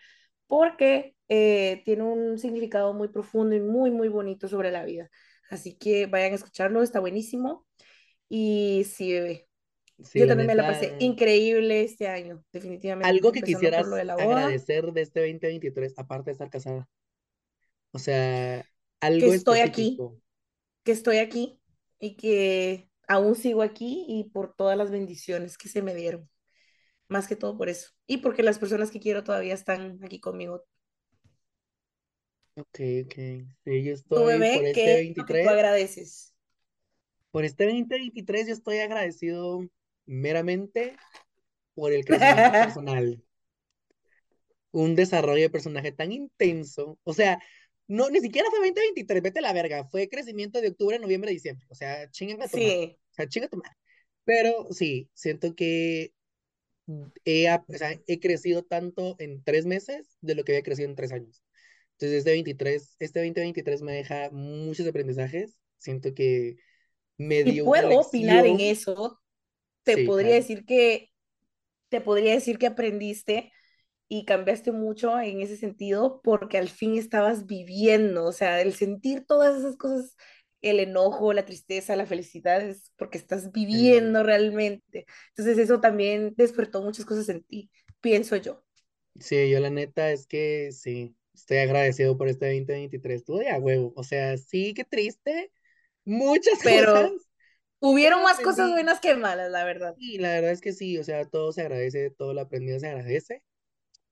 porque 0.46 1.16
eh, 1.28 1.82
tiene 1.84 2.02
un 2.04 2.38
significado 2.38 2.92
muy 2.94 3.08
profundo 3.08 3.56
y 3.56 3.60
muy, 3.60 3.90
muy 3.90 4.08
bonito 4.08 4.48
sobre 4.48 4.70
la 4.70 4.84
vida. 4.84 5.10
Así 5.50 5.76
que 5.78 6.06
vayan 6.06 6.32
a 6.32 6.36
escucharlo, 6.36 6.82
está 6.82 7.00
buenísimo. 7.00 7.66
Y 8.28 8.84
sí, 8.86 9.12
bebé. 9.12 9.45
Sí, 10.02 10.18
Yo 10.18 10.26
la 10.26 10.32
también 10.32 10.48
me 10.48 10.54
la 10.54 10.68
pasé 10.68 10.92
neta, 10.92 11.04
increíble 11.04 11.82
este 11.82 12.06
año, 12.06 12.44
definitivamente. 12.52 13.08
Algo 13.08 13.32
que 13.32 13.40
quisieras 13.40 13.84
por 13.84 13.96
de 13.96 14.04
la 14.04 14.12
agradecer 14.12 14.92
de 14.92 15.00
este 15.00 15.20
2023, 15.20 15.94
aparte 15.96 16.26
de 16.26 16.32
estar 16.32 16.50
casada. 16.50 16.88
O 17.92 17.98
sea, 17.98 18.62
que 18.62 19.06
algo 19.06 19.32
estoy 19.32 19.60
aquí, 19.60 19.98
que 20.84 20.92
estoy 20.92 21.16
aquí 21.16 21.60
y 21.98 22.16
que 22.16 22.90
aún 23.08 23.34
sigo 23.36 23.62
aquí 23.62 24.04
y 24.06 24.24
por 24.24 24.54
todas 24.54 24.76
las 24.76 24.90
bendiciones 24.90 25.56
que 25.56 25.68
se 25.68 25.80
me 25.80 25.94
dieron. 25.94 26.28
Más 27.08 27.26
que 27.26 27.36
todo 27.36 27.56
por 27.56 27.68
eso. 27.68 27.90
Y 28.06 28.18
porque 28.18 28.42
las 28.42 28.58
personas 28.58 28.90
que 28.90 29.00
quiero 29.00 29.24
todavía 29.24 29.54
están 29.54 29.98
aquí 30.02 30.20
conmigo. 30.20 30.64
Ok, 32.56 32.80
ok. 33.04 33.14
Sí, 33.64 33.84
yo 33.84 33.92
estoy 33.92 34.18
por 34.18 34.26
bebé, 34.26 34.56
este 34.56 34.72
¿qué 34.72 35.00
es 35.00 35.08
lo 35.08 35.24
que 35.24 35.32
tú 35.32 35.32
23. 35.32 35.48
agradeces? 35.48 36.34
Por 37.30 37.44
este 37.44 37.64
2023 37.64 38.46
yo 38.48 38.52
estoy 38.52 38.78
agradecido 38.78 39.66
meramente 40.06 40.96
por 41.74 41.92
el 41.92 42.04
crecimiento 42.04 42.52
personal. 42.52 43.22
Un 44.72 44.94
desarrollo 44.94 45.42
de 45.42 45.50
personaje 45.50 45.92
tan 45.92 46.12
intenso. 46.12 46.98
O 47.04 47.12
sea, 47.12 47.38
no, 47.88 48.10
ni 48.10 48.20
siquiera 48.20 48.48
fue 48.50 48.58
2023, 48.58 49.22
vete 49.22 49.38
a 49.38 49.42
la 49.42 49.52
verga. 49.52 49.84
Fue 49.84 50.08
crecimiento 50.08 50.60
de 50.60 50.68
octubre, 50.68 50.98
noviembre, 50.98 51.30
diciembre. 51.30 51.66
O 51.70 51.74
sea, 51.74 52.10
chingan 52.10 52.42
a 52.42 52.48
tu. 52.48 52.58
Sí, 52.58 52.96
O 53.10 53.14
sea, 53.14 53.28
chinga 53.28 53.48
tu. 53.48 53.62
Pero 54.24 54.68
sí, 54.70 55.08
siento 55.14 55.54
que 55.54 56.12
he, 57.24 57.48
o 57.50 57.78
sea, 57.78 58.00
he 58.06 58.20
crecido 58.20 58.64
tanto 58.64 59.16
en 59.18 59.42
tres 59.42 59.66
meses 59.66 60.16
de 60.20 60.34
lo 60.34 60.44
que 60.44 60.52
había 60.52 60.62
crecido 60.62 60.88
en 60.88 60.96
tres 60.96 61.12
años. 61.12 61.42
Entonces, 61.92 62.18
este 62.18 62.32
23, 62.32 62.96
este 62.98 63.20
2023 63.20 63.82
me 63.82 63.92
deja 63.92 64.30
muchos 64.30 64.86
aprendizajes. 64.86 65.58
Siento 65.78 66.12
que 66.12 66.56
me 67.16 67.44
dio 67.44 67.64
una 67.64 67.82
puedo 67.82 68.00
opinar 68.00 68.46
en 68.46 68.60
eso, 68.60 69.20
te 69.86 69.96
Sí, 69.96 69.98
podría 69.98 70.34
claro. 70.34 70.36
decir 70.36 70.66
que 70.66 71.12
te 71.88 72.00
podría 72.00 72.32
decir 72.34 72.58
que 72.58 72.66
aprendiste 72.68 73.52
y 74.08 74.24
cambiaste 74.26 74.72
mucho 74.72 75.20
en 75.20 75.40
ese 75.42 75.56
sentido 75.56 76.20
porque 76.22 76.58
al 76.58 76.68
fin 76.68 76.96
estabas 76.98 77.46
viviendo, 77.46 78.26
o 78.26 78.32
sea, 78.32 78.60
el 78.62 78.74
sentir 78.74 79.26
todas 79.26 79.58
esas 79.58 79.76
cosas, 79.76 80.16
el 80.62 80.80
enojo, 80.80 81.32
la 81.32 81.44
tristeza, 81.46 81.96
la 81.96 82.06
felicidad, 82.06 82.62
es 82.62 82.92
porque 82.96 83.18
estás 83.18 83.52
Sí. 83.70 83.78
viviendo 83.78 84.22
realmente. 84.24 85.06
Entonces 85.30 85.58
eso 85.58 85.80
también 85.80 86.34
despertó 86.36 86.82
muchas 86.82 87.04
cosas 87.06 87.28
en 87.30 87.44
ti, 87.44 87.70
pienso 88.00 88.36
yo. 88.36 88.64
Sí, 89.20 89.50
yo 89.50 89.60
la 89.60 89.70
neta 89.70 90.10
es 90.12 90.26
que 90.26 90.70
sí, 90.72 91.16
estoy 91.34 91.58
agradecido 91.58 92.18
por 92.18 92.28
este 92.28 92.46
2023. 92.46 93.16
Estuve 93.20 93.48
a 93.50 93.58
huevo. 93.58 93.92
O 93.96 94.04
sea, 94.04 94.36
sí, 94.36 94.74
qué 94.74 94.84
triste. 94.84 95.50
Muchas 96.04 96.62
Pero 96.64 96.94
cosas, 96.94 97.25
hubieron 97.80 98.22
más 98.22 98.40
cosas 98.40 98.68
aprendí. 98.68 98.72
buenas 98.72 99.00
que 99.00 99.14
malas, 99.16 99.50
la 99.50 99.64
verdad. 99.64 99.96
Y 99.98 100.18
la 100.18 100.30
verdad 100.30 100.52
es 100.52 100.60
que 100.60 100.72
sí, 100.72 100.98
o 100.98 101.04
sea, 101.04 101.24
todo 101.28 101.52
se 101.52 101.62
agradece, 101.62 102.10
todo 102.10 102.34
lo 102.34 102.42
aprendido 102.42 102.78
se 102.80 102.88
agradece. 102.88 103.42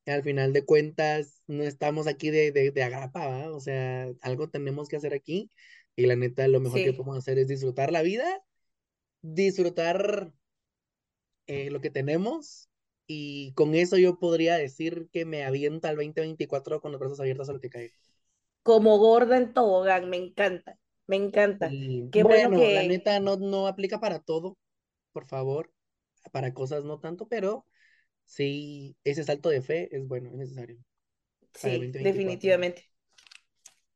Y 0.07 0.11
al 0.13 0.23
final 0.25 0.53
de 0.53 0.65
cuentas, 0.65 1.43
no 1.49 1.65
estamos 1.65 2.07
aquí 2.09 2.31
de, 2.31 2.53
de, 2.53 2.71
de 2.73 2.83
agrapa, 2.85 3.27
¿va? 3.29 3.53
O 3.55 3.61
sea, 3.61 4.09
algo 4.23 4.51
tenemos 4.51 4.89
que 4.89 4.97
hacer 4.97 5.15
aquí. 5.15 5.51
Y 5.97 6.07
la 6.07 6.17
neta, 6.17 6.49
lo 6.49 6.61
mejor 6.61 6.83
que 6.83 6.93
Sí, 6.93 6.95
podemos 6.95 7.19
hacer 7.19 7.39
es 7.39 7.49
disfrutar 7.49 7.93
la 7.93 8.03
vida, 8.03 8.27
disfrutar 9.23 10.33
eh, 11.47 11.71
lo 11.71 11.81
que 11.81 11.91
tenemos. 11.91 12.69
Y 13.07 13.53
con 13.55 13.75
eso 13.75 13.99
yo 13.99 14.19
podría 14.19 14.57
decir 14.57 15.09
que 15.13 15.25
me 15.27 15.45
aviento 15.45 15.89
al 15.89 15.97
2024 15.97 16.81
con 16.81 16.93
los 16.93 17.01
brazos 17.01 17.21
abiertos 17.21 17.49
a 17.49 17.53
lo 17.53 17.61
que 17.61 17.71
caiga. 17.71 17.95
como 18.63 18.99
gorda 18.99 19.37
en 19.37 19.53
tobogán, 19.55 20.11
me 20.11 20.17
encanta, 20.17 20.77
me 21.07 21.17
encanta. 21.17 21.69
Y 21.71 22.09
Qué 22.11 22.23
bueno 22.23 22.51
bueno, 22.51 22.59
la 22.73 22.83
que 22.83 22.89
neta 22.89 23.21
no, 23.21 23.37
no 23.37 23.67
aplica 23.67 24.01
para 24.01 24.21
todo, 24.21 24.57
por 25.13 25.27
favor. 25.27 25.73
Para 26.33 26.55
cosas 26.55 26.85
no 26.85 27.01
tanto, 27.01 27.29
pero 27.29 27.67
sí, 28.25 28.97
ese 29.05 29.25
salto 29.25 29.51
de 29.51 29.63
fe 29.63 29.95
es 29.95 30.07
bueno, 30.07 30.31
es 30.31 30.37
necesario 30.37 30.79
sí, 31.55 31.79
2024. 31.79 32.03
definitivamente. 32.03 32.91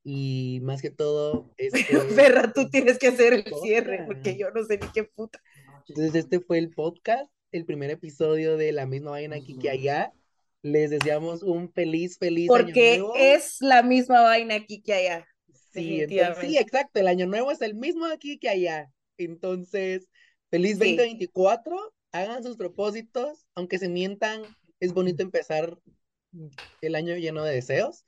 Y 0.05 0.61
más 0.63 0.81
que 0.83 0.91
todo, 0.91 1.53
este 1.57 1.85
Ferra, 2.15 2.53
tú 2.53 2.69
tienes 2.71 2.99
que 2.99 3.09
hacer 3.09 3.33
el 3.35 3.45
podcast. 3.45 3.63
cierre 3.65 4.05
porque 4.07 4.37
yo 4.39 4.51
no 4.51 4.65
sé 4.65 4.79
ni 4.79 4.89
qué 4.93 5.05
puta. 5.05 5.41
Entonces, 5.89 6.15
este 6.15 6.41
fue 6.41 6.59
el 6.59 6.71
podcast, 6.73 7.31
el 7.53 7.65
primer 7.65 7.91
episodio 7.91 8.57
de 8.57 8.73
La 8.73 8.87
misma 8.87 9.13
vaina 9.13 9.37
aquí 9.37 9.59
que 9.59 9.71
allá. 9.71 10.13
Les 10.63 10.91
deseamos 10.91 11.43
un 11.43 11.73
feliz, 11.73 12.19
feliz 12.19 12.57
año 12.57 12.65
Porque 12.65 12.99
nuevo. 12.99 13.15
es 13.15 13.57
la 13.61 13.83
misma 13.83 14.23
vaina 14.23 14.57
aquí 14.57 14.83
que 14.83 14.93
allá, 14.95 15.27
Sí, 15.79 16.01
entonces, 16.01 16.39
sí, 16.39 16.57
definitivamente. 16.57 16.59
exacto, 16.59 17.01
el 17.01 17.09
año 17.09 17.27
nuevo 17.27 17.51
es 17.53 17.61
el 17.63 17.75
mismo 17.75 18.07
aquí 18.07 18.39
que 18.39 18.49
allá. 18.49 18.93
Entonces, 19.19 20.09
feliz 20.51 20.79
Sí, 20.79 21.09
2024, 21.09 21.95
hagan 22.13 22.43
sus 22.43 22.57
propósitos, 22.57 23.47
aunque 23.55 23.79
se 23.79 23.89
mientan, 23.89 24.57
es 24.81 24.93
bonito 24.95 25.23
empezar 25.23 25.79
el 26.81 26.95
año 26.95 27.17
lleno 27.17 27.45
de 27.45 27.55
deseos. 27.55 28.05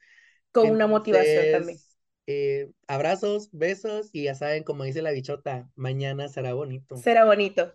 con 0.52 0.70
una 0.70 0.86
motivación 0.86 1.50
también. 1.50 1.80
Eh, 2.26 2.70
abrazos, 2.86 3.50
besos 3.52 4.08
y 4.12 4.24
ya 4.24 4.34
saben, 4.34 4.64
como 4.64 4.84
dice 4.84 5.02
la 5.02 5.10
bichota, 5.10 5.70
mañana 5.76 6.28
será 6.28 6.54
bonito. 6.54 7.04
Será 7.04 7.24
bonito. 7.24 7.74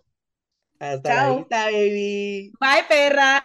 Hasta 0.78 1.12
la 1.12 1.26
Chao. 1.26 1.26
vista, 1.26 1.66
baby. 1.66 2.56
Bye, 2.60 2.82
perra. 2.88 3.42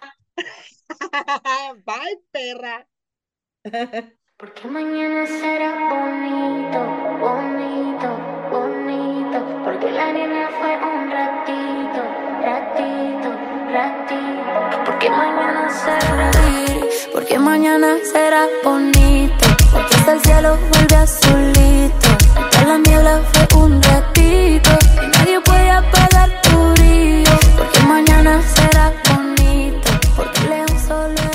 Bye, 1.86 2.16
perra. 2.32 2.86
Porque 4.42 4.66
mañana 4.66 5.24
será 5.24 5.70
bonito, 5.88 6.80
bonito, 7.20 8.08
bonito. 8.50 9.38
Porque 9.62 9.88
la 9.92 10.12
nena 10.12 10.48
fue 10.58 10.72
un 10.82 11.08
ratito, 11.12 12.02
ratito, 12.42 13.28
ratito. 13.72 14.84
Porque 14.84 15.10
mañana 15.10 15.70
será 15.70 16.30
porque 17.12 17.38
mañana 17.38 17.98
será 18.02 18.48
bonito. 18.64 19.46
Porque 19.72 19.94
hasta 19.94 20.12
el 20.14 20.20
cielo 20.22 20.58
vuelve 20.70 20.96
azulito. 20.96 22.08
Hasta 22.34 22.64
la 22.64 22.78
niebla 22.78 23.20
fue 23.32 23.62
un 23.62 23.80
ratito. 23.80 24.70
Y 25.04 25.06
nadie 25.18 25.40
puede 25.40 25.70
apagar 25.70 26.42
tu 26.42 26.72
brillo. 26.72 27.36
Porque 27.56 27.80
mañana 27.86 28.42
será 28.42 28.92
bonito. 29.08 29.90
Porque 30.16 30.40
leo 30.48 30.66
solo. 30.88 31.31